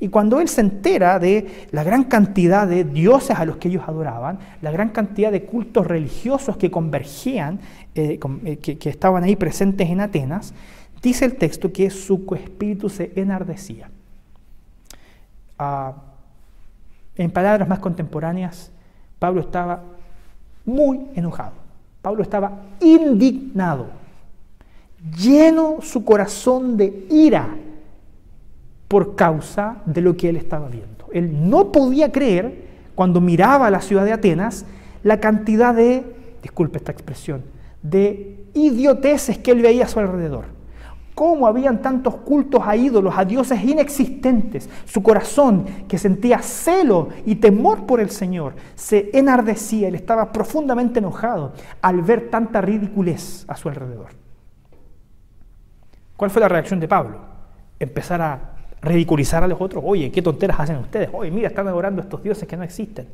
Y 0.00 0.08
cuando 0.08 0.40
él 0.40 0.48
se 0.48 0.60
entera 0.60 1.18
de 1.18 1.66
la 1.72 1.82
gran 1.82 2.04
cantidad 2.04 2.68
de 2.68 2.84
dioses 2.84 3.36
a 3.36 3.44
los 3.44 3.56
que 3.56 3.68
ellos 3.68 3.82
adoraban, 3.86 4.38
la 4.62 4.70
gran 4.70 4.90
cantidad 4.90 5.32
de 5.32 5.44
cultos 5.44 5.86
religiosos 5.86 6.56
que 6.56 6.70
convergían, 6.70 7.58
eh, 7.94 8.20
eh, 8.44 8.56
que, 8.58 8.88
estaban 8.88 9.24
ahí 9.24 9.34
presentes 9.34 9.88
en 9.88 10.00
Atenas, 10.00 10.54
dice 11.02 11.24
el 11.24 11.34
texto 11.34 11.72
que 11.72 11.90
su 11.90 12.24
espíritu 12.36 12.88
se 12.88 13.12
enardecía. 13.16 13.90
Ah, 15.58 15.94
en 17.16 17.32
palabras 17.32 17.68
más 17.68 17.80
contemporáneas, 17.80 18.70
Pablo 19.18 19.40
estaba 19.40 19.82
muy 20.64 21.08
enojado. 21.16 21.54
Pablo 22.00 22.22
estaba 22.22 22.52
indignado, 22.78 23.88
lleno 25.18 25.78
su 25.82 26.04
corazón 26.04 26.76
de 26.76 27.06
ira 27.10 27.48
por 28.88 29.14
causa 29.14 29.82
de 29.84 30.00
lo 30.00 30.16
que 30.16 30.30
él 30.30 30.36
estaba 30.36 30.68
viendo. 30.68 31.06
Él 31.12 31.48
no 31.48 31.70
podía 31.70 32.10
creer, 32.10 32.66
cuando 32.94 33.20
miraba 33.20 33.70
la 33.70 33.80
ciudad 33.80 34.04
de 34.04 34.12
Atenas, 34.12 34.64
la 35.02 35.20
cantidad 35.20 35.74
de, 35.74 36.04
disculpe 36.42 36.78
esta 36.78 36.92
expresión, 36.92 37.44
de 37.82 38.44
idioteces 38.54 39.38
que 39.38 39.52
él 39.52 39.62
veía 39.62 39.84
a 39.84 39.88
su 39.88 40.00
alrededor. 40.00 40.56
cómo 41.14 41.48
habían 41.48 41.82
tantos 41.82 42.14
cultos 42.14 42.62
a 42.64 42.76
ídolos, 42.76 43.12
a 43.16 43.24
dioses 43.24 43.60
inexistentes. 43.64 44.70
Su 44.84 45.02
corazón, 45.02 45.64
que 45.88 45.98
sentía 45.98 46.38
celo 46.38 47.08
y 47.26 47.34
temor 47.34 47.86
por 47.86 47.98
el 47.98 48.10
Señor, 48.10 48.54
se 48.76 49.10
enardecía, 49.12 49.88
él 49.88 49.96
estaba 49.96 50.30
profundamente 50.30 51.00
enojado 51.00 51.54
al 51.82 52.02
ver 52.02 52.30
tanta 52.30 52.60
ridiculez 52.60 53.44
a 53.48 53.56
su 53.56 53.68
alrededor. 53.68 54.10
¿Cuál 56.16 56.30
fue 56.30 56.40
la 56.40 56.48
reacción 56.48 56.78
de 56.78 56.86
Pablo? 56.86 57.18
Empezar 57.80 58.22
a 58.22 58.57
ridiculizar 58.82 59.42
a 59.42 59.48
los 59.48 59.60
otros. 59.60 59.82
Oye, 59.86 60.10
qué 60.10 60.22
tonteras 60.22 60.60
hacen 60.60 60.76
ustedes. 60.76 61.10
Oye, 61.12 61.30
mira, 61.30 61.48
están 61.48 61.68
adorando 61.68 62.00
a 62.02 62.04
estos 62.04 62.22
dioses 62.22 62.48
que 62.48 62.56
no 62.56 62.62
existen. 62.62 63.08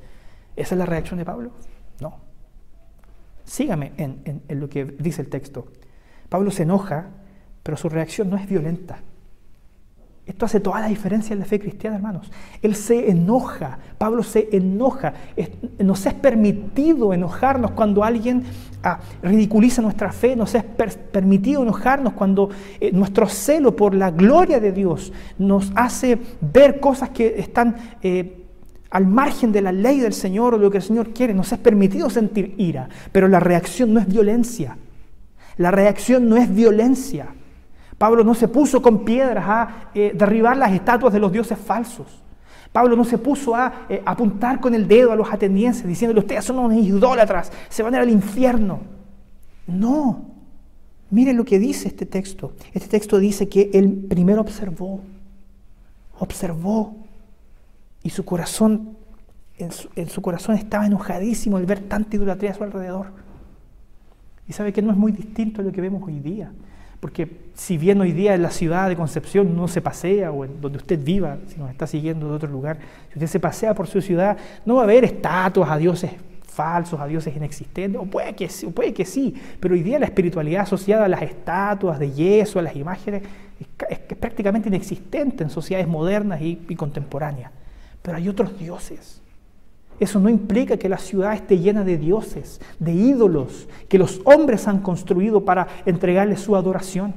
¿Esa 0.57 0.75
es 0.75 0.79
la 0.79 0.87
reacción 0.87 1.19
de 1.19 1.25
Pablo? 1.25 1.51
No. 2.01 2.17
Sígame 3.45 3.93
en, 3.97 4.43
en 4.49 4.61
lo 4.61 4.69
que 4.69 4.85
dice 4.85 5.23
el 5.23 5.29
texto. 5.29 5.67
Pablo 6.29 6.51
se 6.51 6.63
enoja, 6.63 7.09
pero 7.63 7.77
su 7.77 7.89
reacción 7.89 8.31
no 8.31 8.37
es 8.37 8.49
violenta. 8.49 9.01
Esto 10.27 10.47
hace 10.47 10.59
toda 10.59 10.81
la 10.81 10.89
diferencia 10.89 11.35
en 11.35 11.41
la 11.41 11.45
fe 11.45 11.61
cristiana, 11.61 11.97
hermanos. 11.97 12.31
Él 12.63 12.75
se 12.77 13.11
enoja, 13.11 13.79
Pablo 13.99 14.23
se 14.23 14.49
enoja. 14.53 15.13
nos 15.79 16.07
es 16.07 16.15
permitido 16.15 17.13
enojarnos 17.13 17.73
cuando 17.73 18.03
alguien 18.03 18.43
ah, 18.83 19.01
ridiculiza 19.23 19.83
nuestra 19.83 20.13
fe, 20.13 20.35
nos 20.35 20.55
es 20.55 20.65
permitido 20.65 21.63
enojarnos 21.63 22.15
cuando 22.15 22.49
eh, 22.81 22.91
nuestro 22.93 23.29
celo 23.29 23.77
por 23.77 23.95
la 23.95 24.11
gloria 24.11 24.61
de 24.61 24.73
Dios 24.73 25.13
nos 25.39 25.71
hace 25.75 26.19
ver 26.41 26.81
cosas 26.81 27.11
que 27.11 27.39
están 27.39 27.77
eh, 28.01 28.47
al 28.89 29.07
margen 29.07 29.53
de 29.53 29.61
la 29.61 29.73
ley 29.73 30.01
del 30.01 30.15
Señor 30.15 30.55
o 30.55 30.59
de 30.59 30.65
lo 30.65 30.71
que 30.71 30.79
el 30.79 30.83
Señor 30.83 31.11
quiere. 31.11 31.35
Nos 31.35 31.53
es 31.53 31.59
permitido 31.59 32.09
sentir 32.09 32.55
ira, 32.57 32.89
pero 33.13 33.29
la 33.29 33.41
reacción 33.41 33.93
no 33.93 34.01
es 34.01 34.07
violencia. 34.07 34.79
La 35.59 35.71
reacción 35.71 36.31
no 36.31 36.39
es 36.39 36.53
violencia. 36.53 37.27
Pablo 37.99 38.25
no 38.25 38.35
se 38.35 38.49
puso 38.49 38.83
con 38.83 39.05
piedras 39.05 39.45
a 39.47 39.91
eh, 39.95 40.13
derribar 40.15 40.57
las 40.57 40.73
estatuas 40.73 41.13
de 41.13 41.21
los 41.21 41.33
dioses 41.33 41.59
falsos. 41.59 42.23
Pablo 42.73 42.97
no 42.97 43.05
se 43.05 43.19
puso 43.19 43.55
a 43.55 43.87
eh, 43.89 44.03
apuntar 44.05 44.61
con 44.61 44.75
el 44.75 44.89
dedo 44.89 45.13
a 45.13 45.17
los 45.17 45.33
atenienses 45.33 45.87
diciéndole, 45.87 46.21
ustedes 46.21 46.45
son 46.45 46.59
unos 46.59 46.77
idólatras, 46.77 47.53
se 47.69 47.83
van 47.83 47.95
a 47.95 47.99
ir 47.99 48.03
al 48.03 48.11
infierno. 48.11 48.81
No. 49.67 50.25
Miren 51.11 51.37
lo 51.37 51.45
que 51.45 51.61
dice 51.61 51.87
este 51.87 52.05
texto. 52.05 52.53
Este 52.73 52.89
texto 52.89 53.19
dice 53.19 53.49
que 53.49 53.71
él 53.73 54.07
primero 54.09 54.41
observó, 54.41 55.01
observó, 56.19 56.97
y 58.03 58.11
su 58.11 58.25
corazón, 58.25 58.97
en 59.57 59.71
su, 59.73 59.89
en 59.97 60.09
su 60.09 60.21
corazón 60.21 60.57
estaba 60.57 60.85
enojadísimo 60.85 61.57
al 61.57 61.67
ver 61.67 61.81
tanta 61.81 62.17
idolatría 62.17 62.51
a 62.51 62.55
su 62.55 62.65
alrededor. 62.65 63.07
Y 64.47 64.53
sabe 64.53 64.73
que 64.73 64.83
no 64.83 64.91
es 64.91 64.97
muy 64.97 65.13
distinto 65.13 65.61
a 65.61 65.65
lo 65.65 65.73
que 65.73 65.81
vemos 65.81 66.03
hoy 66.05 66.19
día. 66.19 66.53
Porque 67.05 67.29
si 67.53 67.77
bien 67.77 68.01
hoy 68.01 68.13
día 68.13 68.35
en 68.35 68.41
la 68.41 68.51
ciudad 68.51 68.89
de 68.89 68.97
Concepción 68.97 69.55
no 69.55 69.69
se 69.69 69.83
pasea, 69.83 70.33
o 70.33 70.47
en 70.47 70.59
donde 70.63 70.79
usted 70.79 70.99
viva, 70.99 71.37
si 71.49 71.59
nos 71.59 71.71
está 71.71 71.87
siguiendo 71.87 72.31
de 72.31 72.37
otro 72.37 72.49
lugar, 72.49 72.79
si 73.09 73.19
usted 73.19 73.27
se 73.27 73.41
pasea 73.41 73.75
por 73.75 73.89
su 73.89 74.01
ciudad, 74.01 74.39
no 74.65 74.77
va 74.77 74.81
a 74.81 74.85
haber 74.85 75.05
estatuas 75.05 75.71
a 75.71 75.77
dioses 75.77 76.13
falsos, 76.47 76.99
a 76.99 77.07
dioses 77.07 77.37
inexistentes, 77.37 78.01
o 78.01 78.07
puede 78.07 78.35
que, 78.35 78.49
puede 78.75 78.95
que 78.95 79.05
sí, 79.05 79.35
pero 79.61 79.75
hoy 79.75 79.83
día 79.83 79.99
la 79.99 80.07
espiritualidad 80.07 80.63
asociada 80.63 81.05
a 81.05 81.09
las 81.09 81.21
estatuas 81.21 81.99
de 81.99 82.11
yeso, 82.11 82.59
a 82.59 82.63
las 82.63 82.75
imágenes, 82.75 83.23
es, 83.61 83.99
prácticamente 84.17 84.71
inexistente 84.71 85.45
en 85.45 85.51
sociedades 85.51 85.87
modernas 85.87 86.41
y 86.41 86.75
contemporáneas. 86.75 87.51
Pero 88.01 88.17
hay 88.17 88.31
otros 88.31 88.59
dioses 88.59 89.21
eso 90.01 90.19
no 90.19 90.29
implica 90.29 90.77
que 90.77 90.89
la 90.89 90.99
ciudad 90.99 91.35
esté 91.35 91.59
llena 91.59 91.85
de 91.85 91.99
dioses, 91.99 92.61
de 92.79 92.93
ídolos, 92.93 93.69
que 93.89 93.99
los 93.99 94.21
hombres 94.25 94.67
han 94.67 94.81
construido 94.81 95.45
para 95.45 95.69
entregarles 95.87 96.41
su 96.41 96.57
adoración. 96.57 97.15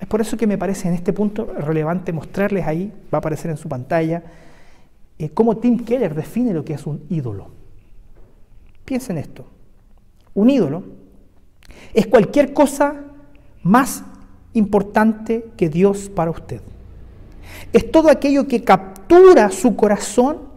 Es 0.00 0.06
por 0.06 0.20
eso 0.20 0.36
que 0.36 0.46
me 0.46 0.58
parece 0.58 0.88
en 0.88 0.94
este 0.94 1.12
punto 1.12 1.46
relevante 1.46 2.12
mostrarles 2.12 2.66
ahí, 2.66 2.92
va 3.12 3.16
a 3.16 3.20
aparecer 3.20 3.50
en 3.50 3.56
su 3.56 3.68
pantalla, 3.68 4.22
eh, 5.18 5.30
cómo 5.30 5.56
Tim 5.56 5.84
Keller 5.84 6.14
define 6.14 6.52
lo 6.52 6.64
que 6.64 6.74
es 6.74 6.86
un 6.86 7.02
ídolo. 7.08 7.48
Piensen 8.84 9.18
esto. 9.18 9.46
Un 10.34 10.50
ídolo 10.50 10.82
es 11.92 12.06
cualquier 12.06 12.52
cosa 12.52 13.04
más 13.62 14.04
importante 14.52 15.46
que 15.56 15.68
Dios 15.68 16.08
para 16.08 16.30
usted. 16.30 16.60
Es 17.72 17.90
todo 17.90 18.10
aquello 18.10 18.46
que 18.46 18.62
captura 18.62 19.50
su 19.50 19.76
corazón 19.76 20.53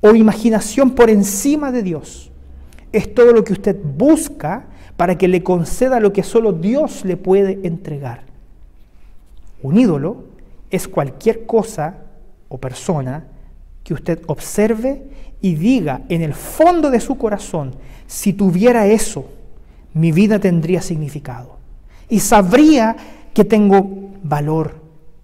o 0.00 0.14
imaginación 0.14 0.90
por 0.90 1.10
encima 1.10 1.72
de 1.72 1.82
Dios. 1.82 2.30
Es 2.92 3.14
todo 3.14 3.32
lo 3.32 3.44
que 3.44 3.52
usted 3.52 3.76
busca 3.82 4.66
para 4.96 5.18
que 5.18 5.28
le 5.28 5.42
conceda 5.42 6.00
lo 6.00 6.12
que 6.12 6.22
solo 6.22 6.52
Dios 6.52 7.04
le 7.04 7.16
puede 7.16 7.60
entregar. 7.66 8.22
Un 9.62 9.78
ídolo 9.78 10.24
es 10.70 10.88
cualquier 10.88 11.46
cosa 11.46 11.96
o 12.48 12.58
persona 12.58 13.24
que 13.84 13.94
usted 13.94 14.22
observe 14.26 15.02
y 15.40 15.54
diga 15.54 16.02
en 16.08 16.22
el 16.22 16.34
fondo 16.34 16.90
de 16.90 17.00
su 17.00 17.16
corazón, 17.16 17.74
si 18.06 18.32
tuviera 18.32 18.86
eso, 18.86 19.26
mi 19.94 20.12
vida 20.12 20.38
tendría 20.38 20.82
significado. 20.82 21.58
Y 22.08 22.20
sabría 22.20 22.96
que 23.34 23.44
tengo 23.44 24.10
valor 24.22 24.80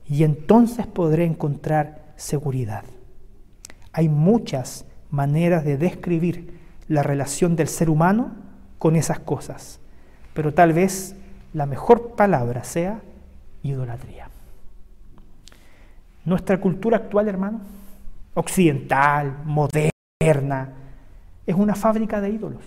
y 0.08 0.22
entonces 0.22 0.86
podré 0.86 1.24
encontrar 1.24 2.04
seguridad. 2.16 2.84
Hay 3.94 4.08
muchas 4.08 4.84
maneras 5.10 5.64
de 5.64 5.78
describir 5.78 6.60
la 6.88 7.04
relación 7.04 7.54
del 7.56 7.68
ser 7.68 7.88
humano 7.88 8.32
con 8.78 8.96
esas 8.96 9.20
cosas, 9.20 9.80
pero 10.34 10.52
tal 10.52 10.72
vez 10.72 11.14
la 11.52 11.64
mejor 11.64 12.16
palabra 12.16 12.64
sea 12.64 13.00
idolatría. 13.62 14.28
Nuestra 16.24 16.60
cultura 16.60 16.96
actual, 16.96 17.28
hermano, 17.28 17.60
occidental, 18.34 19.36
moderna, 19.44 20.70
es 21.46 21.54
una 21.54 21.76
fábrica 21.76 22.20
de 22.20 22.30
ídolos. 22.30 22.64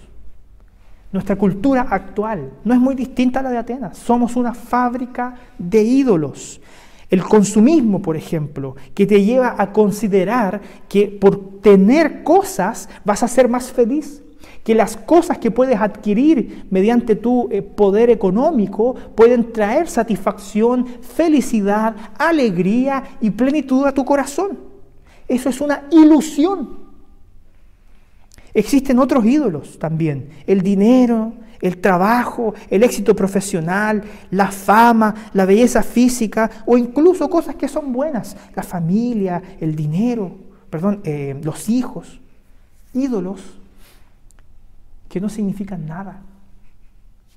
Nuestra 1.12 1.36
cultura 1.36 1.88
actual 1.90 2.52
no 2.64 2.74
es 2.74 2.80
muy 2.80 2.96
distinta 2.96 3.42
a 3.42 3.44
la 3.44 3.50
de 3.52 3.58
Atenas. 3.58 3.98
Somos 3.98 4.38
una 4.38 4.54
fábrica 4.54 5.36
de 5.58 5.82
ídolos. 5.82 6.62
El 7.10 7.24
consumismo, 7.24 8.02
por 8.02 8.18
ejemplo, 8.18 8.76
que 8.94 9.06
te 9.06 9.24
lleva 9.24 9.56
a 9.58 9.72
considerar 9.72 10.62
que 10.90 11.08
por 11.08 11.62
tener 11.62 12.24
cosas 12.24 12.90
vas 13.06 13.24
a 13.24 13.28
ser 13.28 13.48
más 13.48 13.72
feliz, 13.72 14.22
que 14.64 14.76
las 14.76 14.98
cosas 14.98 15.38
que 15.38 15.50
puedes 15.50 15.80
adquirir 15.80 16.66
mediante 16.70 17.16
tu 17.16 17.48
eh, 17.50 17.62
poder 17.62 18.10
económico 18.10 18.96
pueden 19.16 19.54
traer 19.54 19.88
satisfacción, 19.88 20.86
felicidad, 21.02 21.96
alegría 22.18 23.04
y 23.22 23.30
plenitud 23.30 23.86
a 23.86 23.94
tu 23.94 24.04
corazón. 24.04 24.60
Eso 25.30 25.48
es 25.48 25.62
una 25.62 25.84
ilusión. 25.92 26.88
Existen 28.54 29.00
otros 29.00 29.24
ídolos 29.24 29.80
también, 29.80 30.30
el 30.46 30.62
dinero, 30.62 31.32
el 31.62 31.78
trabajo, 31.80 32.54
el 32.70 32.84
éxito 32.84 33.16
profesional, 33.16 34.04
la 34.32 34.52
fama, 34.52 35.14
la 35.34 35.46
belleza 35.46 35.84
física 35.84 36.50
o 36.66 36.78
incluso 36.78 37.30
cosas 37.30 37.56
que 37.56 37.68
son 37.68 37.92
buenas, 37.92 38.36
la 38.56 38.64
familia, 38.64 39.42
el 39.60 39.76
dinero, 39.76 40.36
perdón, 40.70 41.02
eh, 41.04 41.40
los 41.44 41.70
hijos, 41.70 42.20
ídolos 42.94 43.42
que 45.10 45.22
no 45.22 45.30
significan 45.30 45.86
nada, 45.86 46.22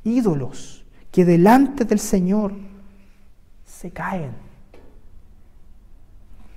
ídolos 0.04 0.84
que 1.10 1.24
delante 1.24 1.84
del 1.84 1.98
Señor 1.98 2.52
se 3.66 3.90
caen 3.90 4.49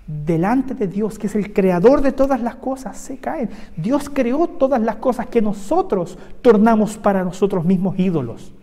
delante 0.08 0.74
de 0.74 0.88
Dios, 0.88 1.18
que 1.18 1.28
es 1.28 1.36
el 1.36 1.54
creador 1.54 2.02
de 2.02 2.12
todas 2.12 2.42
las 2.42 2.56
cosas, 2.56 2.98
se 2.98 3.18
caen. 3.18 3.50
Dios 3.78 4.10
creó 4.10 4.48
todas 4.48 4.82
las 4.82 4.98
cosas 4.98 5.28
que 5.28 5.42
nosotros 5.42 6.18
tornamos 6.42 6.98
para 6.98 7.24
nosotros 7.24 7.64
mismos 7.64 7.98
ídolos. 7.98 8.54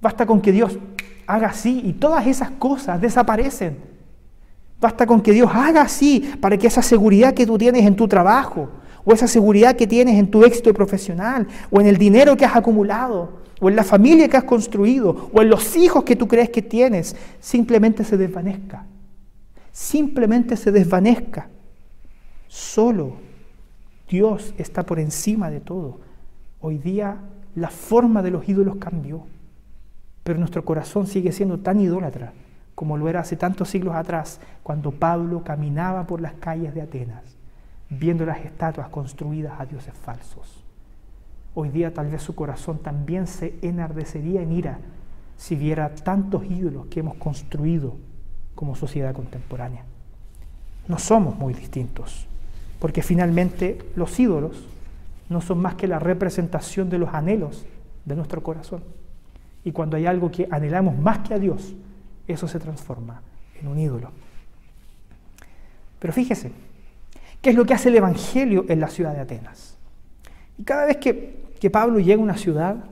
Basta 0.00 0.26
con 0.26 0.40
que 0.40 0.50
Dios 0.50 0.78
haga 1.26 1.48
así 1.48 1.80
y 1.84 1.92
todas 1.92 2.26
esas 2.26 2.50
cosas 2.50 3.00
desaparecen. 3.00 3.78
Basta 4.80 5.06
con 5.06 5.20
que 5.20 5.32
Dios 5.32 5.50
haga 5.54 5.82
así 5.82 6.32
para 6.40 6.58
que 6.58 6.66
esa 6.66 6.82
seguridad 6.82 7.34
que 7.34 7.46
tú 7.46 7.56
tienes 7.56 7.86
en 7.86 7.94
tu 7.94 8.08
trabajo, 8.08 8.68
o 9.04 9.12
esa 9.12 9.28
seguridad 9.28 9.76
que 9.76 9.86
tienes 9.86 10.18
en 10.18 10.28
tu 10.28 10.44
éxito 10.44 10.74
profesional, 10.74 11.46
o 11.70 11.80
en 11.80 11.86
el 11.86 11.96
dinero 11.96 12.36
que 12.36 12.44
has 12.44 12.56
acumulado, 12.56 13.42
o 13.60 13.68
en 13.68 13.76
la 13.76 13.84
familia 13.84 14.28
que 14.28 14.36
has 14.36 14.44
construido, 14.44 15.30
o 15.32 15.40
en 15.40 15.50
los 15.50 15.76
hijos 15.76 16.02
que 16.02 16.16
tú 16.16 16.26
crees 16.26 16.50
que 16.50 16.62
tienes, 16.62 17.14
simplemente 17.38 18.02
se 18.02 18.16
desvanezca 18.16 18.86
simplemente 19.72 20.56
se 20.56 20.70
desvanezca. 20.70 21.48
Solo 22.46 23.16
Dios 24.08 24.54
está 24.58 24.84
por 24.84 25.00
encima 25.00 25.50
de 25.50 25.60
todo. 25.60 26.00
Hoy 26.60 26.78
día 26.78 27.18
la 27.54 27.68
forma 27.68 28.22
de 28.22 28.30
los 28.30 28.48
ídolos 28.48 28.76
cambió, 28.76 29.26
pero 30.22 30.38
nuestro 30.38 30.64
corazón 30.64 31.06
sigue 31.06 31.32
siendo 31.32 31.58
tan 31.58 31.80
idólatra 31.80 32.32
como 32.74 32.96
lo 32.96 33.08
era 33.08 33.20
hace 33.20 33.36
tantos 33.36 33.68
siglos 33.68 33.94
atrás, 33.94 34.40
cuando 34.62 34.92
Pablo 34.92 35.44
caminaba 35.44 36.06
por 36.06 36.20
las 36.20 36.32
calles 36.34 36.74
de 36.74 36.82
Atenas, 36.82 37.22
viendo 37.90 38.24
las 38.24 38.44
estatuas 38.44 38.88
construidas 38.88 39.60
a 39.60 39.66
dioses 39.66 39.94
falsos. 39.94 40.64
Hoy 41.54 41.68
día 41.68 41.92
tal 41.92 42.08
vez 42.08 42.22
su 42.22 42.34
corazón 42.34 42.78
también 42.78 43.26
se 43.26 43.58
enardecería 43.62 44.42
en 44.42 44.52
ira 44.52 44.78
si 45.36 45.54
viera 45.54 45.94
tantos 45.94 46.44
ídolos 46.44 46.86
que 46.86 47.00
hemos 47.00 47.16
construido 47.16 47.96
como 48.54 48.76
sociedad 48.76 49.14
contemporánea. 49.14 49.84
No 50.88 50.98
somos 50.98 51.36
muy 51.38 51.54
distintos, 51.54 52.26
porque 52.78 53.02
finalmente 53.02 53.78
los 53.96 54.18
ídolos 54.18 54.64
no 55.28 55.40
son 55.40 55.58
más 55.58 55.74
que 55.74 55.86
la 55.86 55.98
representación 55.98 56.90
de 56.90 56.98
los 56.98 57.14
anhelos 57.14 57.64
de 58.04 58.16
nuestro 58.16 58.42
corazón. 58.42 58.82
Y 59.64 59.72
cuando 59.72 59.96
hay 59.96 60.06
algo 60.06 60.30
que 60.30 60.48
anhelamos 60.50 60.98
más 60.98 61.20
que 61.20 61.34
a 61.34 61.38
Dios, 61.38 61.74
eso 62.26 62.48
se 62.48 62.58
transforma 62.58 63.22
en 63.60 63.68
un 63.68 63.78
ídolo. 63.78 64.10
Pero 65.98 66.12
fíjese, 66.12 66.50
¿qué 67.40 67.50
es 67.50 67.56
lo 67.56 67.64
que 67.64 67.74
hace 67.74 67.88
el 67.88 67.96
Evangelio 67.96 68.64
en 68.68 68.80
la 68.80 68.88
ciudad 68.88 69.14
de 69.14 69.20
Atenas? 69.20 69.76
Y 70.58 70.64
cada 70.64 70.86
vez 70.86 70.96
que, 70.96 71.44
que 71.60 71.70
Pablo 71.70 72.00
llega 72.00 72.20
a 72.20 72.24
una 72.24 72.36
ciudad, 72.36 72.84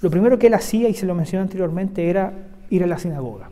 lo 0.00 0.10
primero 0.10 0.38
que 0.38 0.48
él 0.48 0.54
hacía, 0.54 0.88
y 0.88 0.94
se 0.94 1.06
lo 1.06 1.14
mencioné 1.14 1.42
anteriormente, 1.42 2.10
era 2.10 2.32
ir 2.70 2.82
a 2.82 2.86
la 2.86 2.98
sinagoga, 2.98 3.50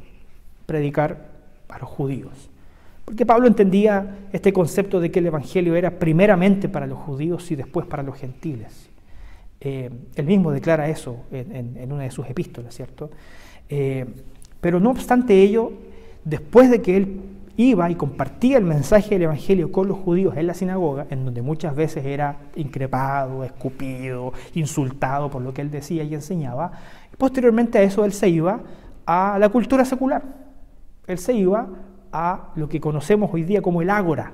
predicar 0.67 1.36
a 1.69 1.79
los 1.79 1.89
judíos. 1.89 2.51
Porque 3.05 3.25
Pablo 3.25 3.47
entendía 3.47 4.19
este 4.33 4.53
concepto 4.53 4.99
de 5.01 5.11
que 5.11 5.21
el 5.21 5.27
Evangelio 5.27 5.77
era 5.77 5.99
primeramente 5.99 6.69
para 6.69 6.87
los 6.87 6.99
judíos 6.99 7.51
y 7.53 7.57
después 7.57 7.87
para 7.87 8.03
los 8.03 8.17
gentiles. 8.17 8.91
Eh, 9.61 9.91
él 10.17 10.27
mismo 10.27 10.51
declara 10.51 10.89
eso 10.89 11.25
en, 11.31 11.91
una 11.93 12.03
de 12.03 12.11
sus 12.11 12.29
epístolas, 12.29 12.75
¿cierto? 12.75 13.11
Eh, 13.69 14.07
pero 14.61 14.81
no 14.81 14.91
obstante 14.91 15.41
ello, 15.41 15.73
después 16.25 16.71
de 16.71 16.83
que 16.83 16.97
él 16.97 17.21
iba 17.57 17.89
y 17.91 17.95
compartía 17.95 18.59
el 18.59 18.65
mensaje 18.65 19.11
del 19.11 19.23
Evangelio 19.23 19.73
con 19.73 19.89
los 19.89 19.99
judíos 19.99 20.37
en 20.37 20.47
la 20.47 20.55
sinagoga, 20.55 21.07
en 21.11 21.25
donde 21.25 21.43
muchas 21.43 21.75
veces 21.75 22.05
era 22.05 22.37
increpado, 22.57 23.45
escupido, 23.45 24.33
insultado 24.55 25.31
por 25.31 25.43
lo 25.43 25.55
que 25.55 25.63
él 25.63 25.71
decía 25.71 26.03
y 26.03 26.13
enseñaba, 26.13 26.73
posteriormente 27.17 27.79
a 27.79 27.83
eso 27.83 28.05
él 28.05 28.13
se 28.13 28.29
iba 28.29 28.61
a 29.07 29.39
la 29.39 29.49
cultura 29.49 29.85
secular. 29.85 30.46
Él 31.07 31.19
se 31.19 31.33
iba 31.35 31.69
a 32.13 32.53
lo 32.57 32.69
que 32.69 32.81
conocemos 32.81 33.31
hoy 33.33 33.45
día 33.45 33.63
como 33.63 33.83
el 33.83 33.91
ágora, 33.91 34.33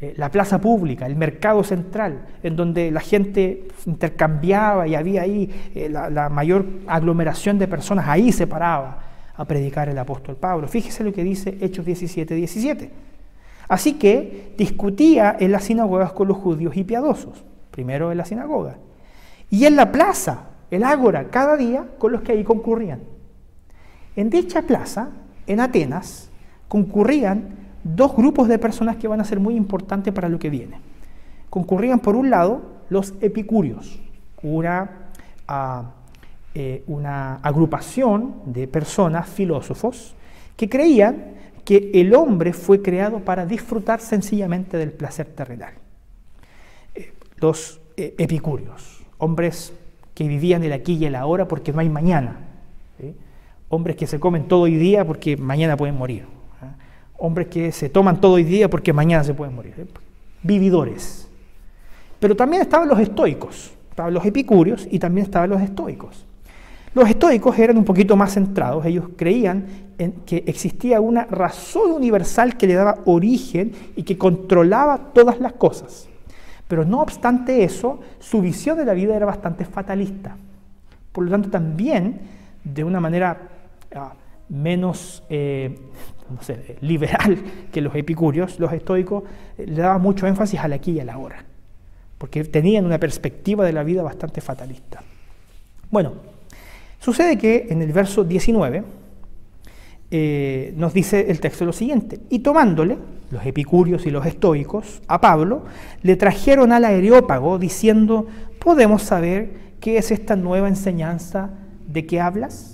eh, 0.00 0.14
la 0.16 0.30
plaza 0.30 0.60
pública, 0.60 1.06
el 1.06 1.14
mercado 1.14 1.62
central, 1.62 2.26
en 2.42 2.56
donde 2.56 2.90
la 2.90 3.00
gente 3.00 3.68
intercambiaba 3.86 4.88
y 4.88 4.94
había 4.94 5.22
ahí 5.22 5.48
eh, 5.74 5.88
la, 5.88 6.28
mayor 6.28 6.66
aglomeración 6.86 7.58
de 7.58 7.68
personas, 7.68 8.08
ahí 8.08 8.32
se 8.32 8.46
paraba 8.46 8.98
a 9.36 9.44
predicar 9.44 9.88
el 9.88 9.98
apóstol 9.98 10.36
Pablo. 10.36 10.66
Fíjese 10.66 11.04
lo 11.04 11.12
que 11.12 11.22
dice 11.22 11.56
Hechos 11.60 11.86
17, 11.86 12.34
17. 12.34 12.90
Así 13.68 13.94
que 13.94 14.54
discutía 14.58 15.36
en 15.38 15.52
las 15.52 15.64
sinagogas 15.64 16.12
con 16.12 16.28
los 16.28 16.36
judíos 16.36 16.76
y 16.76 16.84
piadosos, 16.84 17.44
primero 17.70 18.10
en 18.10 18.18
la 18.18 18.24
sinagoga, 18.24 18.78
y 19.50 19.66
en 19.66 19.76
la 19.76 19.92
plaza, 19.92 20.48
el 20.70 20.82
ágora, 20.82 21.28
cada 21.30 21.56
día 21.56 21.86
con 21.98 22.10
los 22.10 22.22
que 22.22 22.32
ahí 22.32 22.42
concurrían. 22.42 23.00
En 24.16 24.30
dicha 24.30 24.62
plaza, 24.62 25.10
en 25.46 25.60
Atenas, 25.60 26.30
concurrían 26.68 27.62
dos 27.84 28.14
grupos 28.16 28.48
de 28.48 28.58
personas 28.58 28.96
que 28.96 29.08
van 29.08 29.20
a 29.20 29.24
ser 29.24 29.40
muy 29.40 29.56
importantes 29.56 30.12
para 30.12 30.28
lo 30.28 30.38
que 30.38 30.50
viene. 30.50 30.80
Concurrían 31.50 32.00
por 32.00 32.16
un 32.16 32.30
lado 32.30 32.62
los 32.88 33.14
epicúreos, 33.20 34.00
una, 34.42 35.08
ah, 35.48 35.92
eh, 36.54 36.84
agrupación 37.42 38.34
de 38.46 38.68
personas, 38.68 39.28
filósofos, 39.28 40.14
que 40.56 40.68
creían 40.68 41.34
que 41.64 41.90
el 41.94 42.14
hombre 42.14 42.52
fue 42.52 42.82
creado 42.82 43.20
para 43.20 43.46
disfrutar 43.46 44.00
sencillamente 44.00 44.76
del 44.76 44.92
placer 44.92 45.26
terrenal. 45.26 45.74
Eh, 46.94 47.12
los 47.36 47.80
eh, 47.96 48.14
epicúreos, 48.18 49.02
hombres 49.18 49.72
que 50.14 50.28
vivían 50.28 50.62
el 50.62 50.72
aquí 50.72 50.94
y 50.94 51.06
el 51.06 51.14
ahora 51.14 51.48
porque 51.48 51.72
no 51.72 51.80
hay 51.80 51.88
mañana, 51.88 52.51
hombres 53.72 53.96
que 53.96 54.06
se 54.06 54.20
comen 54.20 54.48
todo 54.48 54.62
hoy 54.62 54.76
día 54.76 55.04
porque 55.04 55.36
mañana 55.36 55.76
pueden 55.76 55.96
morir 55.96 56.24
hombres 57.24 57.46
que 57.46 57.70
se 57.70 57.88
toman 57.88 58.20
todo 58.20 58.32
hoy 58.32 58.42
día 58.42 58.68
porque 58.68 58.92
mañana 58.92 59.22
se 59.22 59.32
pueden 59.32 59.54
morir. 59.54 59.74
¿eh? 59.78 59.86
Vividores. 60.42 61.28
Pero 62.18 62.34
también 62.34 62.62
estaban 62.62 62.88
los 62.88 62.98
estoicos, 62.98 63.72
estaban 63.90 64.12
los 64.12 64.24
epicúreos 64.24 64.88
y 64.90 64.98
también 64.98 65.26
estaban 65.26 65.48
los 65.48 65.62
estoicos. 65.62 66.26
Los 66.94 67.08
estoicos 67.08 67.56
eran 67.60 67.78
un 67.78 67.84
poquito 67.84 68.16
más 68.16 68.34
centrados, 68.34 68.84
ellos 68.84 69.04
creían 69.16 69.66
que 70.26 70.42
existía 70.48 71.00
una 71.00 71.24
razón 71.26 71.92
universal 71.92 72.56
que 72.56 72.66
le 72.66 72.74
daba 72.74 72.98
origen 73.04 73.70
y 73.94 74.02
que 74.02 74.18
controlaba 74.18 75.12
todas 75.14 75.38
las 75.38 75.52
cosas. 75.52 76.08
Pero 76.66 76.84
no 76.84 77.00
obstante 77.00 77.62
eso, 77.62 78.00
su 78.18 78.42
visión 78.42 78.76
de 78.76 78.84
la 78.84 78.94
vida 78.94 79.14
era 79.14 79.26
bastante 79.26 79.64
fatalista. 79.64 80.36
Por 81.12 81.24
lo 81.24 81.30
tanto, 81.30 81.50
también, 81.50 82.20
de 82.64 82.82
una 82.82 82.98
manera 82.98 83.30
ah, 83.30 83.51
menos 84.48 85.22
eh, 85.30 85.78
liberal 86.80 87.38
que 87.72 87.80
los 87.80 87.94
epicúreos, 87.94 88.58
los 88.58 88.72
estoicos 88.72 89.24
eh, 89.58 89.66
le 89.66 89.80
daban 89.80 90.02
mucho 90.02 90.26
énfasis 90.26 90.60
al 90.60 90.72
aquí 90.72 90.92
y 90.92 91.00
a 91.00 91.04
la 91.04 91.14
ahora, 91.14 91.44
porque 92.18 92.44
tenían 92.44 92.84
una 92.84 92.98
perspectiva 92.98 93.64
de 93.64 93.72
la 93.72 93.82
vida 93.82 94.02
bastante 94.02 94.40
fatalista. 94.40 95.02
Bueno, 95.90 96.14
sucede 96.98 97.38
que 97.38 97.66
en 97.70 97.82
el 97.82 97.92
verso 97.92 98.24
19 98.24 98.84
eh, 100.10 100.74
nos 100.76 100.92
dice 100.92 101.30
el 101.30 101.40
texto 101.40 101.64
lo 101.64 101.72
siguiente, 101.72 102.20
y 102.28 102.40
tomándole, 102.40 102.98
los 103.30 103.46
epicúreos 103.46 104.04
y 104.04 104.10
los 104.10 104.26
estoicos, 104.26 105.00
a 105.06 105.20
Pablo, 105.22 105.64
le 106.02 106.16
trajeron 106.16 106.72
al 106.72 106.84
areópago 106.84 107.58
diciendo, 107.58 108.26
¿podemos 108.58 109.02
saber 109.02 109.50
qué 109.80 109.96
es 109.96 110.10
esta 110.10 110.36
nueva 110.36 110.68
enseñanza 110.68 111.50
de 111.86 112.04
que 112.04 112.20
hablas? 112.20 112.71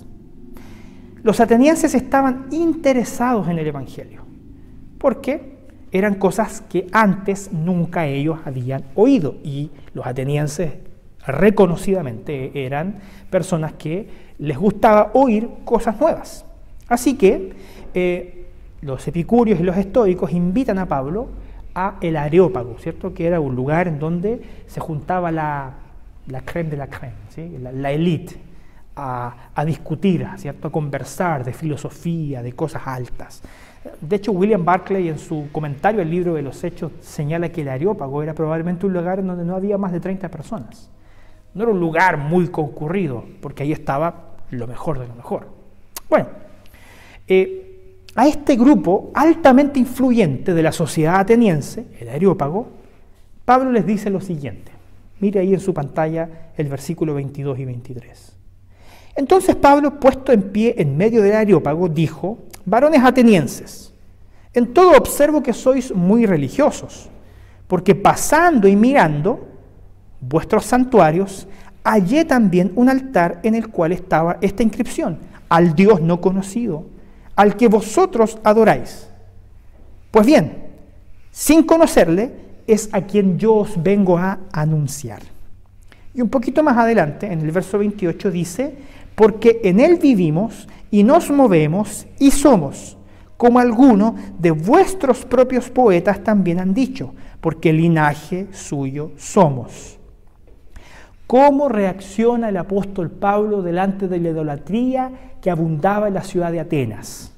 Los 1.29 1.41
atenienses 1.41 1.95
estaban 1.95 2.47
interesados 2.53 3.49
en 3.49 3.59
el 3.59 3.67
Evangelio, 3.67 4.23
porque 4.97 5.59
eran 5.93 6.15
cosas 6.15 6.63
que 6.71 6.87
antes 6.91 7.53
nunca 7.53 8.07
ellos 8.07 8.39
habían 8.47 8.85
oído 8.95 9.37
y 9.45 9.71
los 9.93 10.07
atenienses 10.07 10.73
reconocidamente 11.27 12.65
eran 12.65 13.01
personas 13.29 13.75
que 13.75 14.09
les 14.39 14.57
gustaba 14.57 15.11
oír 15.13 15.51
cosas 15.67 16.01
nuevas. 16.01 16.47
Así 16.89 17.19
que 17.19 17.53
eh, 17.93 18.47
los 18.81 19.07
epicúreos 19.07 19.61
y 19.61 19.65
los 19.65 19.77
estoicos 19.77 20.33
invitan 20.33 20.79
a 20.79 20.87
Pablo 20.87 21.29
a 21.75 21.99
el 22.01 22.17
Areópago, 22.17 22.77
¿cierto? 22.79 23.13
que 23.13 23.27
era 23.27 23.39
un 23.39 23.55
lugar 23.55 23.87
en 23.87 23.99
donde 23.99 24.41
se 24.67 24.81
juntaba 24.81 25.31
la, 25.31 25.75
la 26.27 26.41
creme 26.41 26.71
de 26.71 26.77
la 26.79 26.87
creme, 26.87 27.59
la, 27.61 27.71
la 27.71 27.93
élite 27.93 28.48
a, 28.99 29.65
discutir, 29.65 30.27
¿cierto? 30.37 30.69
a 30.69 30.73
conversar 30.73 31.45
de 31.45 31.53
filosofía, 31.53 32.43
de 32.43 32.53
cosas 32.53 32.83
altas. 32.85 33.43
De 34.01 34.17
hecho, 34.17 34.33
William 34.33 34.65
Barclay 34.65 35.09
en 35.09 35.19
su 35.19 35.49
comentario 35.53 36.03
al 36.03 36.11
libro 36.11 36.35
de 36.35 36.43
los 36.43 36.63
Hechos 36.65 36.93
señala 37.01 37.51
que 37.51 37.63
el 37.63 37.69
Areópago 37.69 38.23
era 38.23 38.35
probablemente 38.35 38.87
un 38.87 38.93
lugar 38.93 39.21
en 39.21 39.29
donde 39.29 39.45
no 39.45 39.55
había 39.55 39.79
más 39.79 39.93
de 39.93 40.01
30 40.01 40.29
personas. 40.31 40.91
No 41.55 41.63
era 41.63 41.73
un 41.73 41.81
lugar 41.81 42.19
muy 42.19 42.49
concurrido, 42.49 43.25
porque 43.41 43.63
ahí 43.63 43.73
estaba 43.73 44.37
lo 44.51 44.67
mejor 44.67 44.99
de 44.99 45.07
lo 45.07 45.15
mejor. 45.15 45.49
Bueno, 46.11 46.27
eh, 47.27 47.95
a 48.17 48.27
este 48.27 48.57
grupo 48.57 49.13
altamente 49.15 49.79
influyente 49.79 50.55
de 50.55 50.63
la 50.63 50.73
sociedad 50.73 51.21
ateniense, 51.21 51.87
el 52.01 52.09
Areópago, 52.09 52.69
Pablo 53.45 53.71
les 53.71 53.87
dice 53.87 54.11
lo 54.11 54.21
siguiente. 54.21 54.73
Mire 55.21 55.41
ahí 55.41 55.55
en 55.55 55.61
su 55.61 55.73
pantalla 55.73 56.51
el 56.57 56.69
versículo 56.69 57.15
22 57.15 57.59
y 57.59 57.65
23. 57.65 58.38
Entonces 59.19 59.57
Pablo, 59.57 59.99
puesto 59.99 60.31
en 60.31 60.43
pie 60.43 60.77
en 60.79 60.97
medio 60.97 61.25
del 61.25 61.35
areópago, 61.35 61.89
dijo, 61.89 62.39
varones 62.65 63.03
atenienses, 63.03 63.93
en 64.55 64.73
todo 64.73 64.93
observo 64.97 65.43
que 65.43 65.53
sois 65.53 65.93
muy 65.93 66.25
religiosos, 66.25 67.11
porque 67.67 67.97
pasando 67.97 68.69
y 68.69 68.77
mirando 68.77 69.45
vuestros 70.21 70.67
santuarios, 70.67 71.49
hallé 71.83 72.25
también 72.27 72.71
un 72.77 72.89
altar 72.89 73.41
en 73.43 73.57
el 73.57 73.67
cual 73.71 73.91
estaba 73.91 74.39
esta 74.41 74.63
inscripción, 74.63 75.19
al 75.49 75.75
Dios 75.75 76.01
no 76.01 76.21
conocido, 76.21 76.87
al 77.35 77.57
que 77.57 77.67
vosotros 77.67 78.39
adoráis. 78.45 79.09
Pues 80.13 80.27
bien, 80.27 80.69
sin 81.33 81.65
conocerle, 81.65 82.31
es 82.69 82.89
a 82.93 83.01
quien 83.01 83.37
yo 83.37 83.57
os 83.57 83.83
vengo 83.83 84.17
a 84.17 84.39
anunciar. 84.53 85.23
Y 86.15 86.21
un 86.21 86.29
poquito 86.29 86.63
más 86.63 86.77
adelante, 86.77 87.27
en 87.33 87.41
el 87.41 87.51
verso 87.51 87.79
28, 87.79 88.31
dice, 88.31 88.77
porque 89.19 89.61
en 89.65 89.81
Él 89.81 89.99
vivimos 90.01 90.69
y 90.93 91.03
nos 91.03 91.29
movemos 91.29 92.07
y 92.21 92.31
somos, 92.31 92.97
como 93.37 93.59
algunos 93.59 94.15
de 94.39 94.53
vuestros 94.53 95.25
propios 95.25 95.71
poetas 95.71 96.23
también 96.23 96.61
han 96.61 96.73
dicho, 96.73 97.15
porque 97.41 97.73
linaje 97.73 98.47
suyo 98.53 99.11
somos. 99.17 99.99
¿Cómo 101.27 101.69
reacciona 101.69 102.51
el 102.51 102.59
apóstol 102.59 103.11
Pablo 103.11 103.61
delante 103.61 104.07
de 104.07 104.21
la 104.21 104.29
idolatría 104.29 105.11
que 105.43 105.51
abundaba 105.51 106.07
en 106.07 106.15
la 106.15 106.23
ciudad 106.23 106.53
de 106.53 106.61
Atenas? 106.61 107.35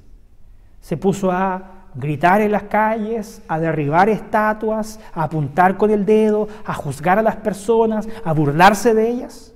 Se 0.82 0.98
puso 0.98 1.32
a 1.32 1.86
gritar 1.94 2.42
en 2.42 2.52
las 2.52 2.64
calles, 2.64 3.40
a 3.48 3.58
derribar 3.58 4.10
estatuas, 4.10 5.00
a 5.14 5.22
apuntar 5.22 5.78
con 5.78 5.90
el 5.90 6.04
dedo, 6.04 6.46
a 6.66 6.74
juzgar 6.74 7.18
a 7.18 7.22
las 7.22 7.36
personas, 7.36 8.06
a 8.22 8.34
burlarse 8.34 8.92
de 8.92 9.08
ellas? 9.08 9.54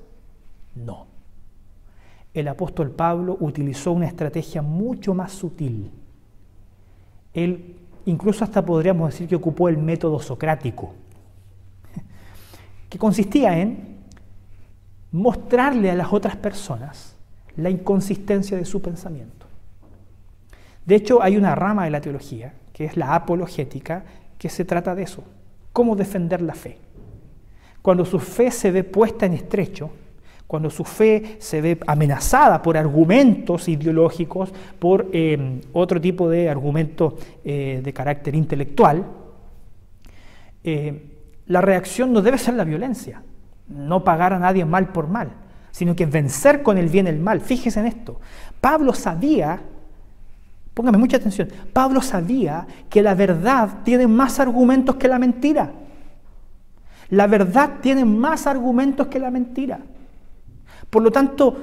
No 0.75 1.14
el 2.35 2.49
apóstol 2.49 2.91
Pablo 2.91 3.37
utilizó 3.41 3.93
una 3.93 4.07
estrategia 4.07 4.61
mucho 4.61 5.15
más 5.15 5.33
sutil. 5.33 5.91
Él 7.33 7.77
incluso 8.07 8.45
hasta 8.45 8.65
podríamos 8.65 9.13
decir 9.13 9.29
que 9.29 9.37
ocupó 9.37 9.69
el 9.69 9.79
método 9.79 10.19
socrático, 10.19 10.95
que 12.91 12.99
consistía 12.99 13.59
en 13.59 13.95
mostrarle 15.13 15.91
a 15.91 15.95
las 15.95 16.13
otras 16.13 16.37
personas 16.37 17.17
la 17.57 17.71
inconsistencia 17.71 18.57
de 18.57 18.65
su 18.65 18.83
pensamiento. 18.83 19.47
De 20.85 20.97
hecho, 20.97 21.23
hay 21.23 21.37
una 21.37 21.55
rama 21.55 21.85
de 21.85 21.91
la 21.91 22.01
teología, 22.01 22.53
que 22.73 22.85
es 22.85 22.97
la 22.97 23.15
apologética, 23.15 24.05
que 24.37 24.49
se 24.49 24.65
trata 24.65 24.95
de 24.95 25.05
eso, 25.05 25.23
cómo 25.73 25.97
defender 25.97 26.43
la 26.43 26.55
fe. 26.55 26.79
Cuando 27.81 28.05
su 28.05 28.19
fe 28.19 28.51
se 28.51 28.71
ve 28.71 28.83
puesta 28.85 29.25
en 29.25 29.35
estrecho, 29.35 29.91
cuando 30.47 30.71
su 30.71 30.85
fe 30.85 31.37
se 31.39 31.61
ve 31.61 31.79
amenazada 31.87 32.61
por 32.63 32.77
argumentos 32.77 33.69
ideológicos, 33.69 34.53
por 34.79 35.09
eh, 35.13 35.61
otro 35.73 36.01
tipo 36.01 36.29
de 36.29 36.51
argumentos 36.51 37.15
eh, 37.45 37.81
de 37.83 37.93
carácter 37.93 38.35
intelectual, 38.35 39.05
eh, 40.63 41.11
la 41.47 41.61
reacción 41.61 42.13
no 42.13 42.23
debe 42.23 42.39
ser 42.39 42.55
la 42.55 42.65
violencia, 42.65 43.23
no 43.69 44.05
pagar 44.05 44.33
a 44.33 44.39
nadie 44.39 44.65
mal 44.65 44.89
por 44.93 45.09
mal, 45.09 45.33
sino 45.71 45.97
que 45.97 46.07
vencer 46.07 46.63
con 46.63 46.79
el 46.79 46.89
bien 46.89 47.07
el 47.07 47.19
mal. 47.19 47.41
Fíjese 47.41 47.81
en 47.81 47.87
esto. 47.87 48.21
Pablo 48.61 48.93
sabía, 48.93 49.61
póngame 50.73 50.99
mucha 50.99 51.17
atención, 51.17 51.49
Pablo 51.73 52.01
sabía 52.01 52.67
que 52.89 53.03
la 53.03 53.15
verdad 53.15 53.83
tiene 53.83 54.07
más 54.07 54.41
argumentos 54.41 54.97
que 54.97 55.09
la 55.09 55.19
mentira. 55.19 55.73
La 57.11 57.27
verdad 57.27 57.81
tiene 57.81 58.05
más 58.05 58.47
argumentos 58.47 59.09
que 59.09 59.19
la 59.19 59.31
mentira. 59.31 59.81
Por 60.95 61.03
lo 61.03 61.11
tanto, 61.11 61.57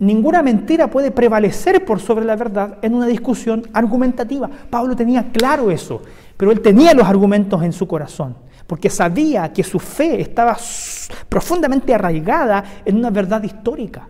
ninguna 0.00 0.42
mentira 0.42 0.90
puede 0.90 1.12
prevalecer 1.12 1.84
por 1.84 2.00
sobre 2.00 2.24
la 2.24 2.34
verdad 2.34 2.78
en 2.82 2.92
una 2.92 3.06
discusión 3.06 3.62
argumentativa. 3.72 4.50
Pablo 4.68 4.96
tenía 4.96 5.30
claro 5.30 5.70
eso, 5.70 6.02
pero 6.36 6.50
él 6.50 6.60
tenía 6.60 6.92
los 6.92 7.06
argumentos 7.06 7.62
en 7.62 7.72
su 7.72 7.86
corazón, 7.86 8.36
porque 8.66 8.90
sabía 8.90 9.52
que 9.52 9.62
su 9.62 9.78
fe 9.78 10.20
estaba 10.20 10.56
profundamente 11.28 11.94
arraigada 11.94 12.64
en 12.84 12.96
una 12.96 13.10
verdad 13.10 13.44
histórica. 13.44 14.08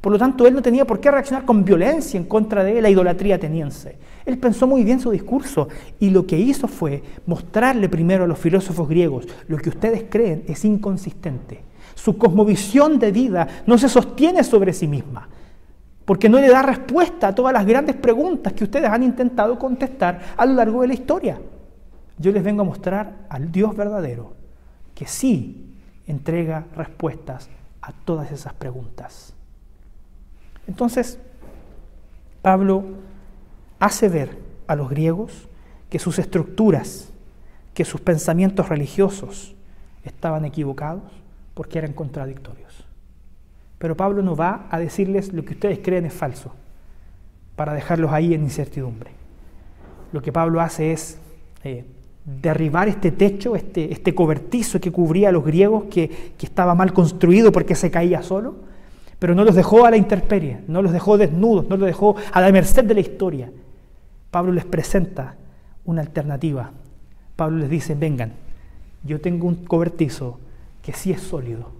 Por 0.00 0.12
lo 0.12 0.18
tanto, 0.18 0.46
él 0.46 0.54
no 0.54 0.62
tenía 0.62 0.86
por 0.86 1.00
qué 1.00 1.10
reaccionar 1.10 1.44
con 1.44 1.64
violencia 1.64 2.16
en 2.16 2.26
contra 2.26 2.62
de 2.62 2.80
la 2.80 2.88
idolatría 2.88 3.34
ateniense. 3.34 3.98
Él 4.24 4.38
pensó 4.38 4.68
muy 4.68 4.84
bien 4.84 5.00
su 5.00 5.10
discurso 5.10 5.66
y 5.98 6.10
lo 6.10 6.24
que 6.24 6.38
hizo 6.38 6.68
fue 6.68 7.02
mostrarle 7.26 7.88
primero 7.88 8.22
a 8.22 8.28
los 8.28 8.38
filósofos 8.38 8.88
griegos 8.88 9.26
lo 9.48 9.56
que 9.56 9.70
ustedes 9.70 10.04
creen 10.08 10.44
es 10.46 10.64
inconsistente 10.64 11.71
su 11.94 12.16
cosmovisión 12.18 12.98
de 12.98 13.12
vida 13.12 13.46
no 13.66 13.78
se 13.78 13.88
sostiene 13.88 14.44
sobre 14.44 14.72
sí 14.72 14.86
misma, 14.86 15.28
porque 16.04 16.28
no 16.28 16.40
le 16.40 16.48
da 16.48 16.62
respuesta 16.62 17.28
a 17.28 17.34
todas 17.34 17.52
las 17.52 17.66
grandes 17.66 17.96
preguntas 17.96 18.52
que 18.52 18.64
ustedes 18.64 18.88
han 18.88 19.02
intentado 19.02 19.58
contestar 19.58 20.34
a 20.36 20.46
lo 20.46 20.54
largo 20.54 20.82
de 20.82 20.88
la 20.88 20.94
historia. 20.94 21.40
Yo 22.18 22.32
les 22.32 22.42
vengo 22.42 22.62
a 22.62 22.66
mostrar 22.66 23.26
al 23.28 23.50
Dios 23.50 23.76
verdadero 23.76 24.34
que 24.94 25.06
sí 25.06 25.74
entrega 26.06 26.66
respuestas 26.76 27.48
a 27.80 27.92
todas 27.92 28.30
esas 28.30 28.52
preguntas. 28.52 29.34
Entonces, 30.66 31.18
Pablo 32.42 32.84
hace 33.78 34.08
ver 34.08 34.38
a 34.66 34.76
los 34.76 34.90
griegos 34.90 35.48
que 35.90 35.98
sus 35.98 36.18
estructuras, 36.18 37.10
que 37.74 37.84
sus 37.84 38.00
pensamientos 38.00 38.68
religiosos 38.68 39.54
estaban 40.04 40.44
equivocados 40.44 41.21
porque 41.54 41.78
eran 41.78 41.92
contradictorios. 41.92 42.86
Pero 43.78 43.96
Pablo 43.96 44.22
no 44.22 44.36
va 44.36 44.66
a 44.70 44.78
decirles 44.78 45.32
lo 45.32 45.44
que 45.44 45.54
ustedes 45.54 45.80
creen 45.82 46.06
es 46.06 46.12
falso, 46.12 46.52
para 47.56 47.74
dejarlos 47.74 48.12
ahí 48.12 48.34
en 48.34 48.42
incertidumbre. 48.42 49.10
Lo 50.12 50.22
que 50.22 50.32
Pablo 50.32 50.60
hace 50.60 50.92
es 50.92 51.18
eh, 51.64 51.84
derribar 52.24 52.88
este 52.88 53.10
techo, 53.10 53.56
este, 53.56 53.92
este, 53.92 54.14
cobertizo 54.14 54.80
que 54.80 54.92
cubría 54.92 55.30
a 55.30 55.32
los 55.32 55.44
griegos, 55.44 55.84
que, 55.84 56.08
que 56.38 56.46
estaba 56.46 56.74
mal 56.74 56.92
construido 56.92 57.50
porque 57.50 57.74
se 57.74 57.90
caía 57.90 58.22
solo, 58.22 58.54
pero 59.18 59.34
no 59.34 59.44
los 59.44 59.54
dejó 59.54 59.86
a 59.86 59.90
la 59.90 59.96
intemperie, 59.96 60.60
no 60.68 60.82
los 60.82 60.92
dejó 60.92 61.18
desnudos, 61.18 61.68
no 61.68 61.76
los 61.76 61.86
dejó 61.86 62.16
a 62.32 62.40
la 62.40 62.50
merced 62.52 62.84
de 62.84 62.94
la 62.94 63.00
historia. 63.00 63.50
Pablo 64.30 64.52
les 64.52 64.64
presenta 64.64 65.36
una 65.84 66.02
alternativa. 66.02 66.70
Pablo 67.36 67.58
les 67.58 67.70
dice, 67.70 67.94
vengan, 67.94 68.32
yo 69.04 69.20
tengo 69.20 69.46
un 69.46 69.64
cobertizo 69.64 70.38
que 70.82 70.92
sí 70.92 71.12
es 71.12 71.22
sólido, 71.22 71.70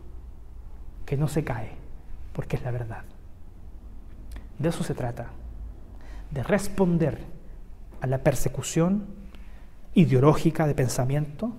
que 1.04 1.16
no 1.16 1.28
se 1.28 1.44
cae, 1.44 1.72
porque 2.32 2.56
es 2.56 2.62
la 2.62 2.70
verdad. 2.70 3.02
De 4.58 4.68
eso 4.68 4.84
se 4.84 4.94
trata, 4.94 5.28
de 6.30 6.42
responder 6.42 7.18
a 8.00 8.06
la 8.06 8.18
persecución 8.18 9.06
ideológica 9.94 10.66
de 10.66 10.74
pensamiento 10.74 11.52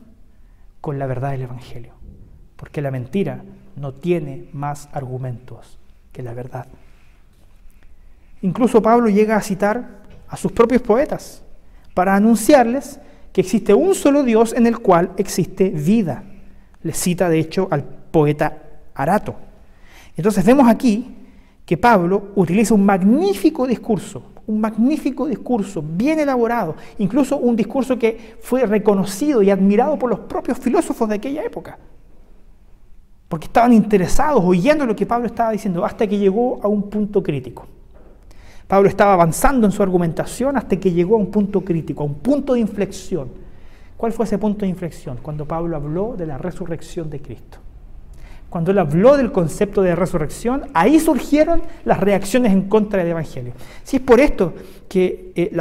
con 0.81 0.97
la 0.97 1.05
verdad 1.05 1.31
del 1.31 1.43
Evangelio, 1.43 1.93
porque 2.55 2.81
la 2.81 2.91
mentira 2.91 3.43
no 3.75 3.93
tiene 3.93 4.49
más 4.53 4.89
argumentos 4.93 5.79
que 6.11 6.23
la 6.23 6.33
verdad. 6.33 6.67
Incluso 8.41 8.81
Pablo 8.81 9.09
llega 9.09 9.35
a 9.35 9.41
citar 9.41 10.03
a 10.27 10.37
sus 10.37 10.51
propios 10.51 10.81
poetas 10.81 11.43
para 11.93 12.15
anunciarles 12.15 12.99
que 13.31 13.41
existe 13.41 13.73
un 13.73 13.95
solo 13.95 14.23
Dios 14.23 14.53
en 14.53 14.67
el 14.67 14.79
cual 14.79 15.11
existe 15.17 15.69
vida 15.69 16.23
le 16.83 16.93
cita 16.93 17.29
de 17.29 17.39
hecho 17.39 17.67
al 17.71 17.83
poeta 17.83 18.61
Arato. 18.93 19.35
Entonces 20.15 20.45
vemos 20.45 20.67
aquí 20.67 21.15
que 21.65 21.77
Pablo 21.77 22.31
utiliza 22.35 22.73
un 22.73 22.85
magnífico 22.85 23.65
discurso, 23.65 24.21
un 24.45 24.59
magnífico 24.59 25.25
discurso, 25.25 25.83
bien 25.85 26.19
elaborado, 26.19 26.75
incluso 26.97 27.37
un 27.37 27.55
discurso 27.55 27.97
que 27.97 28.35
fue 28.41 28.65
reconocido 28.65 29.41
y 29.41 29.49
admirado 29.49 29.97
por 29.97 30.09
los 30.09 30.19
propios 30.19 30.59
filósofos 30.59 31.07
de 31.09 31.15
aquella 31.15 31.43
época, 31.43 31.79
porque 33.29 33.45
estaban 33.45 33.73
interesados 33.73 34.43
oyendo 34.45 34.85
lo 34.85 34.95
que 34.95 35.05
Pablo 35.05 35.27
estaba 35.27 35.51
diciendo 35.51 35.85
hasta 35.85 36.05
que 36.05 36.17
llegó 36.17 36.59
a 36.61 36.67
un 36.67 36.89
punto 36.89 37.23
crítico. 37.23 37.65
Pablo 38.67 38.89
estaba 38.89 39.13
avanzando 39.13 39.65
en 39.65 39.71
su 39.71 39.81
argumentación 39.81 40.57
hasta 40.57 40.77
que 40.77 40.91
llegó 40.91 41.15
a 41.15 41.19
un 41.19 41.31
punto 41.31 41.61
crítico, 41.61 42.03
a 42.03 42.05
un 42.05 42.15
punto 42.15 42.53
de 42.53 42.59
inflexión 42.59 43.42
¿Cuál 43.97 44.11
fue 44.11 44.25
ese 44.25 44.37
punto 44.37 44.65
de 44.65 44.69
inflexión? 44.69 45.17
Cuando 45.21 45.47
Pablo 45.47 45.75
habló 45.75 46.15
de 46.17 46.25
la 46.25 46.37
resurrección 46.37 47.09
de 47.09 47.21
Cristo. 47.21 47.59
Cuando 48.49 48.69
él 48.69 48.77
habló 48.77 49.17
del 49.17 49.31
concepto 49.31 49.81
de 49.81 49.95
resurrección, 49.95 50.65
ahí 50.75 50.99
surgieron 50.99 51.63
las 51.85 51.99
reacciones 51.99 52.53
en 52.53 52.69
contra 52.69 52.99
del 52.99 53.09
Evangelio. 53.09 53.53
Si 53.83 53.97
es 53.97 54.01
por 54.03 54.19
esto 54.19 54.53
que 54.87 55.31
eh, 55.35 55.57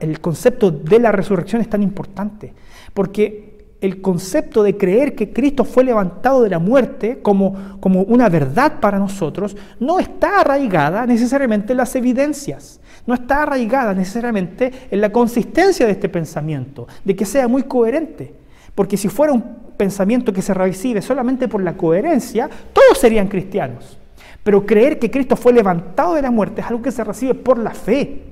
el 0.00 0.20
concepto 0.20 0.70
de 0.70 0.98
la 1.00 1.12
resurrección 1.12 1.60
es 1.60 1.68
tan 1.68 1.82
importante, 1.82 2.54
porque 2.94 3.50
el 3.82 4.00
concepto 4.00 4.62
de 4.62 4.76
creer 4.76 5.14
que 5.14 5.34
Cristo 5.34 5.64
fue 5.64 5.84
levantado 5.84 6.42
de 6.42 6.48
la 6.48 6.58
muerte 6.58 7.20
como, 7.20 7.78
como 7.80 8.02
una 8.04 8.28
verdad 8.28 8.80
para 8.80 8.98
nosotros 8.98 9.56
no 9.78 9.98
está 9.98 10.40
arraigada 10.40 11.06
necesariamente 11.06 11.72
en 11.72 11.78
las 11.78 11.94
evidencias 11.94 12.80
no 13.06 13.14
está 13.14 13.42
arraigada 13.42 13.94
necesariamente 13.94 14.72
en 14.90 15.00
la 15.00 15.10
consistencia 15.10 15.86
de 15.86 15.92
este 15.92 16.08
pensamiento, 16.08 16.86
de 17.04 17.16
que 17.16 17.24
sea 17.24 17.48
muy 17.48 17.62
coherente. 17.64 18.34
Porque 18.74 18.96
si 18.96 19.08
fuera 19.08 19.32
un 19.32 19.42
pensamiento 19.76 20.32
que 20.32 20.42
se 20.42 20.54
recibe 20.54 21.02
solamente 21.02 21.48
por 21.48 21.62
la 21.62 21.76
coherencia, 21.76 22.48
todos 22.72 22.98
serían 22.98 23.28
cristianos. 23.28 23.98
Pero 24.42 24.64
creer 24.64 24.98
que 24.98 25.10
Cristo 25.10 25.36
fue 25.36 25.52
levantado 25.52 26.14
de 26.14 26.22
la 26.22 26.30
muerte 26.30 26.60
es 26.60 26.66
algo 26.66 26.82
que 26.82 26.92
se 26.92 27.04
recibe 27.04 27.34
por 27.34 27.58
la 27.58 27.72
fe. 27.72 28.22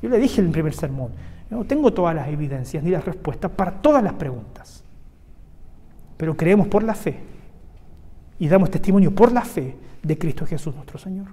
Yo 0.00 0.08
le 0.08 0.18
dije 0.18 0.40
en 0.40 0.48
el 0.48 0.52
primer 0.52 0.74
sermón, 0.74 1.10
no 1.50 1.64
tengo 1.64 1.92
todas 1.92 2.14
las 2.14 2.28
evidencias 2.28 2.82
ni 2.82 2.90
las 2.90 3.04
respuestas 3.04 3.50
para 3.50 3.72
todas 3.72 4.02
las 4.02 4.14
preguntas. 4.14 4.82
Pero 6.16 6.36
creemos 6.36 6.68
por 6.68 6.82
la 6.82 6.94
fe 6.94 7.18
y 8.38 8.48
damos 8.48 8.70
testimonio 8.70 9.14
por 9.14 9.32
la 9.32 9.42
fe 9.42 9.76
de 10.02 10.18
Cristo 10.18 10.46
Jesús 10.46 10.74
nuestro 10.74 10.98
Señor. 10.98 11.28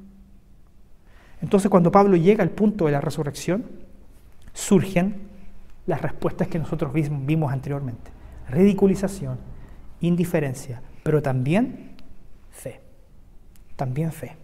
Entonces 1.42 1.70
cuando 1.70 1.92
Pablo 1.92 2.16
llega 2.16 2.44
al 2.44 2.52
punto 2.52 2.86
de 2.86 2.92
la 2.92 3.02
resurrección, 3.02 3.66
surgen 4.54 5.30
las 5.88 6.02
respuestas 6.02 6.48
que 6.48 6.60
nosotros 6.60 6.94
vimos 6.94 7.52
anteriormente. 7.52 8.12
Ridiculización, 8.50 9.39
indiferencia, 10.02 10.82
pero 11.04 11.22
también 11.22 11.96
fe. 12.52 12.82
También 13.76 14.12
fe. 14.12 14.36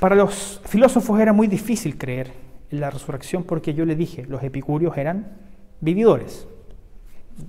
Para 0.00 0.16
los 0.16 0.60
filósofos 0.64 1.20
era 1.20 1.32
muy 1.32 1.46
difícil 1.46 1.96
creer 1.96 2.32
en 2.70 2.80
la 2.80 2.90
resurrección 2.90 3.44
porque 3.44 3.74
yo 3.74 3.84
le 3.84 3.94
dije, 3.94 4.24
los 4.26 4.42
epicúreos 4.42 4.96
eran 4.96 5.36
vividores. 5.80 6.48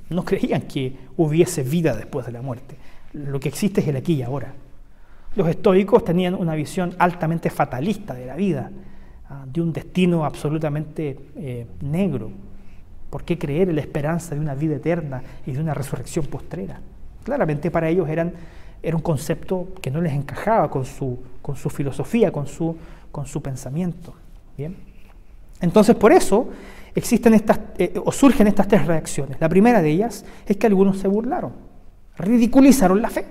No 0.09 0.23
creían 0.23 0.63
que 0.63 0.97
hubiese 1.17 1.63
vida 1.63 1.95
después 1.95 2.25
de 2.25 2.31
la 2.31 2.41
muerte. 2.41 2.77
Lo 3.13 3.39
que 3.39 3.49
existe 3.49 3.81
es 3.81 3.87
el 3.87 3.95
aquí 3.95 4.13
y 4.13 4.21
ahora. 4.21 4.53
Los 5.35 5.47
estoicos 5.47 6.03
tenían 6.03 6.35
una 6.35 6.55
visión 6.55 6.95
altamente 6.99 7.49
fatalista 7.49 8.13
de 8.13 8.25
la 8.25 8.35
vida, 8.35 8.71
ah, 9.29 9.45
de 9.47 9.61
un 9.61 9.73
destino 9.73 10.25
absolutamente 10.25 11.17
eh, 11.35 11.67
negro. 11.81 12.31
¿Por 13.09 13.23
qué 13.23 13.37
creer 13.37 13.69
en 13.69 13.75
la 13.75 13.81
esperanza 13.81 14.35
de 14.35 14.41
una 14.41 14.55
vida 14.55 14.75
eterna 14.75 15.21
y 15.45 15.51
de 15.51 15.59
una 15.59 15.73
resurrección 15.73 16.25
postrera? 16.25 16.79
Claramente 17.23 17.71
para 17.71 17.89
ellos 17.89 18.09
eran 18.09 18.33
era 18.83 18.97
un 18.97 19.01
concepto 19.01 19.69
que 19.81 19.89
no 19.89 20.01
les 20.01 20.11
encajaba 20.11 20.69
con 20.69 20.83
su, 20.83 21.17
con 21.41 21.55
su 21.55 21.69
filosofía, 21.69 22.31
con 22.31 22.45
su, 22.45 22.75
con 23.11 23.25
su 23.25 23.41
pensamiento. 23.41 24.13
¿Bien? 24.57 24.75
Entonces, 25.61 25.95
por 25.95 26.11
eso 26.11 26.49
existen 26.93 27.33
estas, 27.33 27.59
eh, 27.77 27.93
o 28.03 28.11
surgen 28.11 28.45
estas 28.47 28.67
tres 28.67 28.85
reacciones. 28.85 29.39
La 29.39 29.47
primera 29.47 29.81
de 29.81 29.89
ellas 29.89 30.25
es 30.45 30.57
que 30.57 30.67
algunos 30.67 30.97
se 30.97 31.07
burlaron, 31.07 31.53
ridiculizaron 32.17 33.01
la 33.01 33.09
fe. 33.09 33.25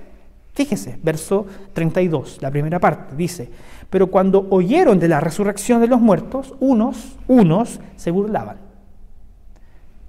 Fíjese, 0.53 0.98
verso 1.03 1.46
32, 1.72 2.42
la 2.42 2.50
primera 2.50 2.78
parte, 2.78 3.16
dice, 3.16 3.50
pero 3.88 4.09
cuando 4.09 4.46
oyeron 4.50 4.98
de 4.98 5.09
la 5.09 5.18
resurrección 5.18 5.80
de 5.80 5.86
los 5.86 6.00
muertos, 6.00 6.55
unos, 6.61 7.16
unos 7.26 7.80
se 7.96 8.11
burlaban. 8.11 8.59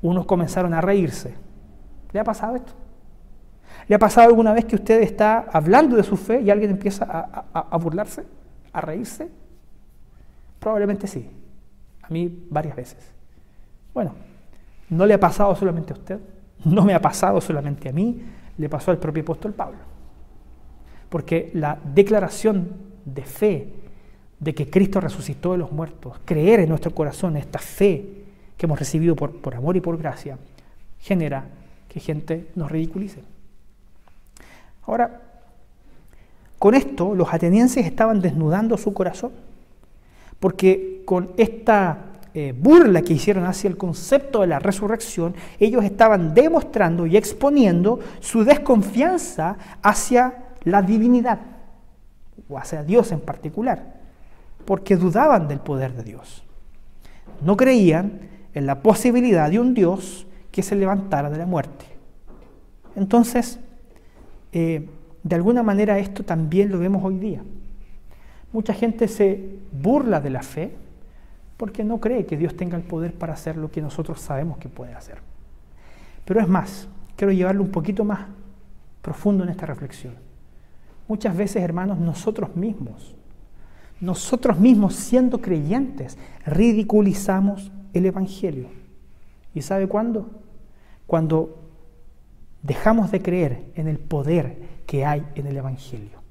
Unos 0.01 0.25
comenzaron 0.25 0.73
a 0.73 0.81
reírse. 0.81 1.33
¿Le 2.11 2.19
ha 2.19 2.23
pasado 2.25 2.57
esto? 2.57 2.73
¿Le 3.87 3.95
ha 3.95 3.99
pasado 3.99 4.27
alguna 4.27 4.53
vez 4.53 4.65
que 4.65 4.75
usted 4.75 5.01
está 5.01 5.45
hablando 5.51 5.95
de 5.95 6.03
su 6.03 6.17
fe 6.17 6.41
y 6.41 6.49
alguien 6.49 6.71
empieza 6.71 7.05
a, 7.05 7.77
burlarse, 7.77 8.25
a 8.73 8.81
reírse? 8.81 9.29
Probablemente 10.59 11.07
sí. 11.07 11.29
A 12.01 12.09
mí 12.09 12.45
varias 12.49 12.75
veces. 12.75 13.13
Bueno, 13.93 14.13
no 14.89 15.05
le 15.05 15.13
ha 15.13 15.19
pasado 15.19 15.55
solamente 15.55 15.93
a 15.93 15.97
usted, 15.97 16.19
no 16.65 16.83
me 16.83 16.93
ha 16.93 17.01
pasado 17.01 17.39
solamente 17.39 17.89
a 17.89 17.93
mí, 17.93 18.21
le 18.57 18.69
pasó 18.69 18.91
al 18.91 18.97
propio 18.97 19.23
apóstol 19.23 19.53
Pablo. 19.53 19.92
Porque 21.14 21.51
la 21.53 21.78
declaración 21.93 22.70
de 23.05 23.22
fe 23.22 23.68
de 24.39 24.55
que 24.55 24.68
Cristo 24.68 24.99
resucitó 24.99 25.51
de 25.51 25.59
los 25.59 25.72
muertos, 25.72 26.16
creer 26.26 26.61
en 26.61 26.70
nuestro 26.70 26.89
corazón 26.89 27.38
esta 27.38 27.59
fe 27.59 28.03
que 28.57 28.66
hemos 28.66 28.80
recibido 28.80 29.16
por, 29.16 29.53
amor 29.53 29.78
y 29.78 29.80
por 29.80 29.95
gracia, 29.99 30.39
genera 30.99 31.45
que 31.88 31.99
gente 31.99 32.47
nos 32.55 32.72
ridiculice. 32.72 33.20
Ahora, 34.88 35.22
con 36.57 36.74
esto 36.74 37.14
los 37.14 37.32
atenienses 37.32 37.86
estaban 37.86 38.20
desnudando 38.20 38.76
su 38.76 38.91
corazón, 38.91 39.34
porque 40.39 41.03
con 41.05 41.30
esta 41.38 42.05
eh, 42.34 42.55
burla 42.57 43.03
que 43.03 43.14
hicieron 43.14 43.45
hacia 43.45 43.68
el 43.68 43.78
concepto 43.78 44.41
de 44.41 44.47
la 44.47 44.57
resurrección, 44.57 45.36
ellos 45.59 45.86
estaban 45.86 46.34
demostrando 46.34 47.05
y 47.05 47.18
exponiendo 47.18 47.99
su 48.20 48.43
desconfianza 48.43 49.57
hacia 49.84 50.42
la 50.66 50.82
divinidad, 50.82 51.39
o 52.49 52.57
hacia 52.57 52.84
Dios 52.84 53.11
en 53.11 53.20
particular, 53.20 54.01
porque 54.66 54.95
dudaban 54.95 55.47
del 55.47 55.59
poder 55.59 55.93
de 55.93 56.03
Dios. 56.03 56.43
No 57.41 57.57
creían 57.57 58.22
en 58.53 58.66
la 58.66 58.82
posibilidad 58.82 59.49
de 59.49 59.59
un 59.59 59.74
Dios 59.74 60.28
que 60.51 60.64
se 60.64 60.76
levantara 60.76 61.30
de 61.30 61.38
la 61.38 61.45
muerte. 61.45 61.86
Entonces, 62.95 63.59
eh, 64.51 64.88
de 65.24 65.36
alguna 65.36 65.64
manera 65.64 65.97
esto 65.99 66.24
también 66.24 66.72
lo 66.72 66.80
vemos 66.80 67.03
hoy 67.03 67.18
día. 67.18 67.41
Mucha 68.51 68.74
gente 68.74 69.07
se 69.07 69.57
burla 69.72 70.22
de 70.22 70.30
la 70.30 70.43
fe 70.43 70.76
porque 71.57 71.84
no 71.84 71.99
cree 71.99 72.26
que 72.26 72.38
Dios 72.38 72.55
tenga 72.55 72.78
el 72.78 72.84
poder 72.84 73.14
para 73.14 73.34
hacer 73.34 73.57
lo 73.57 73.72
que 73.72 73.82
nosotros 73.82 74.20
sabemos 74.22 74.57
que 74.57 74.70
puede 74.70 74.93
hacer. 74.93 75.18
Pero 76.26 76.39
es 76.39 76.47
más, 76.47 76.88
quiero 77.16 77.34
llevarlo 77.34 77.64
un 77.64 77.72
poquito 77.72 78.03
más 78.03 78.28
profundo 79.01 79.43
en 79.43 79.49
esta 79.49 79.66
reflexión. 79.66 80.14
Muchas 81.07 81.35
veces, 81.35 81.61
hermanos, 81.61 81.99
nosotros 81.99 82.55
mismos, 82.55 83.15
nosotros 83.99 84.59
mismos 84.59 84.95
siendo 84.95 85.41
creyentes, 85.41 86.17
ridiculizamos 86.45 87.71
el 87.93 88.05
Evangelio. 88.05 88.67
¿Y 89.53 89.61
sabe 89.61 89.87
cuándo? 89.87 90.29
Cuando 91.05 91.59
dejamos 92.61 93.11
de 93.11 93.21
creer 93.21 93.65
en 93.75 93.87
el 93.87 93.99
poder 93.99 94.57
que 94.85 95.05
hay 95.05 95.23
en 95.35 95.47
el 95.47 95.57
Evangelio. 95.57 96.23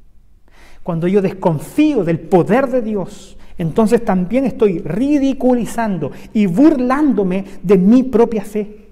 Cuando 0.82 1.06
yo 1.06 1.22
desconfío 1.22 2.04
del 2.04 2.18
poder 2.18 2.68
de 2.68 2.82
Dios, 2.82 3.36
entonces 3.58 4.04
también 4.04 4.44
estoy 4.44 4.80
ridiculizando 4.80 6.10
y 6.32 6.46
burlándome 6.46 7.44
de 7.62 7.78
mi 7.78 8.02
propia 8.02 8.44
fe. 8.44 8.88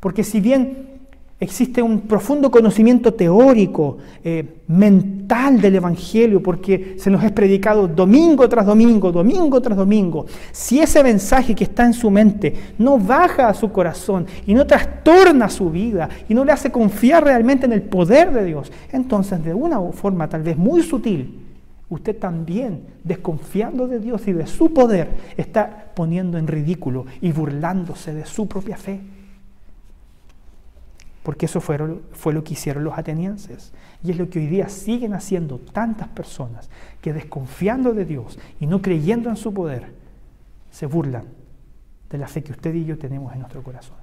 Porque 0.00 0.24
si 0.24 0.40
bien 0.40 0.93
existe 1.40 1.82
un 1.82 2.02
profundo 2.02 2.50
conocimiento 2.50 3.12
teórico, 3.12 3.98
eh, 4.22 4.62
mental 4.68 5.60
del 5.60 5.76
Evangelio, 5.76 6.42
porque 6.42 6.94
se 6.98 7.10
nos 7.10 7.22
es 7.24 7.32
predicado 7.32 7.88
domingo 7.88 8.48
tras 8.48 8.66
domingo, 8.66 9.10
domingo 9.10 9.60
tras 9.60 9.76
domingo. 9.76 10.26
Si 10.52 10.80
ese 10.80 11.02
mensaje 11.02 11.54
que 11.54 11.64
está 11.64 11.84
en 11.84 11.92
su 11.92 12.10
mente 12.10 12.54
no 12.78 12.98
baja 12.98 13.48
a 13.48 13.54
su 13.54 13.70
corazón 13.72 14.26
y 14.46 14.54
no 14.54 14.66
trastorna 14.66 15.48
su 15.48 15.70
vida 15.70 16.08
y 16.28 16.34
no 16.34 16.44
le 16.44 16.52
hace 16.52 16.70
confiar 16.70 17.24
realmente 17.24 17.66
en 17.66 17.72
el 17.72 17.82
poder 17.82 18.32
de 18.32 18.44
Dios, 18.44 18.72
entonces 18.92 19.44
de 19.44 19.54
una 19.54 19.80
forma 19.92 20.28
tal 20.28 20.42
vez 20.42 20.56
muy 20.56 20.82
sutil, 20.82 21.40
usted 21.88 22.16
también, 22.16 22.80
desconfiando 23.02 23.86
de 23.86 24.00
Dios 24.00 24.26
y 24.26 24.32
de 24.32 24.46
su 24.46 24.72
poder, 24.72 25.08
está 25.36 25.92
poniendo 25.94 26.38
en 26.38 26.46
ridículo 26.46 27.06
y 27.20 27.32
burlándose 27.32 28.14
de 28.14 28.24
su 28.24 28.46
propia 28.48 28.76
fe 28.76 29.00
porque 31.24 31.46
eso 31.46 31.62
fue, 31.62 31.78
lo 31.78 32.44
que 32.44 32.52
hicieron 32.52 32.84
los 32.84 32.98
atenienses. 32.98 33.72
Y 34.02 34.10
es 34.10 34.18
lo 34.18 34.28
que 34.28 34.40
hoy 34.40 34.46
día 34.46 34.68
siguen 34.68 35.14
haciendo 35.14 35.58
tantas 35.58 36.06
personas 36.08 36.68
que 37.00 37.14
desconfiando 37.14 37.94
de 37.94 38.04
Dios 38.04 38.38
y 38.60 38.66
no 38.66 38.82
creyendo 38.82 39.30
en 39.30 39.36
su 39.36 39.52
poder, 39.54 39.94
se 40.70 40.84
burlan 40.84 41.24
de 42.10 42.18
la 42.18 42.28
fe 42.28 42.42
que 42.44 42.52
usted 42.52 42.74
y 42.74 42.84
yo 42.84 42.98
tenemos 42.98 43.32
en 43.32 43.38
nuestro 43.38 43.62
corazón. 43.62 43.96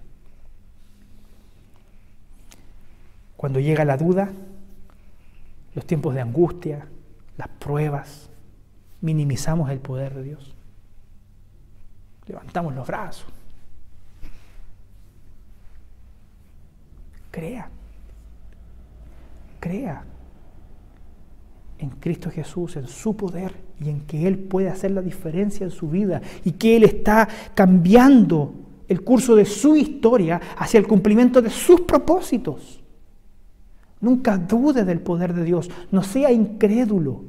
Cuando 3.37 3.59
llega 3.59 3.85
la 3.85 3.97
duda, 3.97 4.31
los 5.75 5.85
tiempos 5.85 6.15
de 6.15 6.21
angustia, 6.21 6.87
las 7.37 7.49
pruebas, 7.49 8.31
minimizamos 8.99 9.69
el 9.69 9.79
poder 9.79 10.15
de 10.15 10.23
Dios. 10.23 10.55
Levantamos 12.25 12.73
los 12.73 12.87
brazos 12.87 13.31
Crea. 17.31 17.69
Crea 19.59 20.03
en 21.79 21.89
Cristo 21.89 22.29
Jesús, 22.29 22.75
en 22.75 22.87
su 22.87 23.15
poder 23.15 23.55
y 23.79 23.89
en 23.89 24.01
que 24.01 24.27
Él 24.27 24.37
puede 24.37 24.69
hacer 24.69 24.91
la 24.91 25.01
diferencia 25.01 25.63
en 25.63 25.71
su 25.71 25.89
vida 25.89 26.21
y 26.45 26.51
que 26.51 26.75
Él 26.77 26.83
está 26.83 27.27
cambiando 27.55 28.53
el 28.87 29.01
curso 29.03 29.35
de 29.35 29.45
su 29.45 29.75
historia 29.75 30.39
hacia 30.57 30.77
el 30.77 30.87
cumplimiento 30.87 31.41
de 31.41 31.49
sus 31.49 31.81
propósitos. 31.81 32.83
Nunca 33.99 34.37
dude 34.37 34.85
del 34.85 34.99
poder 34.99 35.33
de 35.33 35.43
Dios, 35.43 35.71
no 35.91 36.03
sea 36.03 36.31
incrédulo, 36.31 37.23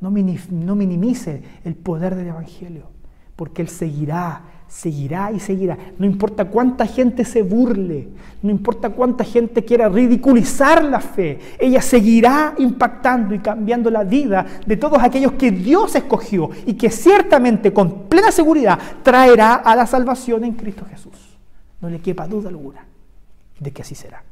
no 0.00 0.10
minimice 0.10 1.42
el 1.64 1.74
poder 1.74 2.14
del 2.14 2.28
Evangelio, 2.28 2.86
porque 3.34 3.62
Él 3.62 3.68
seguirá 3.68 4.42
seguirá 4.72 5.30
y 5.30 5.38
seguirá. 5.38 5.76
No 5.98 6.06
importa 6.06 6.46
cuánta 6.46 6.86
gente 6.86 7.24
se 7.24 7.42
burle, 7.42 8.08
no 8.40 8.50
importa 8.50 8.88
cuánta 8.88 9.22
gente 9.22 9.64
quiera 9.64 9.88
ridiculizar 9.88 10.82
la 10.82 10.98
fe, 10.98 11.38
ella 11.58 11.82
seguirá 11.82 12.54
impactando 12.56 13.34
y 13.34 13.38
cambiando 13.40 13.90
la 13.90 14.02
vida 14.02 14.46
de 14.66 14.76
todos 14.78 14.98
aquellos 15.02 15.32
que 15.32 15.50
Dios 15.50 15.94
escogió 15.94 16.50
y 16.64 16.74
que 16.74 16.90
ciertamente 16.90 17.72
con 17.72 18.08
plena 18.08 18.32
seguridad 18.32 18.78
traerá 19.02 19.56
a 19.56 19.76
la 19.76 19.86
salvación 19.86 20.42
en 20.44 20.54
Cristo 20.54 20.86
Jesús. 20.88 21.38
No 21.80 21.90
le 21.90 22.00
quepa 22.00 22.26
duda 22.26 22.48
alguna 22.48 22.86
de 23.60 23.70
que 23.72 23.82
así 23.82 23.94
será. 23.94 24.24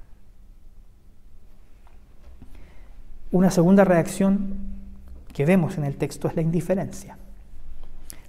Una 3.30 3.50
segunda 3.50 3.84
reacción 3.84 4.54
que 5.34 5.44
vemos 5.44 5.76
en 5.76 5.84
el 5.84 5.96
texto 5.96 6.28
es 6.28 6.34
la 6.34 6.42
indiferencia. 6.42 7.19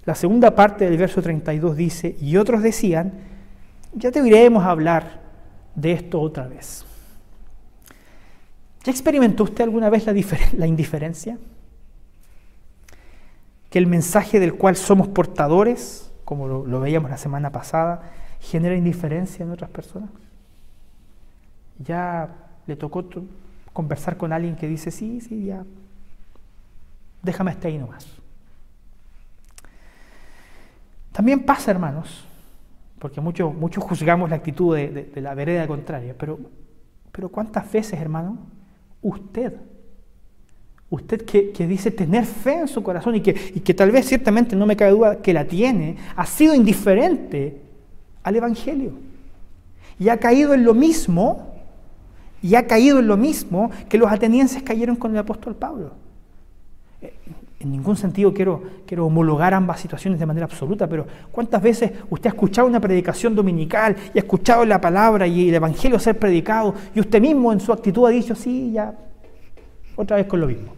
La 0.04 0.14
segunda 0.14 0.54
parte 0.54 0.84
del 0.84 0.98
verso 0.98 1.22
32 1.22 1.76
dice, 1.76 2.16
y 2.20 2.36
otros 2.36 2.62
decían, 2.62 3.12
ya 3.94 4.10
te 4.10 4.20
a 4.64 4.70
hablar 4.70 5.20
de 5.74 5.92
esto 5.92 6.20
otra 6.20 6.48
vez. 6.48 6.84
¿Ya 8.84 8.90
experimentó 8.90 9.44
usted 9.44 9.62
alguna 9.62 9.90
vez 9.90 10.06
la, 10.06 10.66
indiferencia? 10.66 11.38
Que 13.70 13.78
el 13.78 13.86
mensaje 13.86 14.40
del 14.40 14.54
cual 14.54 14.74
somos 14.76 15.06
portadores, 15.08 16.10
como 16.24 16.48
lo, 16.48 16.66
lo 16.66 16.80
veíamos 16.80 17.08
la 17.08 17.16
semana 17.16 17.50
pasada, 17.50 18.10
genera 18.40 18.74
indiferencia 18.74 19.44
en 19.44 19.52
otras 19.52 19.70
personas. 19.70 20.10
Ya 21.78 22.28
le 22.66 22.74
tocó 22.74 23.04
conversar 23.72 24.16
con 24.16 24.32
alguien 24.32 24.56
que 24.56 24.66
dice, 24.66 24.90
sí, 24.90 25.20
sí, 25.20 25.44
ya, 25.44 25.64
déjame 27.22 27.52
estar 27.52 27.70
ahí 27.70 27.78
nomás. 27.78 28.21
También 31.12 31.44
pasa, 31.44 31.70
hermanos, 31.70 32.24
porque 32.98 33.20
muchos 33.20 33.54
mucho 33.54 33.80
juzgamos 33.80 34.30
la 34.30 34.36
actitud 34.36 34.74
de, 34.74 35.10
la 35.16 35.34
vereda 35.34 35.66
contraria, 35.66 36.14
pero, 36.18 36.38
pero 37.10 37.28
¿cuántas 37.28 37.70
veces, 37.70 38.00
hermano, 38.00 38.38
usted, 39.02 39.54
usted 40.88 41.22
que, 41.22 41.66
dice 41.66 41.90
tener 41.90 42.24
fe 42.24 42.60
en 42.60 42.68
su 42.68 42.82
corazón 42.82 43.16
y 43.16 43.20
que, 43.20 43.52
y 43.54 43.60
que 43.60 43.74
tal 43.74 43.90
vez 43.90 44.06
ciertamente 44.06 44.56
no 44.56 44.66
me 44.66 44.76
cabe 44.76 44.92
duda 44.92 45.20
que 45.20 45.32
la 45.32 45.46
tiene, 45.46 45.96
ha 46.16 46.24
sido 46.24 46.54
indiferente 46.54 47.60
al 48.22 48.36
Evangelio 48.36 48.92
y 49.98 50.08
ha 50.08 50.18
caído 50.18 50.54
en 50.54 50.64
lo 50.64 50.74
mismo 50.74 51.48
Y 52.42 52.56
ha 52.56 52.66
caído 52.66 52.98
en 52.98 53.06
lo 53.06 53.16
mismo 53.16 53.70
que 53.88 53.98
los 53.98 54.10
atenienses 54.10 54.62
cayeron 54.64 54.96
con 54.96 55.12
el 55.12 55.18
apóstol 55.18 55.54
Pablo. 55.54 55.92
En 57.62 57.70
ningún 57.70 57.96
sentido 57.96 58.34
quiero 58.34 59.06
homologar 59.06 59.54
ambas 59.54 59.78
situaciones 59.80 60.18
de 60.18 60.26
manera 60.26 60.46
absoluta, 60.46 60.88
pero 60.88 61.06
¿cuántas 61.30 61.62
veces 61.62 61.92
usted 62.10 62.26
ha 62.26 62.32
escuchado 62.32 62.66
una 62.66 62.80
predicación 62.80 63.36
dominical 63.36 63.94
y 64.12 64.18
ha 64.18 64.22
escuchado 64.22 64.64
la 64.64 64.80
palabra 64.80 65.28
y 65.28 65.48
el 65.48 65.54
Evangelio 65.54 66.00
ser 66.00 66.18
predicado 66.18 66.74
y 66.92 66.98
usted 66.98 67.20
mismo 67.20 67.52
en 67.52 67.60
su 67.60 67.72
actitud 67.72 68.04
ha 68.06 68.10
dicho, 68.10 68.34
sí, 68.34 68.72
ya, 68.72 68.98
otra 69.94 70.16
vez 70.16 70.26
con 70.26 70.40
lo 70.40 70.48
mismo? 70.48 70.74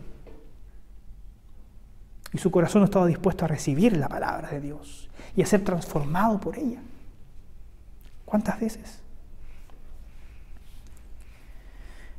Y 2.35 2.39
su 2.39 2.51
corazón 2.51 2.83
no 2.83 2.85
estaba 2.85 3.07
dispuesto 3.07 3.47
a 3.47 3.49
recibir 3.49 3.97
la 3.97 4.09
palabra 4.09 4.51
de 4.51 4.61
Dios 4.61 5.09
y 5.35 5.41
a 5.41 5.47
ser 5.47 5.65
transformado 5.65 6.39
por 6.39 6.59
ella. 6.59 6.81
¿Cuántas 8.27 8.61
veces? 8.61 9.01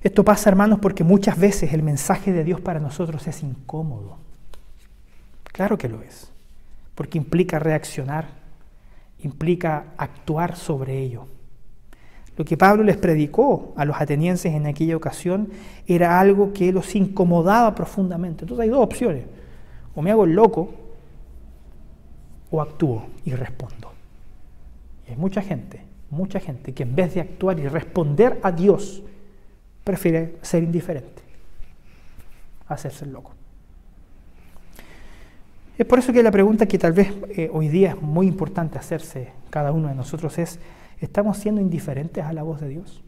Esto 0.02 0.24
pasa, 0.24 0.50
hermanos, 0.50 0.80
porque 0.80 1.04
muchas 1.04 1.38
veces 1.38 1.72
el 1.72 1.84
mensaje 1.84 2.34
de 2.34 2.44
Dios 2.44 2.62
para 2.62 2.80
nosotros 2.80 3.28
es 3.28 3.44
incómodo. 3.44 4.25
Claro 5.56 5.78
que 5.78 5.88
lo 5.88 6.02
es, 6.02 6.30
porque 6.96 7.18
implica 7.18 7.60
reaccionar, 7.60 8.28
implica 9.20 9.86
actuar 9.96 10.58
sobre 10.58 11.00
ello. 11.00 11.28
Lo 12.36 12.44
que 12.44 12.58
Pablo 12.58 12.84
les 12.84 12.98
predicó 12.98 13.74
a 13.78 13.86
los 13.86 13.96
atenienses 13.96 14.54
en 14.54 14.66
aquella 14.66 14.98
ocasión 14.98 15.48
era 15.88 16.20
algo 16.20 16.52
que 16.52 16.74
los 16.74 16.94
incomodaba 16.94 17.74
profundamente. 17.74 18.44
Entonces 18.44 18.64
hay 18.66 18.70
dos 18.70 18.84
opciones. 18.84 19.24
O 19.96 20.02
me 20.02 20.12
hago 20.12 20.26
el 20.26 20.34
loco 20.34 20.74
o 22.52 22.62
actúo 22.62 23.06
y 23.24 23.32
respondo. 23.32 23.94
Y 25.08 25.12
hay 25.12 25.16
mucha 25.16 25.42
gente, 25.42 25.84
mucha 26.10 26.42
gente 26.42 26.74
que 26.74 26.84
en 26.84 26.98
vez 26.98 27.14
de 27.14 27.22
actuar 27.22 27.60
y 27.60 27.70
responder 27.70 28.42
a 28.44 28.52
Dios, 28.52 29.04
prefiere 29.86 30.36
ser 30.42 30.64
indiferente, 30.64 31.22
hacerse 32.68 33.06
el 33.06 33.14
loco. 33.14 33.32
Es 35.78 35.86
por 35.86 36.00
eso 36.00 36.14
que 36.14 36.24
la 36.24 36.32
pregunta 36.32 36.66
que 36.68 36.78
tal 36.78 36.94
vez 36.94 37.14
eh, 37.30 37.50
hoy 37.52 37.68
día 37.68 37.92
es 37.92 38.02
muy 38.02 38.28
importante 38.28 38.78
hacerse 38.78 39.34
cada 39.50 39.72
uno 39.72 39.90
de 39.90 39.96
nosotros 39.96 40.38
es, 40.38 40.60
¿estamos 41.02 41.38
siendo 41.38 41.62
indiferentes 41.62 42.24
a 42.24 42.32
la 42.32 42.44
voz 42.44 42.62
de 42.62 42.70
Dios? 42.70 43.04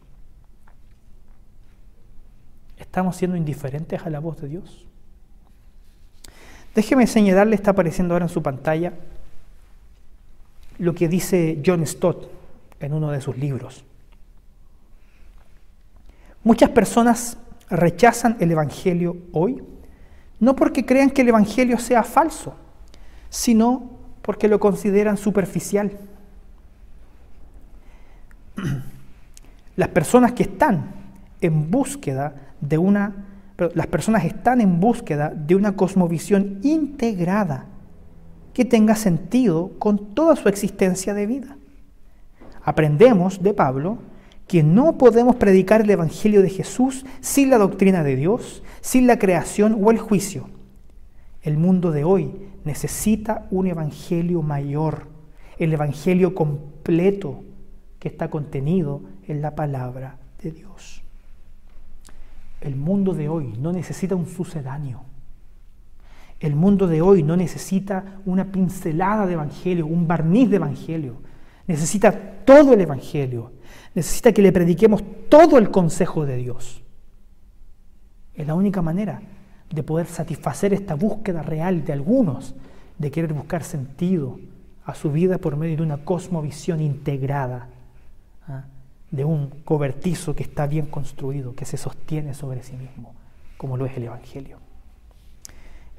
¿Estamos 2.76 3.16
siendo 3.16 3.36
indiferentes 3.36 4.02
a 4.02 4.10
la 4.10 4.18
voz 4.18 4.40
de 4.40 4.48
Dios? 4.48 4.86
Déjeme 6.74 7.06
señalarle, 7.06 7.54
está 7.54 7.72
apareciendo 7.72 8.14
ahora 8.14 8.26
en 8.26 8.28
su 8.28 8.42
pantalla, 8.42 8.92
lo 10.78 10.94
que 10.94 11.08
dice 11.08 11.60
John 11.64 11.84
Stott 11.86 12.30
en 12.80 12.92
uno 12.92 13.10
de 13.10 13.20
sus 13.20 13.36
libros. 13.36 13.84
Muchas 16.44 16.70
personas 16.70 17.38
rechazan 17.68 18.36
el 18.40 18.52
Evangelio 18.52 19.16
hoy, 19.32 19.62
no 20.40 20.56
porque 20.56 20.86
crean 20.86 21.10
que 21.10 21.22
el 21.22 21.28
Evangelio 21.28 21.78
sea 21.78 22.02
falso, 22.02 22.54
sino 23.28 23.90
porque 24.22 24.48
lo 24.48 24.60
consideran 24.60 25.16
superficial. 25.16 25.92
Las 29.76 29.88
personas 29.88 30.32
que 30.32 30.42
están 30.42 30.92
en 31.40 31.70
búsqueda 31.70 32.34
de 32.60 32.78
una, 32.78 33.26
las 33.74 33.86
personas 33.86 34.24
están 34.24 34.60
en 34.60 34.80
búsqueda 34.80 35.32
de 35.32 35.54
una 35.54 35.76
cosmovisión 35.76 36.58
integrada 36.62 37.66
que 38.52 38.64
tenga 38.64 38.96
sentido 38.96 39.70
con 39.78 40.14
toda 40.14 40.34
su 40.34 40.48
existencia 40.48 41.14
de 41.14 41.26
vida. 41.26 41.56
Aprendemos 42.64 43.40
de 43.40 43.54
Pablo 43.54 43.98
que 44.48 44.62
no 44.62 44.96
podemos 44.96 45.36
predicar 45.36 45.82
el 45.82 45.90
Evangelio 45.90 46.42
de 46.42 46.48
Jesús 46.48 47.04
sin 47.20 47.50
la 47.50 47.58
doctrina 47.58 48.02
de 48.02 48.16
Dios, 48.16 48.62
sin 48.80 49.06
la 49.06 49.18
creación 49.18 49.78
o 49.80 49.90
el 49.90 49.98
juicio. 49.98 50.48
El 51.42 51.58
mundo 51.58 51.92
de 51.92 52.04
hoy 52.04 52.32
necesita 52.64 53.46
un 53.50 53.66
Evangelio 53.66 54.42
mayor, 54.42 55.08
el 55.58 55.72
Evangelio 55.72 56.34
completo 56.34 57.44
que 57.98 58.08
está 58.08 58.30
contenido 58.30 59.02
en 59.26 59.42
la 59.42 59.54
palabra 59.54 60.16
de 60.42 60.50
Dios. 60.50 61.02
El 62.62 62.74
mundo 62.74 63.12
de 63.12 63.28
hoy 63.28 63.54
no 63.60 63.72
necesita 63.72 64.16
un 64.16 64.26
sucedáneo. 64.26 65.02
El 66.40 66.56
mundo 66.56 66.86
de 66.86 67.02
hoy 67.02 67.22
no 67.22 67.36
necesita 67.36 68.20
una 68.24 68.50
pincelada 68.50 69.26
de 69.26 69.34
Evangelio, 69.34 69.86
un 69.86 70.06
barniz 70.08 70.48
de 70.48 70.56
Evangelio. 70.56 71.16
Necesita 71.66 72.12
todo 72.44 72.72
el 72.72 72.80
Evangelio 72.80 73.57
necesita 73.94 74.32
que 74.32 74.42
le 74.42 74.52
prediquemos 74.52 75.02
todo 75.28 75.58
el 75.58 75.70
consejo 75.70 76.24
de 76.26 76.36
Dios. 76.36 76.82
Es 78.34 78.46
la 78.46 78.54
única 78.54 78.82
manera 78.82 79.20
de 79.70 79.82
poder 79.82 80.06
satisfacer 80.06 80.72
esta 80.72 80.94
búsqueda 80.94 81.42
real 81.42 81.84
de 81.84 81.92
algunos 81.92 82.54
de 82.98 83.10
querer 83.10 83.32
buscar 83.32 83.62
sentido 83.62 84.38
a 84.84 84.94
su 84.94 85.12
vida 85.12 85.38
por 85.38 85.56
medio 85.56 85.76
de 85.76 85.82
una 85.82 85.98
cosmovisión 85.98 86.80
integrada, 86.80 87.68
¿ah? 88.46 88.64
de 89.10 89.24
un 89.24 89.50
cobertizo 89.64 90.34
que 90.34 90.42
está 90.42 90.66
bien 90.66 90.86
construido, 90.86 91.54
que 91.54 91.64
se 91.64 91.76
sostiene 91.76 92.34
sobre 92.34 92.62
sí 92.62 92.76
mismo, 92.76 93.14
como 93.56 93.76
lo 93.76 93.86
es 93.86 93.96
el 93.96 94.04
Evangelio. 94.04 94.58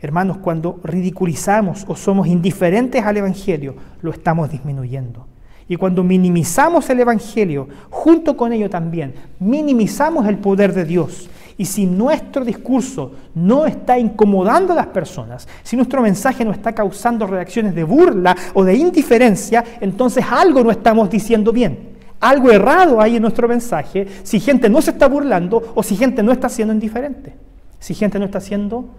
Hermanos, 0.01 0.37
cuando 0.37 0.79
ridiculizamos 0.83 1.85
o 1.87 1.95
somos 1.95 2.27
indiferentes 2.27 3.03
al 3.03 3.17
Evangelio, 3.17 3.75
lo 4.01 4.11
estamos 4.11 4.49
disminuyendo. 4.49 5.27
Y 5.70 5.78
cuando 5.78 6.03
minimizamos 6.03 6.89
el 6.89 6.99
Evangelio, 6.99 7.67
junto 7.91 8.36
con 8.36 8.51
ello 8.51 8.72
también, 8.72 9.13
minimizamos 9.39 10.28
el 10.28 10.39
poder 10.39 10.74
de 10.74 10.84
Dios. 10.84 11.30
Y 11.57 11.65
si 11.65 11.86
nuestro 11.86 12.43
discurso 12.43 13.11
no 13.36 13.67
está 13.67 13.99
incomodando 13.99 14.74
a 14.74 14.78
las 14.78 14.88
personas, 14.88 15.47
si 15.61 15.76
nuestro 15.76 16.01
mensaje 16.01 16.43
no 16.43 16.51
está 16.51 16.74
causando 16.74 17.28
reacciones 17.28 17.76
de 17.76 17.84
burla 17.84 18.36
o 18.55 18.63
de 18.63 18.74
indiferencia, 18.74 19.63
entonces 19.80 20.26
algo 20.28 20.63
no 20.63 20.72
estamos 20.72 21.07
diciendo 21.07 21.51
bien. 21.51 21.89
Algo 22.20 22.49
errado 22.49 22.99
hay 22.99 23.17
en 23.17 23.22
nuestro 23.22 23.47
mensaje 23.47 24.07
si 24.24 24.39
gente 24.39 24.70
no 24.70 24.82
se 24.82 24.91
está 24.91 25.07
burlando 25.07 25.72
o 25.76 25.84
si 25.84 25.95
gente 25.95 26.24
no 26.24 26.32
está 26.32 26.49
siendo 26.49 26.74
indiferente. 26.74 27.36
Si 27.78 27.93
gente 27.93 28.17
no 28.17 28.26
está 28.26 28.41
siendo 28.41 28.89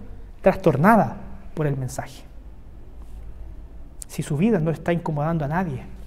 trastornada 0.40 1.16
por 1.52 1.66
el 1.66 1.76
mensaje. 1.76 2.22
Si 4.06 4.22
su 4.22 4.36
vida 4.36 4.60
no 4.60 4.70
está 4.70 4.92
incomodando 4.92 5.44
a 5.44 5.48
nadie 5.48 5.99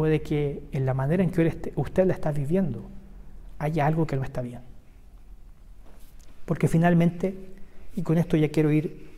puede 0.00 0.22
que 0.22 0.62
en 0.72 0.86
la 0.86 0.94
manera 0.94 1.22
en 1.22 1.30
que 1.30 1.72
usted 1.76 2.06
la 2.06 2.14
está 2.14 2.32
viviendo 2.32 2.88
haya 3.58 3.86
algo 3.86 4.06
que 4.06 4.16
no 4.16 4.24
está 4.24 4.40
bien. 4.40 4.62
Porque 6.46 6.68
finalmente, 6.68 7.34
y 7.94 8.00
con 8.00 8.16
esto 8.16 8.34
ya 8.38 8.48
quiero 8.48 8.72
ir, 8.72 9.10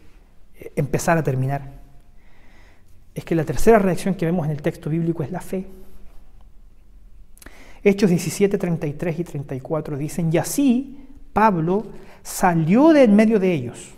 eh, 0.59 0.73
empezar 0.75 1.17
a 1.17 1.23
terminar, 1.23 1.71
es 3.15 3.25
que 3.25 3.37
la 3.37 3.45
tercera 3.45 3.79
reacción 3.79 4.17
que 4.17 4.27
vemos 4.27 4.45
en 4.45 4.51
el 4.51 4.61
texto 4.61 4.91
bíblico 4.91 5.23
es 5.23 5.31
la 5.31 5.41
fe. 5.41 5.69
Hechos 7.85 8.11
17, 8.11 8.59
33 8.59 9.21
y 9.21 9.23
34 9.23 9.97
dicen, 9.97 10.31
y 10.33 10.39
así 10.39 10.99
Pablo 11.33 11.87
salió 12.25 12.93
de 12.93 13.05
en 13.05 13.15
medio 13.15 13.39
de 13.39 13.53
ellos, 13.53 13.95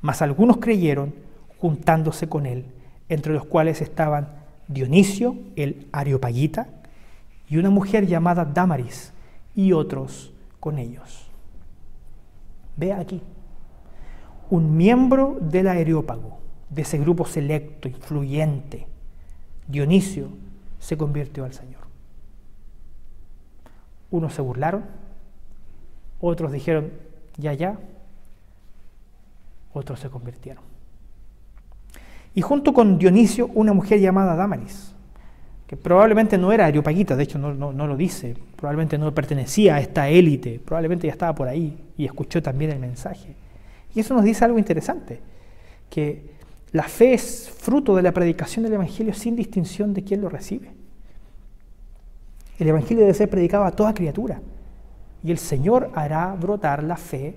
mas 0.00 0.22
algunos 0.22 0.56
creyeron 0.56 1.12
juntándose 1.58 2.30
con 2.30 2.46
él, 2.46 2.64
entre 3.10 3.34
los 3.34 3.44
cuales 3.44 3.82
estaban 3.82 4.37
Dionisio, 4.68 5.36
el 5.56 5.88
Areopagita, 5.92 6.68
y 7.48 7.56
una 7.56 7.70
mujer 7.70 8.06
llamada 8.06 8.44
Damaris, 8.44 9.12
y 9.54 9.72
otros 9.72 10.32
con 10.60 10.78
ellos. 10.78 11.26
Vea 12.76 13.00
aquí, 13.00 13.22
un 14.50 14.76
miembro 14.76 15.38
del 15.40 15.68
Areópago, 15.68 16.38
de 16.68 16.82
ese 16.82 16.98
grupo 16.98 17.24
selecto, 17.24 17.88
influyente, 17.88 18.86
Dionisio, 19.66 20.28
se 20.78 20.96
convirtió 20.96 21.44
al 21.44 21.54
Señor. 21.54 21.80
Unos 24.10 24.34
se 24.34 24.42
burlaron, 24.42 24.84
otros 26.20 26.52
dijeron, 26.52 26.92
ya, 27.36 27.52
ya, 27.54 27.78
otros 29.72 30.00
se 30.00 30.10
convirtieron 30.10 30.67
y 32.34 32.40
junto 32.40 32.72
con 32.72 32.98
Dionisio 32.98 33.50
una 33.54 33.72
mujer 33.72 34.00
llamada 34.00 34.36
Damaris, 34.36 34.94
que 35.66 35.76
probablemente 35.76 36.38
no 36.38 36.52
era 36.52 36.66
Areopagita, 36.66 37.14
de 37.16 37.24
hecho 37.24 37.38
no, 37.38 37.52
no, 37.54 37.86
lo 37.86 37.96
dice, 37.96 38.34
probablemente 38.56 38.96
no 38.96 39.12
pertenecía 39.14 39.76
a 39.76 39.80
esta 39.80 40.08
élite, 40.08 40.60
probablemente 40.64 41.06
ya 41.06 41.12
estaba 41.12 41.34
por 41.34 41.48
ahí 41.48 41.76
y 41.96 42.06
escuchó 42.06 42.42
también 42.42 42.70
el 42.70 42.78
mensaje. 42.78 43.34
Y 43.94 44.00
eso 44.00 44.14
nos 44.14 44.24
dice 44.24 44.44
algo 44.44 44.58
interesante, 44.58 45.20
que 45.90 46.30
la 46.72 46.84
fe 46.84 47.14
es 47.14 47.50
fruto 47.50 47.94
de 47.96 48.02
la 48.02 48.12
predicación 48.12 48.64
del 48.64 48.74
Evangelio 48.74 49.14
sin 49.14 49.36
distinción 49.36 49.94
de 49.94 50.04
quién 50.04 50.20
lo 50.20 50.28
recibe. 50.28 50.70
El 52.58 52.68
Evangelio 52.68 53.02
debe 53.02 53.14
ser 53.14 53.30
predicado 53.30 53.64
a 53.64 53.72
toda 53.72 53.94
criatura 53.94 54.40
y 55.22 55.30
el 55.30 55.38
Señor 55.38 55.90
hará 55.94 56.34
brotar 56.34 56.82
la 56.82 56.96
fe 56.96 57.36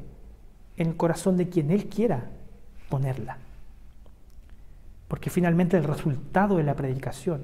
en 0.77 0.87
el 0.87 0.95
corazón 0.95 1.37
de 1.37 1.49
quien 1.49 1.71
Él 1.71 1.85
quiera 1.87 2.29
ponerla. 2.89 3.37
Porque 5.11 5.29
finalmente 5.29 5.75
el 5.75 5.83
resultado 5.83 6.55
de 6.55 6.63
la 6.63 6.73
predicación 6.73 7.41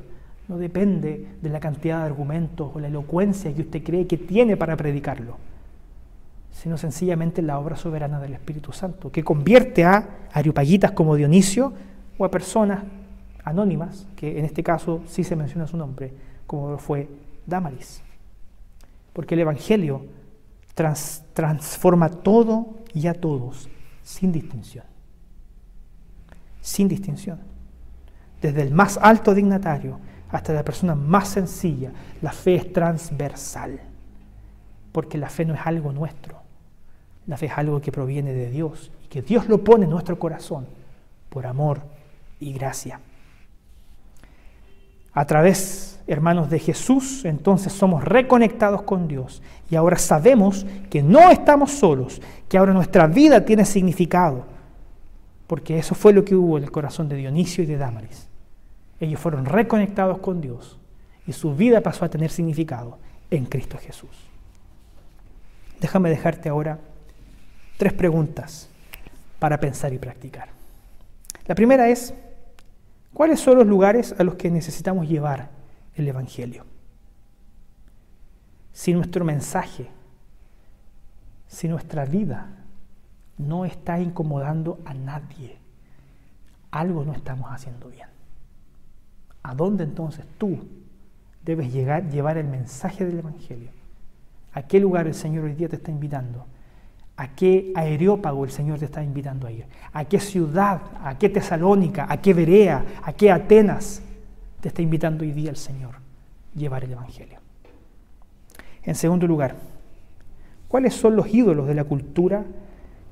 no 0.47 0.57
depende 0.57 1.35
de 1.41 1.49
la 1.49 1.59
cantidad 1.59 1.99
de 1.99 2.05
argumentos 2.05 2.71
o 2.73 2.79
la 2.79 2.87
elocuencia 2.87 3.53
que 3.53 3.63
usted 3.63 3.83
cree 3.83 4.07
que 4.07 4.17
tiene 4.17 4.55
para 4.55 4.77
predicarlo. 4.77 5.35
sino 6.49 6.77
sencillamente 6.77 7.41
la 7.41 7.59
obra 7.59 7.75
soberana 7.75 8.21
del 8.21 8.35
Espíritu 8.35 8.71
Santo, 8.71 9.11
que 9.11 9.21
convierte 9.21 9.83
a 9.83 10.27
areopagitas 10.31 10.93
como 10.93 11.17
Dionisio 11.17 11.73
o 12.17 12.23
a 12.23 12.31
personas 12.31 12.85
anónimas, 13.43 14.07
que 14.15 14.39
en 14.39 14.45
este 14.45 14.63
caso 14.63 15.01
sí 15.05 15.25
se 15.25 15.35
menciona 15.35 15.67
su 15.67 15.75
nombre, 15.75 16.13
como 16.47 16.77
fue 16.77 17.09
Damaris. 17.45 18.01
Porque 19.11 19.35
el 19.35 19.41
Evangelio 19.41 20.05
transforma 21.33 22.07
todo 22.07 22.77
y 22.93 23.07
a 23.07 23.13
todos, 23.13 23.67
sin 24.03 24.31
distinción. 24.31 24.85
Sin 26.61 26.87
distinción. 26.87 27.56
Desde 28.41 28.61
el 28.61 28.71
más 28.71 28.99
alto 29.01 29.33
dignatario 29.33 29.99
hasta 30.31 30.53
la 30.53 30.63
persona 30.63 30.95
más 30.95 31.29
sencilla, 31.29 31.91
la 32.21 32.31
fe 32.31 32.55
es 32.55 32.73
transversal. 32.73 33.79
Porque 34.91 35.17
la 35.17 35.29
fe 35.29 35.45
no 35.45 35.53
es 35.53 35.61
algo 35.63 35.91
nuestro. 35.91 36.35
La 37.27 37.37
fe 37.37 37.47
es 37.47 37.57
algo 37.57 37.81
que 37.81 37.91
proviene 37.91 38.33
de 38.33 38.49
Dios 38.49 38.91
y 39.03 39.07
que 39.07 39.21
Dios 39.21 39.47
lo 39.47 39.63
pone 39.63 39.85
en 39.85 39.91
nuestro 39.91 40.17
corazón 40.17 40.65
por 41.29 41.45
amor 41.45 41.81
y 42.39 42.53
gracia. 42.53 42.99
A 45.13 45.25
través, 45.25 45.99
hermanos, 46.05 46.49
de 46.49 46.59
Jesús, 46.59 47.25
entonces 47.25 47.73
somos 47.73 48.03
reconectados 48.03 48.83
con 48.83 49.07
Dios 49.07 49.41
y 49.69 49.75
ahora 49.75 49.97
sabemos 49.97 50.65
que 50.89 51.01
no 51.01 51.31
estamos 51.31 51.71
solos, 51.71 52.21
que 52.47 52.57
ahora 52.57 52.71
nuestra 52.71 53.07
vida 53.07 53.43
tiene 53.43 53.65
significado, 53.65 54.45
porque 55.47 55.79
eso 55.79 55.95
fue 55.95 56.13
lo 56.13 56.25
que 56.25 56.35
hubo 56.35 56.57
en 56.57 56.65
el 56.65 56.71
corazón 56.71 57.07
de 57.07 57.15
Dionisio 57.15 57.63
y 57.63 57.67
de 57.67 57.77
Dámaris. 57.77 58.27
Ellos 58.99 59.19
fueron 59.19 59.45
reconectados 59.45 60.19
con 60.19 60.41
Dios 60.41 60.77
y 61.25 61.33
su 61.33 61.55
vida 61.55 61.81
pasó 61.81 62.05
a 62.05 62.09
tener 62.09 62.29
significado 62.29 62.97
en 63.31 63.45
Cristo 63.45 63.77
Jesús. 63.77 64.09
Déjame 65.79 66.09
dejarte 66.09 66.49
ahora 66.49 66.79
tres 67.77 67.93
preguntas 67.93 68.69
para 69.39 69.59
pensar 69.59 69.93
y 69.93 69.99
practicar. 69.99 70.49
La 71.45 71.55
primera 71.55 71.89
es, 71.89 72.13
¿cuáles 73.13 73.39
son 73.39 73.57
los 73.57 73.67
lugares 73.67 74.15
a 74.17 74.23
los 74.23 74.35
que 74.35 74.49
necesitamos 74.49 75.07
llevar 75.07 75.49
el 75.95 76.07
Evangelio? 76.07 76.65
Si 78.73 78.93
nuestro 78.93 79.23
mensaje, 79.23 79.87
si 81.47 81.67
nuestra 81.67 82.05
vida 82.05 82.56
no 83.37 83.65
está 83.65 83.99
incomodando 83.99 84.79
a 84.85 84.93
nadie, 84.93 85.57
algo 86.71 87.05
no 87.05 87.13
estamos 87.13 87.49
haciendo 87.51 87.89
bien. 87.89 88.07
¿A 89.43 89.55
dónde 89.55 89.83
entonces 89.83 90.25
tú 90.37 90.59
debes 91.43 91.71
llegar, 91.71 92.09
llevar 92.09 92.37
el 92.37 92.47
mensaje 92.47 93.05
del 93.05 93.19
Evangelio? 93.19 93.69
¿A 94.53 94.63
qué 94.63 94.79
lugar 94.79 95.07
el 95.07 95.13
Señor 95.13 95.45
hoy 95.45 95.53
día 95.53 95.69
te 95.69 95.75
está 95.75 95.91
invitando? 95.91 96.45
¿A 97.15 97.29
qué 97.29 97.71
aerópago 97.75 98.43
el 98.43 98.51
Señor 98.51 98.79
te 98.79 98.85
está 98.85 99.03
invitando 99.03 99.47
a 99.47 99.51
ir? 99.51 99.65
¿A 99.93 100.05
qué 100.05 100.19
ciudad? 100.19 100.81
¿A 101.03 101.17
qué 101.17 101.29
Tesalónica? 101.29 102.05
¿A 102.09 102.17
qué 102.17 102.33
Berea? 102.33 102.83
¿A 103.03 103.13
qué 103.13 103.31
Atenas 103.31 104.01
te 104.61 104.67
está 104.67 104.81
invitando 104.81 105.23
hoy 105.23 105.31
día 105.31 105.49
el 105.49 105.57
Señor 105.57 105.95
llevar 106.55 106.83
el 106.83 106.91
Evangelio? 106.91 107.39
En 108.83 108.95
segundo 108.95 109.27
lugar, 109.27 109.55
¿cuáles 110.67 110.93
son 110.93 111.15
los 111.15 111.33
ídolos 111.33 111.67
de 111.67 111.73
la 111.75 111.83
cultura 111.83 112.45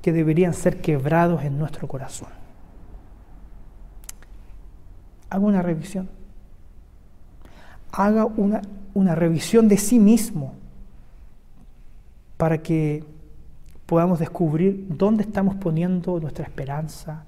que 0.06 0.12
deberían 0.12 0.54
ser 0.54 0.80
quebrados 0.80 1.42
en 1.42 1.58
nuestro 1.58 1.88
corazón? 1.88 2.28
Haga 5.28 5.44
una 5.44 5.62
revisión. 5.62 6.08
Haga 7.90 8.24
una, 8.24 8.62
una 8.94 9.16
revisión 9.16 9.66
de 9.66 9.76
sí 9.76 9.98
mismo 9.98 10.54
para 12.36 12.58
que 12.58 13.02
podamos 13.84 14.20
descubrir 14.20 14.86
dónde 14.90 15.24
estamos 15.24 15.56
poniendo 15.56 16.20
nuestra 16.20 16.44
esperanza, 16.44 17.24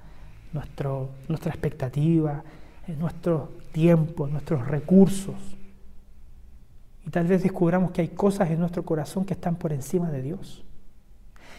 nuestro, 0.52 1.10
nuestra 1.26 1.50
expectativa, 1.50 2.44
eh, 2.86 2.94
nuestro 2.96 3.54
tiempo, 3.72 4.28
nuestros 4.28 4.64
recursos. 4.68 5.34
Y 7.04 7.10
tal 7.10 7.26
vez 7.26 7.42
descubramos 7.42 7.90
que 7.90 8.02
hay 8.02 8.08
cosas 8.10 8.48
en 8.52 8.60
nuestro 8.60 8.84
corazón 8.84 9.24
que 9.24 9.34
están 9.34 9.56
por 9.56 9.72
encima 9.72 10.12
de 10.12 10.22
Dios. 10.22 10.64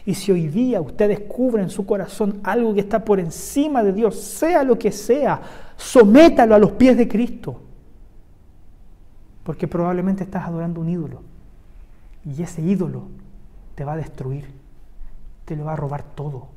Y 0.06 0.14
si 0.14 0.32
hoy 0.32 0.48
día 0.48 0.82
usted 0.82 1.08
descubre 1.08 1.62
en 1.62 1.70
su 1.70 1.86
corazón 1.86 2.40
algo 2.44 2.74
que 2.74 2.82
está 2.82 3.04
por 3.04 3.20
encima 3.20 3.84
de 3.84 3.94
Dios, 3.94 4.20
sea 4.20 4.64
lo 4.64 4.78
que 4.80 4.92
sea, 4.92 5.42
sométalo 5.76 6.56
a 6.56 6.60
los 6.60 6.72
pies 6.72 6.98
de 6.98 7.08
Cristo. 7.08 7.62
Porque 9.44 9.68
probablemente 9.68 10.24
estás 10.24 10.46
adorando 10.46 10.82
un 10.82 10.90
ídolo. 10.90 11.22
Y 12.26 12.42
ese 12.42 12.62
ídolo 12.62 13.04
te 13.76 13.84
va 13.84 13.94
a 13.94 13.98
destruir 13.98 14.60
te 15.50 15.56
lo 15.56 15.66
va 15.66 15.74
a 15.74 15.76
robar 15.76 16.04
todo. 16.04 16.50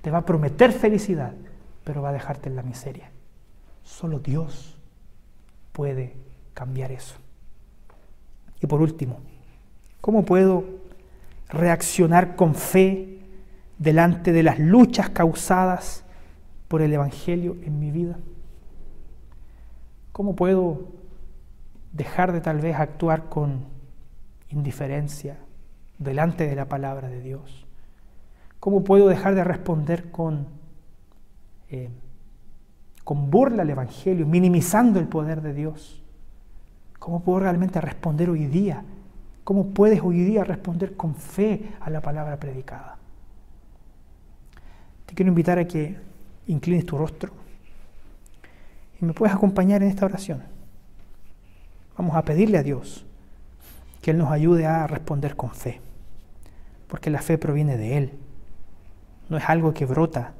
Te 0.00 0.10
va 0.10 0.18
a 0.18 0.24
prometer 0.24 0.72
felicidad, 0.72 1.34
pero 1.84 2.00
va 2.00 2.08
a 2.08 2.12
dejarte 2.14 2.48
en 2.48 2.56
la 2.56 2.62
miseria. 2.62 3.10
Solo 3.82 4.20
Dios 4.20 4.78
puede 5.72 6.16
cambiar 6.54 6.92
eso. 6.92 7.14
Y 8.58 8.66
por 8.66 8.80
último, 8.80 9.18
¿cómo 10.00 10.24
puedo 10.24 10.64
reaccionar 11.48 12.36
con 12.36 12.54
fe 12.54 13.20
delante 13.78 14.32
de 14.32 14.42
las 14.42 14.58
luchas 14.58 15.10
causadas 15.10 16.04
por 16.68 16.82
el 16.82 16.92
Evangelio 16.92 17.56
en 17.62 17.78
mi 17.78 17.90
vida? 17.90 18.16
¿Cómo 20.12 20.34
puedo 20.34 20.88
dejar 21.92 22.32
de 22.32 22.40
tal 22.40 22.60
vez 22.60 22.76
actuar 22.76 23.28
con 23.28 23.66
indiferencia 24.48 25.36
delante 25.98 26.46
de 26.46 26.56
la 26.56 26.66
palabra 26.66 27.08
de 27.08 27.20
Dios? 27.20 27.66
¿Cómo 28.60 28.82
puedo 28.82 29.08
dejar 29.08 29.34
de 29.34 29.44
responder 29.44 30.10
con, 30.10 30.46
eh, 31.68 31.90
con 33.04 33.30
burla 33.30 33.62
al 33.62 33.70
Evangelio, 33.70 34.26
minimizando 34.26 34.98
el 34.98 35.06
poder 35.06 35.42
de 35.42 35.54
Dios? 35.54 36.02
¿Cómo 36.98 37.20
puedo 37.20 37.40
realmente 37.40 37.80
responder 37.80 38.30
hoy 38.30 38.46
día? 38.46 38.82
¿Cómo 39.46 39.68
puedes 39.68 40.00
hoy 40.02 40.24
día 40.24 40.42
responder 40.42 40.96
con 40.96 41.14
fe 41.14 41.70
a 41.80 41.88
la 41.88 42.00
palabra 42.00 42.36
predicada? 42.36 42.98
Te 45.06 45.14
quiero 45.14 45.28
invitar 45.28 45.56
a 45.60 45.68
que 45.68 45.96
inclines 46.48 46.84
tu 46.84 46.98
rostro 46.98 47.30
y 49.00 49.04
me 49.04 49.12
puedes 49.12 49.32
acompañar 49.32 49.84
en 49.84 49.90
esta 49.90 50.04
oración. 50.04 50.42
Vamos 51.96 52.16
a 52.16 52.24
pedirle 52.24 52.58
a 52.58 52.64
Dios 52.64 53.06
que 54.02 54.10
Él 54.10 54.18
nos 54.18 54.32
ayude 54.32 54.66
a 54.66 54.88
responder 54.88 55.36
con 55.36 55.52
fe, 55.52 55.80
porque 56.88 57.10
la 57.10 57.22
fe 57.22 57.38
proviene 57.38 57.76
de 57.76 57.98
Él 57.98 58.12
no 59.28 59.36
es 59.36 59.48
algo 59.48 59.72
que 59.72 59.86
brota 59.86 60.32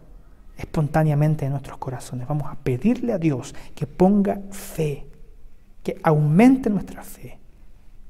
espontáneamente 0.58 1.44
en 1.44 1.52
nuestros 1.52 1.78
corazones. 1.78 2.26
Vamos 2.26 2.50
a 2.50 2.56
pedirle 2.56 3.12
a 3.12 3.18
Dios 3.18 3.54
que 3.76 3.86
ponga 3.86 4.40
fe, 4.50 5.06
que 5.84 5.96
aumente 6.02 6.70
nuestra 6.70 7.04
fe 7.04 7.38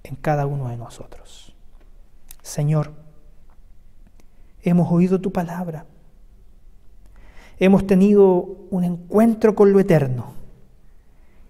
en 0.08 0.16
cada 0.16 0.46
uno 0.46 0.68
de 0.68 0.76
nosotros. 0.76 1.54
Señor, 2.42 2.92
hemos 4.62 4.90
oído 4.90 5.20
tu 5.20 5.32
palabra. 5.32 5.86
Hemos 7.58 7.86
tenido 7.86 8.56
un 8.70 8.84
encuentro 8.84 9.54
con 9.54 9.72
lo 9.72 9.80
eterno 9.80 10.32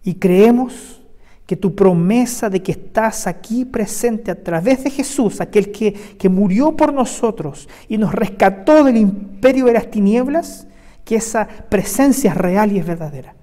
y 0.03 0.15
creemos 0.15 1.03
que 1.47 1.57
tu 1.57 1.75
promesa 1.75 2.51
de 2.51 2.63
que 2.63 2.73
estás 2.73 3.27
aquí 3.27 3.65
presente 3.65 4.31
a 4.31 4.43
través 4.43 4.85
de 4.85 4.91
Jesús, 4.91 5.41
aquel 5.41 5.71
que, 5.71 5.93
que, 5.93 6.29
murió 6.29 6.77
por 6.77 6.93
nosotros 6.93 7.69
y 7.89 7.99
nos 7.99 8.13
rescató 8.13 8.83
del 8.83 8.97
imperio 8.97 9.67
de 9.67 9.73
las 9.75 9.91
tinieblas, 9.91 10.67
que 11.05 11.17
esa 11.17 11.47
presencia 11.47 12.31
es 12.31 12.37
real 12.37 12.73
y 12.73 12.79
es 12.79 12.87
verdadera. 12.87 13.35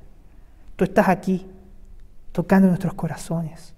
Tú 0.75 0.83
estás 0.83 1.07
aquí 1.07 1.45
tocando 2.33 2.67
nuestros 2.67 2.93
corazones, 2.93 3.72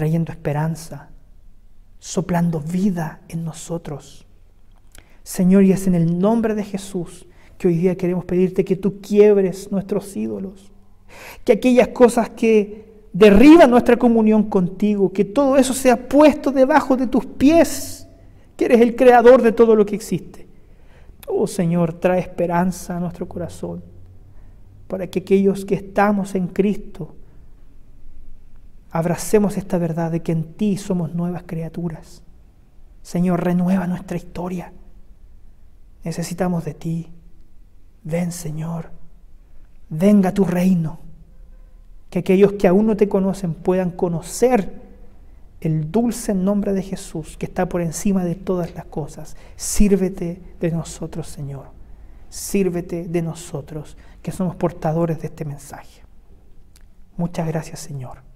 trayendo 0.00 0.32
esperanza, 0.32 1.10
soplando 1.98 2.58
vida 2.60 3.20
en 3.28 3.44
nosotros. 3.44 4.24
Señor, 5.22 5.62
y 5.64 5.72
es 5.72 5.86
en 5.86 5.94
el 5.94 6.18
nombre 6.18 6.54
de 6.54 6.64
Jesús 6.64 7.26
que 7.58 7.68
hoy 7.68 7.76
día 7.76 7.98
queremos 7.98 8.24
pedirte 8.24 8.64
que 8.64 8.76
tú 8.76 9.02
quiebres 9.02 9.70
nuestros 9.70 10.16
ídolos, 10.16 10.72
que 11.44 11.52
aquellas 11.52 11.88
cosas 11.88 12.30
que 12.30 13.02
derriba 13.12 13.66
nuestra 13.66 13.98
comunión 13.98 14.44
contigo, 14.44 15.12
que 15.12 15.26
todo 15.26 15.58
eso 15.58 15.74
sea 15.74 16.08
puesto 16.08 16.50
debajo 16.50 16.96
de 16.96 17.06
tus 17.06 17.26
pies, 17.26 18.08
que 18.56 18.64
eres 18.64 18.80
el 18.80 18.96
creador 18.96 19.42
de 19.42 19.52
todo 19.52 19.76
lo 19.76 19.84
que 19.84 19.96
existe. 19.96 20.46
Oh 21.26 21.46
Señor, 21.46 21.92
trae 21.92 22.20
esperanza 22.20 22.96
a 22.96 23.00
nuestro 23.00 23.28
corazón, 23.28 23.82
para 24.88 25.08
que 25.08 25.18
aquellos 25.18 25.66
que 25.66 25.74
estamos 25.74 26.34
en 26.34 26.46
Cristo 26.46 27.16
abracemos 28.90 29.56
esta 29.56 29.78
verdad 29.78 30.10
de 30.10 30.22
que 30.22 30.32
en 30.32 30.54
ti 30.54 30.76
somos 30.76 31.14
nuevas 31.14 31.44
criaturas. 31.46 32.22
Señor, 33.02 33.44
renueva 33.44 33.86
nuestra 33.86 34.16
historia. 34.16 34.72
Necesitamos 36.04 36.64
de 36.64 36.74
ti. 36.74 37.12
Ven, 38.02 38.32
Señor. 38.32 38.90
Venga 39.88 40.32
tu 40.32 40.44
reino 40.44 41.00
que 42.10 42.18
aquellos 42.18 42.54
que 42.54 42.66
aún 42.66 42.86
no 42.86 42.96
te 42.96 43.08
conocen 43.08 43.54
puedan 43.54 43.92
conocer 43.92 44.80
el 45.60 45.90
dulce 45.92 46.34
nombre 46.34 46.72
de 46.72 46.82
Jesús, 46.82 47.36
que 47.36 47.46
está 47.46 47.68
por 47.68 47.82
encima 47.82 48.24
de 48.24 48.34
todas 48.34 48.74
las 48.74 48.86
cosas. 48.86 49.36
Sírvete 49.56 50.42
de 50.58 50.70
nosotros, 50.72 51.28
Señor. 51.28 51.66
Sírvete 52.28 53.06
de 53.06 53.22
nosotros, 53.22 53.96
que 54.22 54.32
somos 54.32 54.56
portadores 54.56 55.20
de 55.20 55.28
este 55.28 55.44
mensaje. 55.44 56.02
Muchas 57.16 57.46
gracias, 57.46 57.80
Señor. 57.80 58.29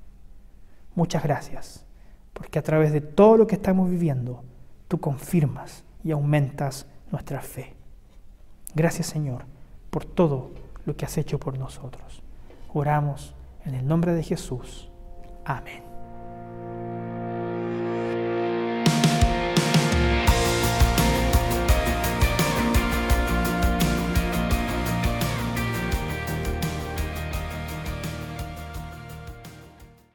Muchas 0.94 1.22
gracias, 1.22 1.84
porque 2.32 2.58
a 2.58 2.62
través 2.62 2.92
de 2.92 3.00
todo 3.00 3.36
lo 3.36 3.46
que 3.46 3.56
estamos 3.56 3.90
viviendo, 3.90 4.42
tú 4.88 5.00
confirmas 5.00 5.84
y 6.02 6.12
aumentas 6.12 6.86
nuestra 7.10 7.40
fe. 7.40 7.74
Gracias, 8.74 9.06
Señor, 9.06 9.44
por 9.90 10.04
todo 10.04 10.50
lo 10.84 10.96
que 10.96 11.04
has 11.04 11.16
hecho 11.18 11.38
por 11.38 11.58
nosotros. 11.58 12.22
Oramos 12.72 13.34
en 13.64 13.74
el 13.74 13.86
nombre 13.86 14.14
de 14.14 14.22
Jesús. 14.22 14.90
Amén. 15.44 15.83